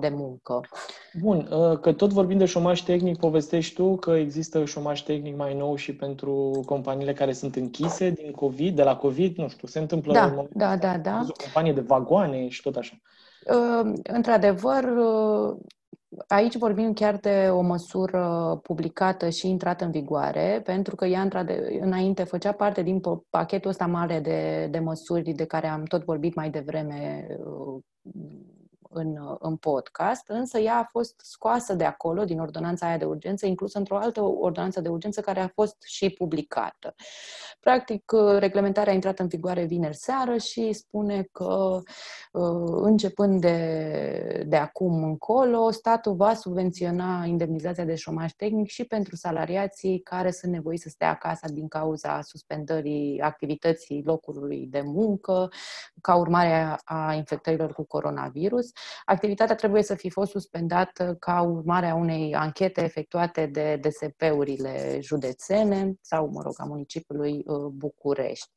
de 0.00 0.08
muncă. 0.08 0.60
Bun, 1.20 1.48
uh, 1.50 1.78
că 1.78 1.92
tot 1.92 2.12
vorbim 2.12 2.38
de 2.38 2.44
șomaj 2.44 2.82
tehnic, 2.82 3.18
povestești 3.18 3.74
tu 3.74 3.96
că 3.96 4.10
există 4.10 4.64
șomaj 4.64 5.02
tehnic 5.02 5.36
mai 5.36 5.54
nou 5.54 5.76
și 5.76 5.94
pentru 5.94 6.62
companiile 6.66 7.12
care 7.12 7.32
sunt 7.32 7.56
închise 7.56 8.10
din 8.10 8.30
COVID, 8.30 8.76
de 8.76 8.82
la 8.82 8.96
COVID, 8.96 9.36
nu 9.36 9.48
știu, 9.48 9.68
se 9.68 9.78
întâmplă 9.78 10.12
da, 10.12 10.46
da, 10.52 10.76
da, 10.76 10.98
da. 10.98 11.26
o 11.28 11.42
companie 11.42 11.72
de 11.72 11.80
vagoane 11.80 12.48
și 12.48 12.62
tot 12.62 12.76
așa. 12.76 13.00
Uh, 13.46 13.92
într-adevăr, 14.02 14.84
uh, 14.84 15.56
aici 16.28 16.56
vorbim 16.56 16.92
chiar 16.92 17.16
de 17.16 17.48
o 17.50 17.60
măsură 17.60 18.58
publicată 18.62 19.28
și 19.28 19.48
intrată 19.48 19.84
în 19.84 19.90
vigoare, 19.90 20.60
pentru 20.64 20.94
că 20.94 21.06
ea 21.06 21.28
înainte 21.80 22.24
făcea 22.24 22.52
parte 22.52 22.82
din 22.82 23.00
pachetul 23.30 23.70
ăsta 23.70 23.86
mare 23.86 24.20
de, 24.20 24.68
de 24.70 24.78
măsuri 24.78 25.32
de 25.32 25.44
care 25.44 25.66
am 25.66 25.82
tot 25.82 26.04
vorbit 26.04 26.34
mai 26.34 26.50
devreme 26.50 27.26
uh, 27.38 27.82
în, 28.94 29.36
în 29.38 29.56
podcast, 29.56 30.28
însă 30.28 30.58
ea 30.58 30.76
a 30.76 30.88
fost 30.90 31.14
scoasă 31.24 31.74
de 31.74 31.84
acolo, 31.84 32.24
din 32.24 32.40
ordonanța 32.40 32.86
aia 32.86 32.98
de 32.98 33.04
urgență, 33.04 33.46
inclusă 33.46 33.78
într-o 33.78 33.96
altă 33.96 34.22
ordonanță 34.22 34.80
de 34.80 34.88
urgență 34.88 35.20
care 35.20 35.40
a 35.40 35.48
fost 35.48 35.76
și 35.82 36.10
publicată. 36.10 36.94
Practic, 37.60 38.12
reglementarea 38.38 38.92
a 38.92 38.94
intrat 38.94 39.18
în 39.18 39.26
vigoare 39.26 39.64
vineri 39.64 39.96
seară 39.96 40.36
și 40.36 40.72
spune 40.72 41.28
că 41.32 41.80
începând 42.82 43.40
de, 43.40 44.44
de 44.46 44.56
acum 44.56 45.02
încolo, 45.02 45.70
statul 45.70 46.14
va 46.14 46.34
subvenționa 46.34 47.24
indemnizația 47.24 47.84
de 47.84 47.94
șomaj 47.94 48.32
tehnic 48.32 48.68
și 48.68 48.84
pentru 48.84 49.16
salariații 49.16 50.00
care 50.00 50.30
sunt 50.30 50.52
nevoiți 50.52 50.82
să 50.82 50.88
stea 50.88 51.10
acasă 51.10 51.46
din 51.52 51.68
cauza 51.68 52.20
suspendării 52.22 53.20
activității 53.20 54.02
locului 54.04 54.66
de 54.70 54.80
muncă, 54.84 55.48
ca 56.00 56.16
urmare 56.16 56.78
a 56.84 57.12
infectărilor 57.14 57.72
cu 57.72 57.84
coronavirus. 57.86 58.70
Activitatea 59.04 59.54
trebuie 59.54 59.82
să 59.82 59.94
fi 59.94 60.10
fost 60.10 60.30
suspendată 60.30 61.16
ca 61.18 61.40
urmare 61.40 61.86
a 61.86 61.94
unei 61.94 62.34
anchete 62.34 62.82
efectuate 62.82 63.46
de 63.46 63.80
DSP-urile 63.80 64.98
județene 65.00 65.92
sau, 66.00 66.28
mă 66.32 66.42
rog, 66.42 66.54
a 66.56 66.64
municipiului 66.64 67.42
uh, 67.46 67.64
București. 67.72 68.48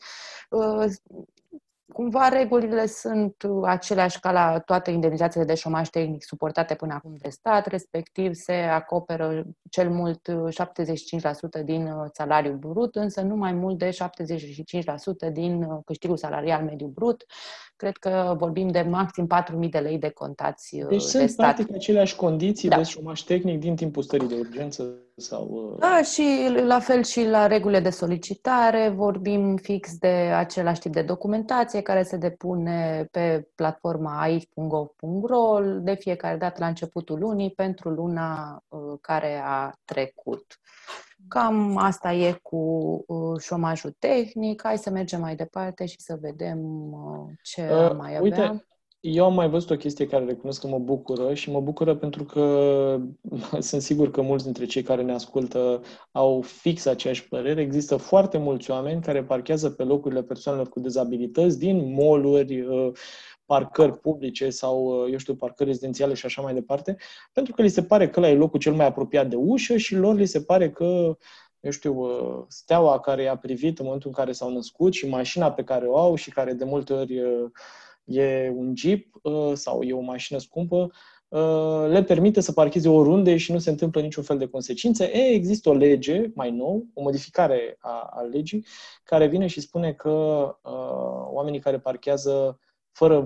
Uh, 1.87 1.95
cumva 1.95 2.27
regulile 2.27 2.85
sunt 2.85 3.35
aceleași 3.63 4.19
ca 4.19 4.31
la 4.31 4.59
toate 4.59 4.91
indemnizațiile 4.91 5.45
de 5.45 5.55
șomaj 5.55 5.89
tehnic 5.89 6.23
suportate 6.23 6.75
până 6.75 6.93
acum 6.93 7.15
de 7.21 7.29
stat, 7.29 7.67
respectiv 7.67 8.33
se 8.33 8.53
acoperă 8.53 9.43
cel 9.69 9.89
mult 9.89 10.31
75% 11.61 11.63
din 11.63 11.89
salariul 12.13 12.55
brut, 12.55 12.95
însă 12.95 13.21
nu 13.21 13.35
mai 13.35 13.53
mult 13.53 13.77
de 13.77 13.89
75% 15.29 15.31
din 15.31 15.81
câștigul 15.85 16.17
salarial 16.17 16.63
mediu 16.63 16.87
brut. 16.87 17.25
Cred 17.75 17.97
că 17.97 18.35
vorbim 18.37 18.67
de 18.67 18.81
maxim 18.81 19.27
4.000 19.63 19.69
de 19.69 19.79
lei 19.79 19.97
de 19.97 20.09
contați 20.09 20.77
deci 20.89 21.03
de 21.03 21.09
sunt 21.09 21.29
stat. 21.29 21.55
practic 21.55 21.75
aceleași 21.75 22.15
condiții 22.15 22.69
da. 22.69 22.75
de 22.75 22.83
șomaj 22.83 23.21
tehnic 23.21 23.59
din 23.59 23.75
timpul 23.75 24.03
stării 24.03 24.27
de 24.27 24.35
urgență 24.35 25.06
sau... 25.19 25.75
Da, 25.79 26.01
și 26.01 26.49
la 26.65 26.79
fel 26.79 27.03
și 27.03 27.25
la 27.25 27.47
regulile 27.47 27.79
de 27.79 27.89
solicitare 27.89 28.89
vorbim 28.89 29.55
fix 29.55 29.97
de 29.97 30.31
același 30.35 30.79
tip 30.79 30.91
de 30.91 31.01
documentație 31.01 31.81
care 31.81 32.03
se 32.03 32.17
depune 32.17 33.07
pe 33.11 33.47
platforma 33.55 34.21
aici.gov.ro 34.21 35.59
de 35.79 35.93
fiecare 35.93 36.37
dată 36.37 36.55
la 36.59 36.67
începutul 36.67 37.19
lunii 37.19 37.51
pentru 37.51 37.89
luna 37.89 38.63
uh, 38.67 38.79
care 39.01 39.41
a 39.45 39.71
trecut. 39.85 40.59
Cam 41.27 41.77
asta 41.77 42.13
e 42.13 42.39
cu 42.41 42.57
uh, 43.07 43.39
șomajul 43.39 43.95
tehnic. 43.99 44.61
Hai 44.63 44.77
să 44.77 44.89
mergem 44.89 45.19
mai 45.19 45.35
departe 45.35 45.85
și 45.85 46.01
să 46.01 46.17
vedem 46.21 46.59
uh, 46.91 47.29
ce 47.41 47.61
uh, 47.61 47.95
mai 47.97 48.15
avea. 48.15 48.21
Uite, 48.21 48.65
eu 49.09 49.25
am 49.25 49.33
mai 49.33 49.49
văzut 49.49 49.69
o 49.69 49.75
chestie 49.75 50.07
care 50.07 50.25
recunosc 50.25 50.61
că 50.61 50.67
mă 50.67 50.79
bucură 50.79 51.33
și 51.33 51.51
mă 51.51 51.61
bucură 51.61 51.95
pentru 51.95 52.23
că 52.23 52.99
sunt 53.59 53.81
sigur 53.81 54.11
că 54.11 54.21
mulți 54.21 54.43
dintre 54.43 54.65
cei 54.65 54.81
care 54.81 55.01
ne 55.01 55.13
ascultă 55.13 55.81
au 56.11 56.41
fix 56.41 56.85
aceeași 56.85 57.27
părere. 57.27 57.61
Există 57.61 57.97
foarte 57.97 58.37
mulți 58.37 58.71
oameni 58.71 59.01
care 59.01 59.23
parchează 59.23 59.69
pe 59.69 59.83
locurile 59.83 60.23
persoanelor 60.23 60.69
cu 60.69 60.79
dezabilități 60.79 61.59
din 61.59 61.93
moluri, 61.93 62.61
uh, 62.61 62.91
parcări 63.45 63.99
publice 63.99 64.49
sau, 64.49 64.85
uh, 64.85 65.11
eu 65.11 65.17
știu, 65.17 65.35
parcări 65.35 65.69
rezidențiale 65.69 66.13
și 66.13 66.25
așa 66.25 66.41
mai 66.41 66.53
departe, 66.53 66.97
pentru 67.33 67.53
că 67.53 67.61
li 67.61 67.69
se 67.69 67.83
pare 67.83 68.09
că 68.09 68.19
la 68.19 68.29
e 68.29 68.35
locul 68.35 68.59
cel 68.59 68.73
mai 68.73 68.85
apropiat 68.85 69.29
de 69.29 69.35
ușă 69.35 69.77
și 69.77 69.95
lor 69.95 70.15
li 70.15 70.25
se 70.25 70.41
pare 70.41 70.71
că 70.71 71.17
eu 71.59 71.71
știu, 71.71 71.99
uh, 71.99 72.43
steaua 72.47 72.99
care 72.99 73.21
i-a 73.21 73.37
privit 73.37 73.79
în 73.79 73.85
momentul 73.85 74.09
în 74.09 74.15
care 74.15 74.31
s-au 74.31 74.51
născut 74.51 74.93
și 74.93 75.07
mașina 75.07 75.51
pe 75.51 75.63
care 75.63 75.85
o 75.85 75.97
au 75.97 76.15
și 76.15 76.31
care 76.31 76.53
de 76.53 76.63
multe 76.63 76.93
ori 76.93 77.21
e 78.07 78.53
un 78.55 78.73
Jeep 78.75 79.07
uh, 79.21 79.51
sau 79.53 79.81
e 79.81 79.93
o 79.93 79.99
mașină 79.99 80.39
scumpă, 80.39 80.91
uh, 81.27 81.85
le 81.87 82.03
permite 82.03 82.39
să 82.39 82.51
parcheze 82.51 82.89
oriunde 82.89 83.37
și 83.37 83.51
nu 83.51 83.59
se 83.59 83.69
întâmplă 83.69 84.01
niciun 84.01 84.23
fel 84.23 84.37
de 84.37 84.47
consecințe. 84.47 85.17
E, 85.17 85.33
există 85.33 85.69
o 85.69 85.73
lege 85.73 86.31
mai 86.35 86.51
nou, 86.51 86.85
o 86.93 87.01
modificare 87.01 87.77
a, 87.79 88.09
a 88.11 88.21
legii, 88.21 88.65
care 89.03 89.27
vine 89.27 89.47
și 89.47 89.61
spune 89.61 89.93
că 89.93 90.09
uh, 90.63 91.27
oamenii 91.31 91.59
care 91.59 91.79
parchează 91.79 92.59
fără 92.91 93.25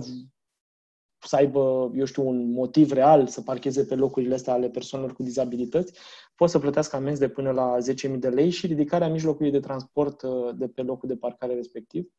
să 1.28 1.36
aibă, 1.36 1.91
eu 1.96 2.06
știu, 2.06 2.28
un 2.28 2.52
motiv 2.52 2.91
real 2.91 3.28
să 3.28 3.41
parcheze 3.41 3.86
pe 3.86 3.96
locurile 3.96 4.34
astea 4.34 4.54
ale 4.54 4.70
persoanelor 4.70 5.15
cu 5.15 5.24
dizabilități, 5.24 5.94
pot 6.36 6.50
să 6.50 6.60
plătească 6.60 6.96
amenzi 6.96 7.20
de 7.20 7.30
până 7.30 7.52
la 7.52 7.78
10.000 8.10 8.17
de 8.17 8.30
lei 8.30 8.50
și 8.50 8.67
ridicarea 8.67 9.10
mijlocului 9.10 9.52
de 9.52 9.60
transport 9.60 10.22
uh, 10.22 10.50
de 10.56 10.67
pe 10.67 10.82
locul 10.82 11.10
de 11.10 11.15
parcare 11.15 11.54
respectiv. 11.54 12.12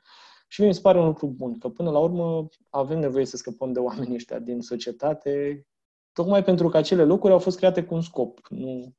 Și 0.53 0.62
mi 0.62 0.75
se 0.75 0.81
pare 0.81 0.99
un 0.99 1.07
lucru 1.07 1.27
bun, 1.27 1.59
că 1.59 1.69
până 1.69 1.91
la 1.91 1.99
urmă 1.99 2.49
avem 2.71 2.99
nevoie 2.99 3.25
să 3.25 3.37
scăpăm 3.37 3.73
de 3.73 3.79
oamenii 3.79 4.15
ăștia 4.15 4.38
din 4.38 4.61
societate, 4.61 5.67
tocmai 6.12 6.45
pentru 6.45 6.69
că 6.69 6.77
acele 6.77 7.05
locuri 7.05 7.33
au 7.33 7.38
fost 7.38 7.57
create 7.57 7.85
cu 7.85 7.95
un 7.95 8.01
scop. 8.01 8.38
Nu, 8.49 8.93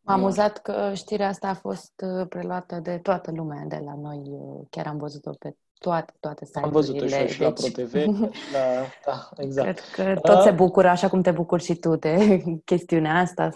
M-a 0.00 0.12
amuzat 0.12 0.58
că 0.58 0.92
știrea 0.94 1.28
asta 1.28 1.48
a 1.48 1.54
fost 1.54 1.92
uh, 2.04 2.26
preluată 2.28 2.80
de 2.82 2.98
toată 3.02 3.32
lumea 3.34 3.64
de 3.68 3.80
la 3.84 3.94
noi. 3.94 4.22
Uh, 4.26 4.66
chiar 4.70 4.86
am 4.86 4.96
văzut-o 4.96 5.30
pe 5.30 5.56
toate, 5.78 6.12
toate 6.20 6.44
site-urile. 6.44 6.76
Am 6.76 6.80
văzut-o 6.80 7.06
și, 7.06 7.32
și 7.32 7.40
la 7.40 7.50
deci 7.50 7.72
ProTV. 7.72 7.92
și 8.34 8.52
la... 8.52 8.58
Da, 9.04 9.28
exact. 9.36 9.80
Cred 9.92 10.20
că 10.20 10.20
tot 10.20 10.42
se 10.42 10.50
bucură, 10.50 10.88
așa 10.88 11.08
cum 11.08 11.22
te 11.22 11.30
bucuri 11.30 11.64
și 11.64 11.74
tu 11.74 11.96
de 11.96 12.42
chestiunea 12.70 13.14
asta. 13.14 13.50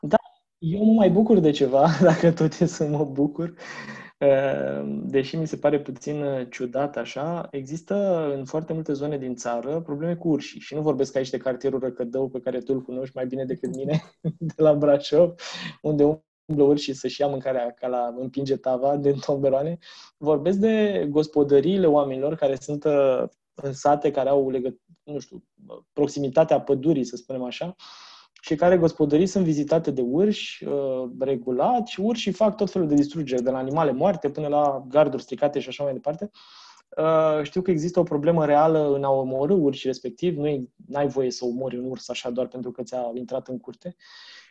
da, 0.00 0.16
eu 0.58 0.84
mă 0.84 0.92
mai 0.92 1.10
bucur 1.10 1.38
de 1.38 1.50
ceva, 1.50 1.86
dacă 2.08 2.32
tot 2.32 2.52
e 2.60 2.66
să 2.66 2.86
mă 2.86 3.04
bucur. 3.04 3.48
Ehm, 3.48 4.03
deși 4.86 5.36
mi 5.36 5.46
se 5.46 5.56
pare 5.56 5.80
puțin 5.80 6.22
uh, 6.22 6.46
ciudat 6.50 6.96
așa, 6.96 7.48
există 7.50 8.26
în 8.36 8.44
foarte 8.44 8.72
multe 8.72 8.92
zone 8.92 9.18
din 9.18 9.34
țară 9.34 9.80
probleme 9.80 10.16
cu 10.16 10.28
urși. 10.28 10.58
Și 10.58 10.74
nu 10.74 10.80
vorbesc 10.80 11.16
aici 11.16 11.30
de 11.30 11.36
cartierul 11.36 11.80
Răcădău, 11.80 12.28
pe 12.28 12.40
care 12.40 12.58
tu 12.58 12.72
îl 12.72 12.82
cunoști 12.82 13.16
mai 13.16 13.26
bine 13.26 13.44
decât 13.44 13.76
mine, 13.76 14.02
de 14.54 14.62
la 14.62 14.74
Brașov, 14.74 15.34
unde 15.82 16.22
umblă 16.46 16.64
urși 16.64 16.92
să-și 16.92 17.20
ia 17.20 17.26
mâncarea 17.26 17.70
ca 17.70 17.86
la 17.86 18.14
împinge 18.18 18.56
tava 18.56 18.96
din 18.96 19.18
tomberoane. 19.26 19.78
Vorbesc 20.16 20.58
de 20.58 21.06
gospodăriile 21.10 21.86
oamenilor 21.86 22.34
care 22.34 22.56
sunt 22.60 22.84
uh, 22.84 23.22
în 23.54 23.72
sate, 23.72 24.10
care 24.10 24.28
au 24.28 24.50
legătură, 24.50 24.82
nu 25.02 25.18
știu, 25.18 25.44
proximitatea 25.92 26.60
pădurii, 26.60 27.04
să 27.04 27.16
spunem 27.16 27.42
așa, 27.42 27.74
și 28.44 28.54
care 28.54 28.78
gospodării 28.78 29.26
sunt 29.26 29.44
vizitate 29.44 29.90
de 29.90 30.00
urși 30.00 30.64
uh, 30.64 31.10
regulat 31.18 31.86
și 31.86 32.00
urșii 32.00 32.32
fac 32.32 32.56
tot 32.56 32.70
felul 32.70 32.88
de 32.88 32.94
distrugeri, 32.94 33.42
de 33.42 33.50
la 33.50 33.58
animale 33.58 33.92
moarte 33.92 34.30
până 34.30 34.48
la 34.48 34.84
garduri 34.88 35.22
stricate 35.22 35.60
și 35.60 35.68
așa 35.68 35.84
mai 35.84 35.92
departe. 35.92 36.30
Uh, 36.96 37.42
știu 37.42 37.62
că 37.62 37.70
există 37.70 38.00
o 38.00 38.02
problemă 38.02 38.44
reală 38.46 38.94
în 38.94 39.04
a 39.04 39.10
omorâ 39.10 39.54
urși 39.54 39.86
respectiv, 39.86 40.36
nu 40.36 40.68
ai 40.92 41.08
voie 41.08 41.30
să 41.30 41.44
omori 41.44 41.76
un 41.76 41.90
urs 41.90 42.08
așa 42.08 42.30
doar 42.30 42.46
pentru 42.46 42.70
că 42.70 42.82
ți-a 42.82 43.10
intrat 43.14 43.48
în 43.48 43.58
curte 43.58 43.96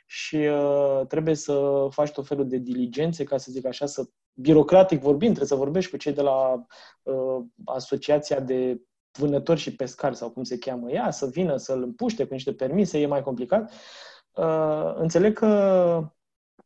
și 0.05 0.35
uh, 0.35 1.01
trebuie 1.07 1.35
să 1.35 1.87
faci 1.89 2.11
tot 2.11 2.27
felul 2.27 2.47
de 2.47 2.57
diligențe, 2.57 3.23
ca 3.23 3.37
să 3.37 3.51
zic 3.51 3.65
așa, 3.65 3.85
să 3.85 4.05
birocratic 4.33 4.99
vorbind, 4.99 5.35
trebuie 5.35 5.57
să 5.57 5.63
vorbești 5.65 5.91
cu 5.91 5.97
cei 5.97 6.13
de 6.13 6.21
la 6.21 6.65
uh, 7.03 7.45
asociația 7.65 8.39
de 8.39 8.81
vânători 9.17 9.59
și 9.59 9.75
pescari 9.75 10.15
sau 10.15 10.29
cum 10.29 10.43
se 10.43 10.57
cheamă 10.57 10.91
ea, 10.91 11.11
să 11.11 11.25
vină 11.25 11.57
să-l 11.57 11.83
împuște 11.83 12.25
cu 12.25 12.33
niște 12.33 12.53
permise, 12.53 12.99
e 12.99 13.05
mai 13.05 13.23
complicat. 13.23 13.71
Uh, 14.31 14.93
înțeleg 14.95 15.33
că 15.33 16.11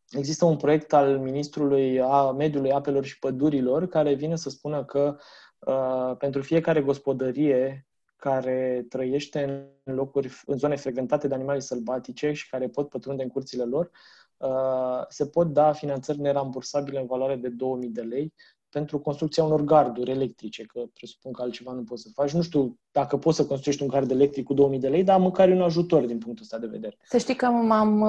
există 0.09 0.45
un 0.45 0.57
proiect 0.57 0.93
al 0.93 1.19
Ministrului 1.19 2.01
a 2.01 2.31
Mediului, 2.31 2.71
Apelor 2.71 3.05
și 3.05 3.19
Pădurilor 3.19 3.87
care 3.87 4.13
vine 4.13 4.35
să 4.35 4.49
spună 4.49 4.85
că 4.85 5.17
uh, 5.59 6.15
pentru 6.17 6.41
fiecare 6.41 6.81
gospodărie 6.81 7.87
care 8.15 8.85
trăiește 8.89 9.69
în 9.83 9.95
locuri, 9.95 10.41
în 10.45 10.57
zone 10.57 10.75
frecventate 10.75 11.27
de 11.27 11.33
animale 11.33 11.59
sălbatice 11.59 12.31
și 12.31 12.49
care 12.49 12.67
pot 12.67 12.89
pătrunde 12.89 13.23
în 13.23 13.29
curțile 13.29 13.63
lor, 13.63 13.91
uh, 14.37 15.05
se 15.07 15.27
pot 15.27 15.47
da 15.47 15.71
finanțări 15.71 16.19
nerambursabile 16.19 16.99
în 16.99 17.05
valoare 17.05 17.35
de 17.35 17.49
2000 17.49 17.89
de 17.89 18.01
lei 18.01 18.33
pentru 18.77 18.99
construcția 18.99 19.43
unor 19.43 19.61
garduri 19.61 20.11
electrice, 20.11 20.63
că 20.63 20.81
presupun 20.93 21.31
că 21.31 21.41
altceva 21.41 21.71
nu 21.71 21.83
poți 21.83 22.01
să 22.01 22.09
faci. 22.13 22.31
Nu 22.31 22.41
știu 22.41 22.77
dacă 22.91 23.17
poți 23.17 23.37
să 23.37 23.45
construiești 23.45 23.83
un 23.83 23.89
gard 23.89 24.11
electric 24.11 24.45
cu 24.45 24.53
2000 24.53 24.79
de 24.79 24.87
lei, 24.87 25.03
dar 25.03 25.19
măcar 25.19 25.49
e 25.49 25.53
un 25.53 25.61
ajutor 25.61 26.05
din 26.05 26.17
punctul 26.17 26.43
ăsta 26.43 26.57
de 26.57 26.67
vedere. 26.67 26.97
Să 27.03 27.17
știi 27.17 27.35
că 27.35 27.45
m-am, 27.45 27.99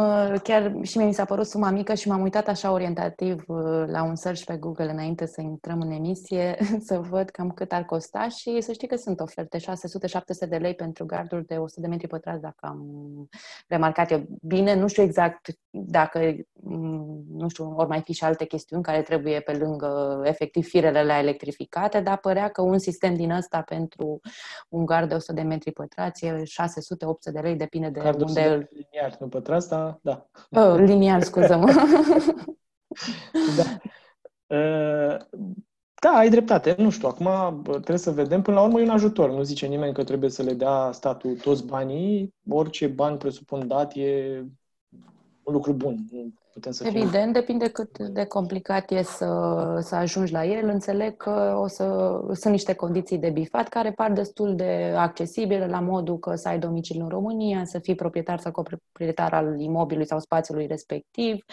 chiar 0.42 0.74
și 0.82 0.96
mie 0.96 1.06
mi 1.06 1.14
s-a 1.14 1.24
părut 1.24 1.46
suma 1.46 1.70
mică 1.70 1.94
și 1.94 2.08
m-am 2.08 2.22
uitat 2.22 2.48
așa 2.48 2.72
orientativ 2.72 3.44
uh, 3.46 3.84
la 3.86 4.02
un 4.02 4.14
search 4.14 4.44
pe 4.44 4.56
Google 4.56 4.90
înainte 4.90 5.26
să 5.26 5.40
intrăm 5.40 5.80
în 5.80 5.90
emisie, 5.90 6.58
să 6.88 6.98
văd 6.98 7.28
cam 7.28 7.50
cât 7.50 7.72
ar 7.72 7.84
costa 7.84 8.28
și 8.28 8.60
să 8.60 8.72
știi 8.72 8.88
că 8.88 8.96
sunt 8.96 9.20
oferte 9.20 9.58
600-700 9.58 10.48
de 10.48 10.56
lei 10.56 10.74
pentru 10.74 11.06
garduri 11.06 11.46
de 11.46 11.54
100 11.54 11.80
de 11.80 11.86
metri 11.86 12.06
pătrați, 12.06 12.40
dacă 12.40 12.58
am 12.60 12.82
remarcat 13.68 14.10
eu 14.10 14.26
bine. 14.42 14.74
Nu 14.74 14.86
știu 14.86 15.02
exact 15.02 15.48
dacă, 15.70 16.36
mm, 16.52 17.24
nu 17.30 17.48
știu, 17.48 17.74
ori 17.76 17.88
mai 17.88 18.00
fi 18.00 18.12
și 18.12 18.24
alte 18.24 18.44
chestiuni 18.44 18.82
care 18.82 19.02
trebuie 19.02 19.40
pe 19.40 19.52
lângă 19.52 20.22
efectiv 20.24 20.57
firele 20.62 21.04
la 21.04 21.18
electrificate, 21.18 22.00
dar 22.00 22.18
părea 22.18 22.48
că 22.48 22.62
un 22.62 22.78
sistem 22.78 23.14
din 23.14 23.30
ăsta 23.30 23.62
pentru 23.62 24.20
un 24.68 24.84
gard 24.84 25.08
de 25.08 25.14
100 25.14 25.32
de 25.32 25.42
metri 25.42 25.72
pătrați 25.72 26.26
e 26.26 26.42
600-800 26.42 26.42
de 27.32 27.40
lei, 27.40 27.56
depinde 27.56 27.88
de 27.88 28.00
Gardul 28.00 28.26
unde 28.26 28.44
îl... 28.44 28.68
liniar, 28.70 29.16
nu 29.20 29.28
pătrați, 29.28 29.68
dar 29.68 29.98
da. 30.02 30.26
Oh, 30.50 30.74
liniar, 30.78 31.22
scuză-mă. 31.22 31.72
da. 33.58 33.76
Uh, 34.56 35.16
Da, 36.00 36.10
ai 36.10 36.30
dreptate. 36.30 36.74
Nu 36.78 36.90
știu, 36.90 37.08
acum 37.08 37.62
trebuie 37.62 37.98
să 37.98 38.10
vedem. 38.10 38.42
Până 38.42 38.56
la 38.56 38.62
urmă 38.62 38.80
e 38.80 38.82
un 38.82 38.88
ajutor. 38.88 39.30
Nu 39.30 39.42
zice 39.42 39.66
nimeni 39.66 39.94
că 39.94 40.04
trebuie 40.04 40.30
să 40.30 40.42
le 40.42 40.54
dea 40.54 40.90
statul 40.92 41.36
toți 41.36 41.66
banii. 41.66 42.34
Orice 42.48 42.86
bani 42.86 43.16
presupun 43.16 43.66
dat 43.66 43.96
e 43.96 44.42
un 45.48 45.54
lucru 45.54 45.72
bun 45.72 45.96
putem 46.58 46.72
să 46.72 46.86
Evident, 46.86 47.22
fim... 47.22 47.32
depinde 47.32 47.68
cât 47.68 47.98
de 47.98 48.24
complicat 48.24 48.90
e 48.90 49.02
să, 49.02 49.78
să 49.80 49.94
ajungi 49.94 50.32
la 50.32 50.44
el. 50.44 50.68
Înțeleg 50.68 51.16
că 51.16 51.56
o 51.60 51.66
să, 51.66 52.18
sunt 52.32 52.52
niște 52.52 52.74
condiții 52.74 53.18
de 53.18 53.30
bifat 53.30 53.68
care 53.68 53.90
par 53.90 54.12
destul 54.12 54.54
de 54.54 54.94
accesibile 54.96 55.66
la 55.66 55.80
modul 55.80 56.18
că 56.18 56.34
să 56.34 56.48
ai 56.48 56.58
domiciliu 56.58 57.02
în 57.02 57.08
România, 57.08 57.64
să 57.64 57.78
fii 57.78 57.94
proprietar 57.94 58.38
sau 58.38 58.52
coproprietar 58.52 59.34
al 59.34 59.60
imobilului 59.60 60.08
sau 60.08 60.20
spațiului 60.20 60.66
respectiv, 60.66 61.44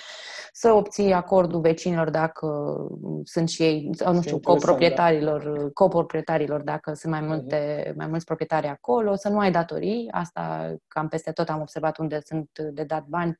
să 0.51 0.71
obții 0.71 1.13
acordul 1.13 1.59
vecinilor 1.59 2.09
dacă 2.09 2.77
sunt 3.23 3.49
și 3.49 3.61
ei, 3.61 3.89
sau 3.93 4.13
nu 4.13 4.21
știu, 4.21 4.39
coproprietarilor, 4.39 5.43
da. 5.43 5.69
coproprietarilor 5.73 6.61
dacă 6.61 6.93
sunt 6.93 7.11
mai, 7.11 7.21
multe, 7.21 7.89
uh-huh. 7.89 7.95
mai 7.95 8.07
mulți 8.07 8.25
proprietari 8.25 8.67
acolo, 8.67 9.15
să 9.15 9.29
nu 9.29 9.39
ai 9.39 9.51
datorii. 9.51 10.07
Asta 10.11 10.75
cam 10.87 11.07
peste 11.07 11.31
tot 11.31 11.49
am 11.49 11.61
observat 11.61 11.97
unde 11.97 12.19
sunt 12.25 12.49
de 12.73 12.83
dat 12.83 13.05
bani 13.05 13.37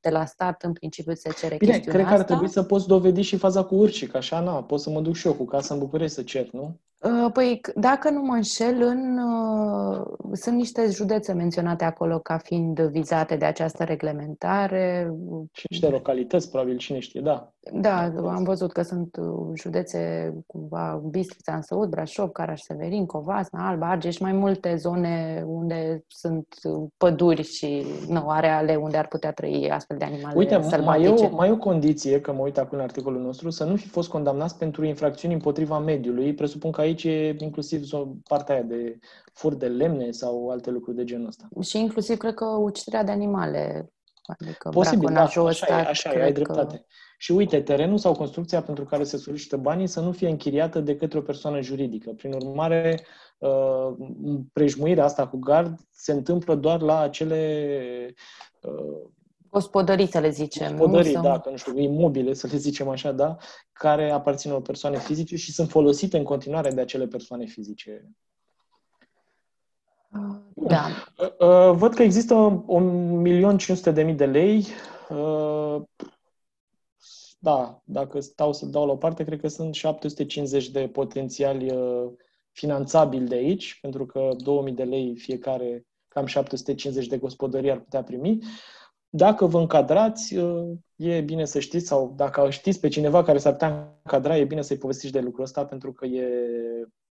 de 0.00 0.08
la 0.08 0.24
stat 0.24 0.62
în 0.62 0.72
principiu 0.72 0.96
principiu 0.98 1.30
se 1.30 1.40
cere 1.40 1.56
Bine, 1.58 1.72
chestiunea 1.72 1.98
cred 1.98 2.06
că 2.06 2.14
ar 2.14 2.20
asta. 2.20 2.34
trebui 2.34 2.52
să 2.52 2.62
poți 2.62 2.86
dovedi 2.86 3.20
și 3.20 3.36
faza 3.36 3.64
cu 3.64 3.74
urci, 3.74 4.06
că 4.06 4.16
așa, 4.16 4.40
na, 4.40 4.62
pot 4.62 4.80
să 4.80 4.90
mă 4.90 5.00
duc 5.00 5.14
și 5.14 5.26
eu 5.26 5.32
cu 5.32 5.44
casa 5.44 5.74
în 5.74 5.80
București 5.80 6.14
să 6.14 6.22
cer, 6.22 6.48
nu? 6.52 6.80
Uh, 6.98 7.32
păi, 7.32 7.60
dacă 7.74 8.10
nu 8.10 8.22
mă 8.22 8.34
înșel, 8.34 8.82
în, 8.82 9.18
uh, 9.18 10.06
sunt 10.32 10.56
niște 10.56 10.90
județe 10.90 11.32
menționate 11.32 11.84
acolo 11.84 12.18
ca 12.18 12.38
fiind 12.38 12.80
vizate 12.80 13.36
de 13.36 13.44
această 13.44 13.84
reglementare. 13.84 15.12
Și 15.52 15.66
niște 15.70 15.88
localități, 15.88 16.50
probabil, 16.50 16.76
cine 16.76 16.98
știe, 16.98 17.20
da. 17.20 17.52
Da, 17.72 18.12
am 18.26 18.42
văzut 18.42 18.72
că 18.72 18.82
sunt 18.82 19.16
uh, 19.16 19.50
județe, 19.54 20.32
cumva, 20.46 21.02
Bistrița, 21.10 21.54
Însăud, 21.54 21.88
Brașov, 21.88 22.30
Caraș-Severin, 22.30 23.06
Covasna, 23.06 23.68
Alba, 23.68 23.90
Argeș, 23.90 24.18
mai 24.18 24.32
multe 24.32 24.76
zone 24.76 25.44
unde 25.46 26.04
sunt 26.06 26.46
păduri 26.96 27.42
și 27.42 27.84
nu, 28.08 28.28
areale 28.28 28.76
unde 28.76 28.96
ar 28.96 29.06
putea 29.06 29.32
trăi 29.32 29.70
astfel 29.70 29.96
de 29.96 30.04
animale 30.04 30.34
Uite, 30.36 30.62
sălbatice. 30.62 31.08
mai 31.08 31.22
e, 31.22 31.26
o, 31.26 31.36
mai 31.36 31.48
e 31.48 31.52
o 31.52 31.56
condiție, 31.56 32.20
că 32.20 32.32
mă 32.32 32.42
uit 32.42 32.58
acum 32.58 32.78
în 32.78 32.84
articolul 32.84 33.22
nostru, 33.22 33.50
să 33.50 33.64
nu 33.64 33.76
fi 33.76 33.88
fost 33.88 34.08
condamnați 34.08 34.58
pentru 34.58 34.84
infracțiuni 34.84 35.34
împotriva 35.34 35.78
mediului. 35.78 36.34
Presupun 36.34 36.70
că 36.70 36.80
aici 36.80 37.04
e 37.04 37.36
inclusiv 37.38 37.82
partea 38.28 38.54
aia 38.54 38.64
de 38.64 38.98
fur 39.32 39.54
de 39.54 39.66
lemne 39.66 40.10
sau 40.10 40.48
alte 40.48 40.70
lucruri 40.70 40.96
de 40.96 41.04
genul 41.04 41.26
ăsta. 41.26 41.48
Și 41.60 41.78
inclusiv, 41.78 42.16
cred 42.16 42.34
că, 42.34 42.44
uciderea 42.44 43.04
de 43.04 43.10
animale. 43.10 43.92
Adică 44.26 44.68
Posibil, 44.68 45.12
da, 45.12 45.22
așa 45.22 45.42
ăsta, 45.42 45.78
e, 45.78 45.88
așa 45.88 46.12
e, 46.12 46.22
ai 46.22 46.32
dreptate. 46.32 46.76
Că... 46.76 46.82
Și 47.20 47.32
uite, 47.32 47.60
terenul 47.60 47.98
sau 47.98 48.14
construcția 48.14 48.62
pentru 48.62 48.84
care 48.84 49.04
se 49.04 49.16
solicită 49.16 49.56
banii 49.56 49.86
să 49.86 50.00
nu 50.00 50.12
fie 50.12 50.28
închiriată 50.28 50.80
de 50.80 50.96
către 50.96 51.18
o 51.18 51.22
persoană 51.22 51.60
juridică. 51.60 52.10
Prin 52.10 52.32
urmare, 52.32 53.04
uh, 53.38 53.94
prejmuirea 54.52 55.04
asta 55.04 55.26
cu 55.26 55.38
gard 55.38 55.78
se 55.90 56.12
întâmplă 56.12 56.54
doar 56.54 56.80
la 56.80 57.00
acele 57.00 58.14
uh, 58.60 59.08
Gospodării, 59.50 60.06
să 60.06 60.18
le 60.18 60.30
zicem. 60.30 60.76
Gospodării, 60.76 61.14
nu? 61.14 61.22
da, 61.22 61.38
că 61.38 61.50
nu 61.50 61.56
știu, 61.56 61.78
imobile, 61.78 62.34
să 62.34 62.48
le 62.50 62.56
zicem 62.56 62.88
așa, 62.88 63.12
da, 63.12 63.36
care 63.72 64.10
aparțin 64.10 64.52
o 64.52 64.60
persoane 64.60 64.98
fizice 64.98 65.36
și 65.36 65.52
sunt 65.52 65.70
folosite 65.70 66.16
în 66.16 66.24
continuare 66.24 66.70
de 66.70 66.80
acele 66.80 67.06
persoane 67.06 67.44
fizice. 67.44 68.10
Da. 70.54 70.84
Uh, 71.38 71.76
văd 71.76 71.94
că 71.94 72.02
există 72.02 72.64
1.500.000 73.94 74.14
de 74.14 74.26
lei. 74.26 74.66
Uh, 77.40 77.52
da, 77.52 77.82
dacă 77.84 78.20
stau 78.20 78.52
să 78.52 78.66
dau 78.66 78.86
la 78.86 78.92
o 78.92 78.96
parte, 78.96 79.24
cred 79.24 79.40
că 79.40 79.48
sunt 79.48 79.74
750 79.74 80.68
de 80.70 80.88
potențiali 80.88 81.70
uh, 81.70 82.12
finanțabili 82.50 83.28
de 83.28 83.34
aici, 83.34 83.78
pentru 83.80 84.06
că 84.06 84.30
2000 84.36 84.72
de 84.72 84.84
lei 84.84 85.16
fiecare, 85.16 85.86
cam 86.08 86.26
750 86.26 87.06
de 87.06 87.18
gospodării 87.18 87.70
ar 87.70 87.80
putea 87.80 88.02
primi. 88.02 88.38
Dacă 89.08 89.46
vă 89.46 89.58
încadrați, 89.58 90.36
e 90.96 91.20
bine 91.20 91.44
să 91.44 91.60
știți, 91.60 91.86
sau 91.86 92.12
dacă 92.16 92.50
știți 92.50 92.80
pe 92.80 92.88
cineva 92.88 93.22
care 93.22 93.38
s-ar 93.38 93.52
putea 93.52 93.98
încadra, 94.02 94.36
e 94.36 94.44
bine 94.44 94.62
să-i 94.62 94.78
povestiți 94.78 95.12
de 95.12 95.20
lucrul 95.20 95.44
ăsta, 95.44 95.64
pentru 95.64 95.92
că 95.92 96.06
e 96.06 96.28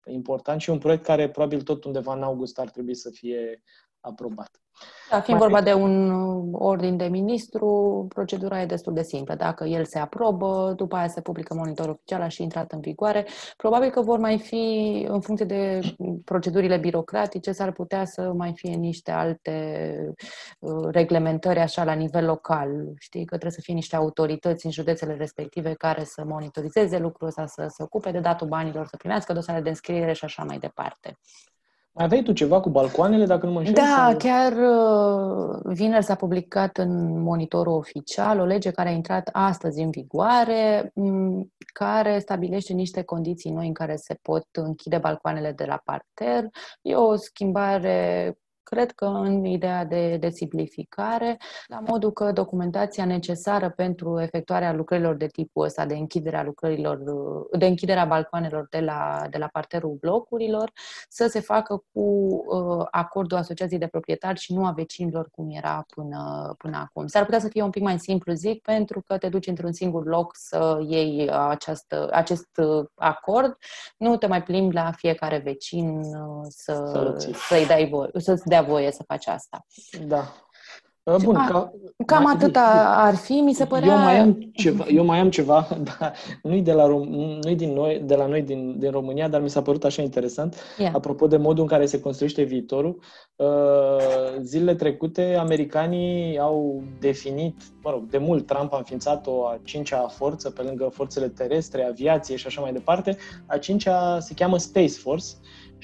important 0.06 0.62
și 0.62 0.70
un 0.70 0.78
proiect 0.78 1.04
care 1.04 1.30
probabil 1.30 1.62
tot 1.62 1.84
undeva 1.84 2.14
în 2.14 2.24
august 2.24 2.60
ar 2.60 2.70
trebui 2.70 2.96
să 2.96 3.10
fie 3.10 3.64
aprobat. 4.06 4.50
Da, 5.10 5.22
fiind 5.22 5.40
vorba 5.40 5.62
de 5.62 5.74
un 5.74 6.14
ordin 6.52 6.98
de 6.98 7.06
ministru, 7.06 8.06
procedura 8.10 8.62
e 8.62 8.66
destul 8.66 8.94
de 8.94 9.04
simplă. 9.04 9.36
Dacă 9.36 9.64
el 9.64 9.86
se 9.86 10.00
aprobă, 10.00 10.74
după 10.76 10.96
aia 10.96 11.08
se 11.08 11.22
publică 11.22 11.54
monitor 11.54 11.90
oficial 11.90 12.30
și 12.30 12.44
intrat 12.44 12.72
în 12.72 12.80
vigoare. 12.80 13.26
Probabil 13.58 13.90
că 13.90 14.02
vor 14.02 14.20
mai 14.20 14.40
fi, 14.40 15.06
în 15.10 15.22
funcție 15.22 15.46
de 15.46 15.80
procedurile 16.26 16.78
birocratice, 16.78 17.52
s-ar 17.52 17.72
putea 17.72 18.06
să 18.06 18.34
mai 18.34 18.54
fie 18.56 18.76
niște 18.76 19.12
alte 19.12 20.14
uh, 20.60 20.88
reglementări 20.92 21.60
așa 21.60 21.84
la 21.84 21.94
nivel 21.94 22.26
local. 22.26 22.70
Știi 23.00 23.26
că 23.26 23.30
trebuie 23.38 23.52
să 23.52 23.62
fie 23.62 23.74
niște 23.74 23.96
autorități 23.96 24.66
în 24.66 24.72
județele 24.72 25.16
respective 25.16 25.74
care 25.74 26.04
să 26.04 26.24
monitorizeze 26.26 26.98
lucrul 26.98 27.28
ăsta, 27.28 27.46
să 27.46 27.66
se 27.70 27.84
ocupe 27.84 28.12
de 28.12 28.20
datul 28.20 28.48
banilor, 28.48 28.88
să 28.88 28.98
primească 28.98 29.34
dosare 29.34 29.62
de 29.62 29.70
înscriere 29.70 30.14
și 30.14 30.26
așa 30.26 30.44
mai 30.44 30.58
departe. 30.58 31.18
Mai 31.96 32.06
aveai 32.06 32.24
tu 32.24 32.32
ceva 32.32 32.60
cu 32.60 32.70
balcoanele, 32.70 33.26
dacă 33.26 33.46
nu 33.46 33.52
mă 33.52 33.60
înșel? 33.60 33.74
Da, 33.74 34.08
sau... 34.10 34.18
chiar 34.18 34.52
uh, 34.52 35.60
vineri 35.64 36.04
s-a 36.04 36.16
publicat 36.16 36.78
în 36.78 37.22
monitorul 37.22 37.74
oficial 37.74 38.40
o 38.40 38.46
lege 38.46 38.72
care 38.72 38.90
a 38.90 38.92
intrat 38.92 39.30
astăzi 39.32 39.82
în 39.82 39.90
vigoare, 39.90 40.94
care 41.74 42.20
stabilește 42.20 42.74
niște 42.74 43.04
condiții 43.04 43.52
noi 43.52 43.68
în 43.68 43.74
care 43.74 43.96
se 43.96 44.20
pot 44.22 44.48
închide 44.52 44.98
balcoanele 44.98 45.52
de 45.52 45.66
la 45.66 45.82
parter. 45.84 46.44
E 46.82 46.96
o 46.96 47.16
schimbare 47.16 48.38
cred 48.66 48.92
că 48.92 49.06
în 49.06 49.46
ideea 49.46 49.86
de, 49.86 50.18
de 50.18 50.30
simplificare, 50.30 51.38
la 51.68 51.80
modul 51.88 52.12
că 52.12 52.32
documentația 52.32 53.06
necesară 53.06 53.70
pentru 53.70 54.20
efectuarea 54.20 54.74
lucrărilor 54.74 55.16
de 55.16 55.28
tipul 55.28 55.66
ăsta, 55.66 55.86
de 55.86 55.96
închiderea 55.96 56.44
lucrărilor, 56.44 57.04
de 57.58 57.66
închiderea 57.66 58.06
balcoanelor 58.06 58.68
de 58.70 58.80
la, 58.80 59.28
de 59.30 59.38
la 59.38 59.48
parterul 59.48 59.98
blocurilor, 60.00 60.72
să 61.10 61.28
se 61.28 61.40
facă 61.40 61.84
cu 61.94 62.00
uh, 62.00 62.86
acordul 62.92 63.38
asociației 63.38 63.80
de 63.80 63.88
proprietari 63.88 64.40
și 64.40 64.54
nu 64.54 64.66
a 64.66 64.72
vecinilor 64.72 65.30
cum 65.32 65.50
era 65.50 65.86
până, 65.96 66.54
până 66.58 66.78
acum. 66.78 67.08
S-ar 67.08 67.24
putea 67.26 67.40
să 67.40 67.48
fie 67.48 67.64
un 67.64 67.70
pic 67.70 67.82
mai 67.82 68.00
simplu, 68.00 68.34
zic, 68.34 68.62
pentru 68.62 69.02
că 69.08 69.18
te 69.18 69.30
duci 69.30 69.48
într-un 69.48 69.74
singur 69.74 70.06
loc 70.06 70.32
să 70.36 70.84
iei 70.88 71.30
această, 71.30 72.10
acest 72.12 72.50
acord, 72.96 73.58
nu 73.98 74.18
te 74.18 74.28
mai 74.28 74.44
plimbi 74.44 74.74
la 74.74 74.92
fiecare 74.92 75.38
vecin 75.38 75.98
uh, 75.98 76.46
să, 76.48 77.16
să-i 77.48 77.66
dai 77.66 77.90
voie, 77.90 78.10
să-ți 78.14 78.50
dea 78.56 78.74
voie 78.74 78.92
să 78.92 79.04
faci 79.08 79.28
asta. 79.28 79.66
Da. 80.08 80.34
Bun, 81.24 81.36
A, 81.36 81.48
ca, 81.48 81.72
cam 82.06 82.24
mai, 82.24 82.34
atât 82.34 82.56
ar 82.86 83.16
fi, 83.16 83.34
mi 83.34 83.54
se 83.54 83.66
părea... 83.66 83.94
Eu 83.94 84.00
mai 84.00 84.20
am 84.20 84.52
ceva, 84.54 84.86
eu 84.88 85.06
mai 85.06 85.20
am 85.20 85.30
ceva 85.30 85.68
da, 86.00 86.12
nu-i, 86.42 86.62
de 86.62 86.72
la, 86.72 86.88
nu-i 86.88 87.56
din 87.56 87.74
noi, 87.74 88.02
de 88.06 88.16
la 88.16 88.26
noi 88.26 88.42
din, 88.42 88.80
din 88.80 88.92
România, 88.92 89.28
dar 89.28 89.42
mi 89.42 89.50
s-a 89.50 89.62
părut 89.62 89.84
așa 89.84 90.02
interesant, 90.02 90.56
yeah. 90.78 90.94
apropo 90.96 91.28
de 91.28 91.38
modul 91.38 91.62
în 91.62 91.70
care 91.70 91.86
se 91.86 92.00
construiește 92.00 92.44
viitorul. 92.44 93.00
Uh, 93.36 94.40
zilele 94.42 94.76
trecute, 94.76 95.36
americanii 95.40 96.40
au 96.40 96.84
definit, 97.00 97.56
mă 97.84 97.90
rog, 97.90 98.10
de 98.10 98.18
mult 98.18 98.46
Trump 98.46 98.74
a 98.74 98.78
înființat 98.78 99.28
o 99.28 99.46
a 99.46 99.60
cincea 99.64 100.08
forță, 100.08 100.50
pe 100.50 100.62
lângă 100.62 100.90
forțele 100.94 101.28
terestre, 101.28 101.84
aviație 101.84 102.36
și 102.36 102.48
așa 102.48 102.62
mai 102.62 102.72
departe. 102.72 103.18
A 103.46 103.58
cincea 103.58 104.20
se 104.20 104.34
cheamă 104.34 104.58
Space 104.58 104.94
Force 104.94 105.26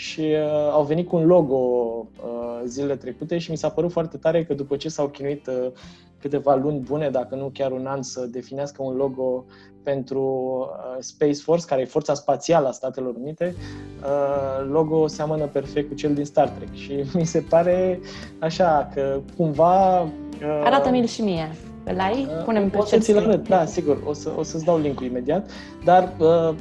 și 0.02 0.20
uh, 0.20 0.72
au 0.72 0.84
venit 0.84 1.08
cu 1.08 1.16
un 1.16 1.26
logo 1.26 1.56
uh, 1.56 2.62
zilele 2.66 2.95
trecute 2.95 3.38
și 3.38 3.52
mi 3.52 3.58
s-a 3.58 3.70
părut 3.70 3.91
foarte 3.91 4.18
tare 4.18 4.43
că 4.43 4.54
după 4.54 4.76
ce 4.76 4.89
s-au 4.89 5.08
chinuit 5.08 5.47
uh, 5.47 5.72
câteva 6.20 6.56
luni 6.56 6.80
bune, 6.80 7.10
dacă 7.10 7.36
nu 7.36 7.49
chiar 7.54 7.72
un 7.72 7.86
an, 7.86 8.02
să 8.02 8.26
definească 8.26 8.84
un 8.84 8.95
logo 8.95 9.45
pentru 9.84 10.22
uh, 10.70 10.97
Space 10.99 11.41
Force, 11.41 11.66
care 11.66 11.82
e 11.82 11.86
forța 11.86 12.14
spațială 12.14 12.68
a 12.68 12.72
Statelor 12.72 13.16
Unite, 13.16 13.56
uh, 14.04 14.70
logo 14.72 15.08
seamănă 15.08 15.45
perfect 15.45 15.88
cu 15.88 15.95
cel 15.95 16.14
din 16.14 16.26
Star 16.26 16.49
Trek 16.49 16.74
și 16.74 17.04
mi 17.18 17.26
se 17.26 17.39
pare 17.49 17.99
așa 18.39 18.89
că 18.93 19.20
cumva... 19.38 20.02
Uh, 20.02 20.62
Arată-mi-l 20.64 21.06
și 21.06 21.22
mie. 21.22 21.56
Îl 21.84 21.99
ai? 21.99 22.28
Punem 22.45 22.70
pe 22.70 22.78
o 22.78 22.86
să 22.86 22.97
ți-l 22.97 23.18
arăt, 23.18 23.47
da, 23.47 23.66
sigur, 23.66 24.04
o, 24.06 24.14
să, 24.14 24.32
o 24.38 24.43
să-ți 24.43 24.66
dau 24.66 24.78
link 24.78 24.99
imediat, 24.99 25.49
dar 25.84 26.14
uh, 26.20 26.56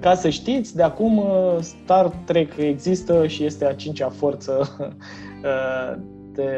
ca 0.00 0.14
să 0.14 0.28
știți, 0.28 0.76
de 0.76 0.82
acum 0.82 1.16
uh, 1.16 1.56
Star 1.60 2.08
Trek 2.24 2.56
există 2.56 3.26
și 3.26 3.44
este 3.44 3.64
a 3.64 3.74
cincea 3.74 4.08
forță 4.08 4.68
uh, 5.44 6.02
de, 6.34 6.48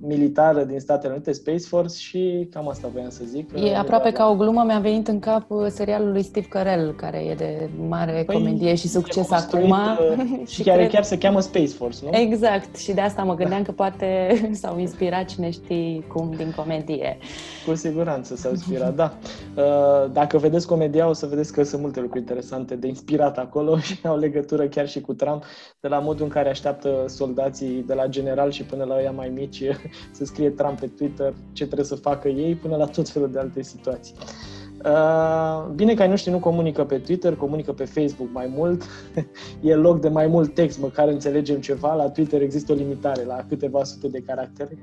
militară 0.00 0.64
din 0.64 0.80
Statele 0.80 1.12
Unite, 1.12 1.32
Space 1.32 1.66
Force, 1.66 1.96
și 1.98 2.48
cam 2.50 2.68
asta 2.68 2.88
voiam 2.92 3.10
să 3.10 3.22
zic. 3.26 3.50
E 3.54 3.76
aproape 3.76 4.10
ca 4.10 4.28
o 4.28 4.34
glumă, 4.34 4.62
mi-a 4.66 4.78
venit 4.78 5.08
în 5.08 5.18
cap 5.18 5.50
uh, 5.50 5.66
serialul 5.68 6.12
lui 6.12 6.22
Steve 6.22 6.46
Carell, 6.46 6.94
care 6.94 7.18
e 7.18 7.34
de 7.34 7.68
mare 7.88 8.22
păi, 8.26 8.34
comedie 8.34 8.74
și 8.74 8.88
succes 8.88 9.30
acum. 9.30 9.70
Uh, 9.70 10.46
și 10.52 10.62
chiar, 10.62 10.76
cred... 10.76 10.90
chiar 10.90 11.02
se 11.02 11.18
cheamă 11.18 11.40
Space 11.40 11.66
Force, 11.66 11.98
nu? 12.02 12.18
Exact, 12.18 12.76
și 12.76 12.92
de 12.92 13.00
asta 13.00 13.22
mă 13.22 13.34
gândeam 13.34 13.62
că 13.62 13.72
poate 13.72 14.28
s-au 14.60 14.78
inspirat 14.78 15.24
cine 15.24 15.50
știe 15.50 16.04
cum 16.06 16.32
din 16.36 16.52
comedie. 16.56 17.18
Cu 17.66 17.74
siguranță 17.74 18.36
s-au 18.36 18.50
inspirat, 18.50 18.94
da. 18.94 19.14
Uh, 19.56 20.10
dacă 20.12 20.38
vedeți 20.38 20.66
comedia, 20.66 21.08
o 21.08 21.12
să 21.12 21.26
vedeți 21.26 21.52
că 21.52 21.62
sunt 21.62 21.82
multe 21.82 22.00
lucruri 22.00 22.20
interesante 22.20 22.76
de 22.76 22.86
inspirat 22.86 23.38
acolo 23.38 23.78
și 23.88 23.98
au 24.02 24.18
legătură 24.18 24.66
chiar 24.66 24.88
și 24.88 25.00
cu 25.00 25.14
Trump, 25.14 25.44
de 25.80 25.88
la 25.88 25.98
modul 25.98 26.24
în 26.24 26.30
care 26.30 26.48
așteaptă 26.48 27.04
soldații 27.06 27.84
de 27.86 27.94
la 27.94 28.06
general 28.06 28.50
și 28.50 28.64
până 28.64 28.84
la 28.84 29.00
ăia 29.08 29.16
mai 29.16 29.28
mici 29.28 29.62
să 30.16 30.24
scrie 30.24 30.50
Trump 30.50 30.80
pe 30.80 30.86
Twitter 30.86 31.34
ce 31.52 31.64
trebuie 31.64 31.86
să 31.86 31.94
facă 31.94 32.28
ei, 32.28 32.54
până 32.54 32.76
la 32.76 32.84
tot 32.84 33.08
felul 33.08 33.30
de 33.30 33.38
alte 33.38 33.62
situații. 33.62 34.14
Uh, 34.84 35.66
bine 35.74 35.94
că 35.94 36.02
ai 36.02 36.08
noștri 36.08 36.30
nu 36.30 36.38
comunică 36.38 36.84
pe 36.84 36.98
Twitter, 36.98 37.36
comunică 37.36 37.72
pe 37.72 37.84
Facebook 37.84 38.28
mai 38.32 38.52
mult. 38.56 38.82
e 39.62 39.74
loc 39.74 40.00
de 40.00 40.08
mai 40.08 40.26
mult 40.26 40.54
text, 40.54 40.80
măcar 40.80 41.08
înțelegem 41.08 41.60
ceva. 41.60 41.94
La 41.94 42.10
Twitter 42.10 42.42
există 42.42 42.72
o 42.72 42.74
limitare 42.74 43.24
la 43.24 43.44
câteva 43.48 43.84
sute 43.84 44.08
de 44.08 44.20
caractere. 44.26 44.78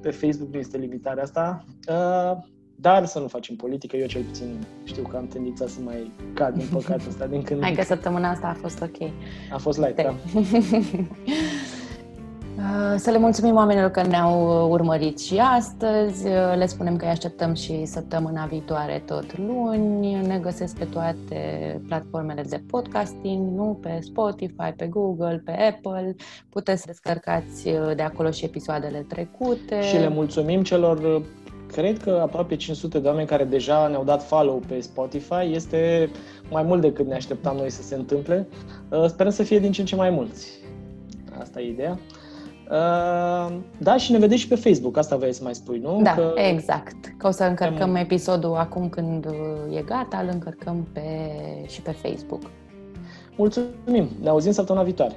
Pe 0.00 0.10
Facebook 0.10 0.52
nu 0.52 0.58
este 0.58 0.76
limitarea 0.76 1.22
asta. 1.22 1.64
Uh, 1.88 2.56
dar 2.80 3.06
să 3.06 3.18
nu 3.18 3.28
facem 3.28 3.56
politică, 3.56 3.96
eu 3.96 4.06
cel 4.06 4.22
puțin 4.22 4.66
știu 4.84 5.02
că 5.02 5.16
am 5.16 5.26
tendința 5.26 5.66
să 5.66 5.78
mai 5.84 6.12
cad 6.32 6.54
din 6.54 6.66
păcatul 6.72 7.08
ăsta 7.08 7.26
din 7.26 7.42
când 7.46 7.62
Hai 7.62 7.72
că 7.72 7.82
săptămâna 7.82 8.30
asta 8.30 8.46
a 8.46 8.56
fost 8.60 8.82
ok. 8.82 9.10
A 9.52 9.58
fost 9.58 9.78
light, 9.78 9.96
da. 9.96 10.14
Uh, 12.68 12.94
să 12.96 13.10
le 13.10 13.18
mulțumim 13.18 13.54
oamenilor 13.54 13.90
că 13.90 14.02
ne-au 14.02 14.68
urmărit 14.70 15.20
și 15.20 15.38
astăzi. 15.38 16.26
Uh, 16.26 16.56
le 16.56 16.66
spunem 16.66 16.96
că 16.96 17.04
îi 17.04 17.10
așteptăm 17.10 17.54
și 17.54 17.84
săptămâna 17.84 18.44
viitoare 18.44 19.02
tot 19.06 19.38
luni. 19.38 20.14
Ne 20.14 20.38
găsesc 20.38 20.76
pe 20.78 20.84
toate 20.84 21.80
platformele 21.86 22.42
de 22.42 22.62
podcasting, 22.66 23.56
nu? 23.56 23.78
Pe 23.82 23.98
Spotify, 24.00 24.72
pe 24.76 24.86
Google, 24.86 25.42
pe 25.44 25.50
Apple. 25.50 26.16
Puteți 26.48 26.80
să 26.80 26.86
descărcați 26.86 27.68
uh, 27.68 27.96
de 27.96 28.02
acolo 28.02 28.30
și 28.30 28.44
episoadele 28.44 29.04
trecute. 29.08 29.82
Și 29.82 29.96
le 29.96 30.08
mulțumim 30.08 30.62
celor 30.62 31.22
cred 31.66 31.98
că 32.02 32.18
aproape 32.22 32.56
500 32.56 32.98
de 32.98 33.08
oameni 33.08 33.26
care 33.26 33.44
deja 33.44 33.86
ne-au 33.86 34.04
dat 34.04 34.22
follow 34.22 34.62
pe 34.68 34.80
Spotify 34.80 35.52
este 35.52 36.10
mai 36.50 36.62
mult 36.62 36.80
decât 36.80 37.06
ne 37.06 37.14
așteptam 37.14 37.56
noi 37.56 37.70
să 37.70 37.82
se 37.82 37.94
întâmple. 37.94 38.48
Sperăm 39.06 39.32
să 39.32 39.42
fie 39.42 39.58
din 39.58 39.72
ce 39.72 39.80
în 39.80 39.86
ce 39.86 39.96
mai 39.96 40.10
mulți. 40.10 40.48
Asta 41.40 41.60
e 41.60 41.68
ideea. 41.68 41.98
Uh, 42.70 43.56
da, 43.78 43.96
și 43.96 44.12
ne 44.12 44.18
vedeți 44.18 44.40
și 44.40 44.48
pe 44.48 44.54
Facebook, 44.54 44.96
asta 44.96 45.16
vrei 45.16 45.32
să 45.32 45.40
mai 45.42 45.54
spui, 45.54 45.78
nu? 45.78 46.00
Da, 46.02 46.14
că... 46.14 46.32
exact. 46.34 47.14
Că 47.16 47.26
o 47.26 47.30
să 47.30 47.44
încărcăm 47.44 47.94
episodul 47.94 48.54
acum 48.54 48.88
când 48.88 49.26
e 49.70 49.82
gata, 49.82 50.18
îl 50.22 50.28
încărcăm 50.32 50.86
pe, 50.92 51.02
și 51.66 51.82
pe 51.82 51.90
Facebook. 51.90 52.42
Mulțumim! 53.36 54.08
Ne 54.22 54.28
auzim 54.28 54.52
săptămâna 54.52 54.84
viitoare! 54.84 55.14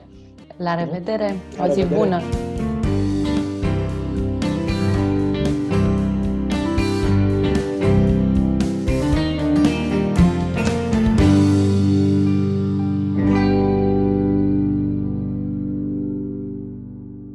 La 0.58 0.76
revedere! 0.76 1.36
La 1.58 1.66
o 1.66 1.68
zi 1.68 1.80
revedere. 1.80 2.00
bună! 2.00 2.22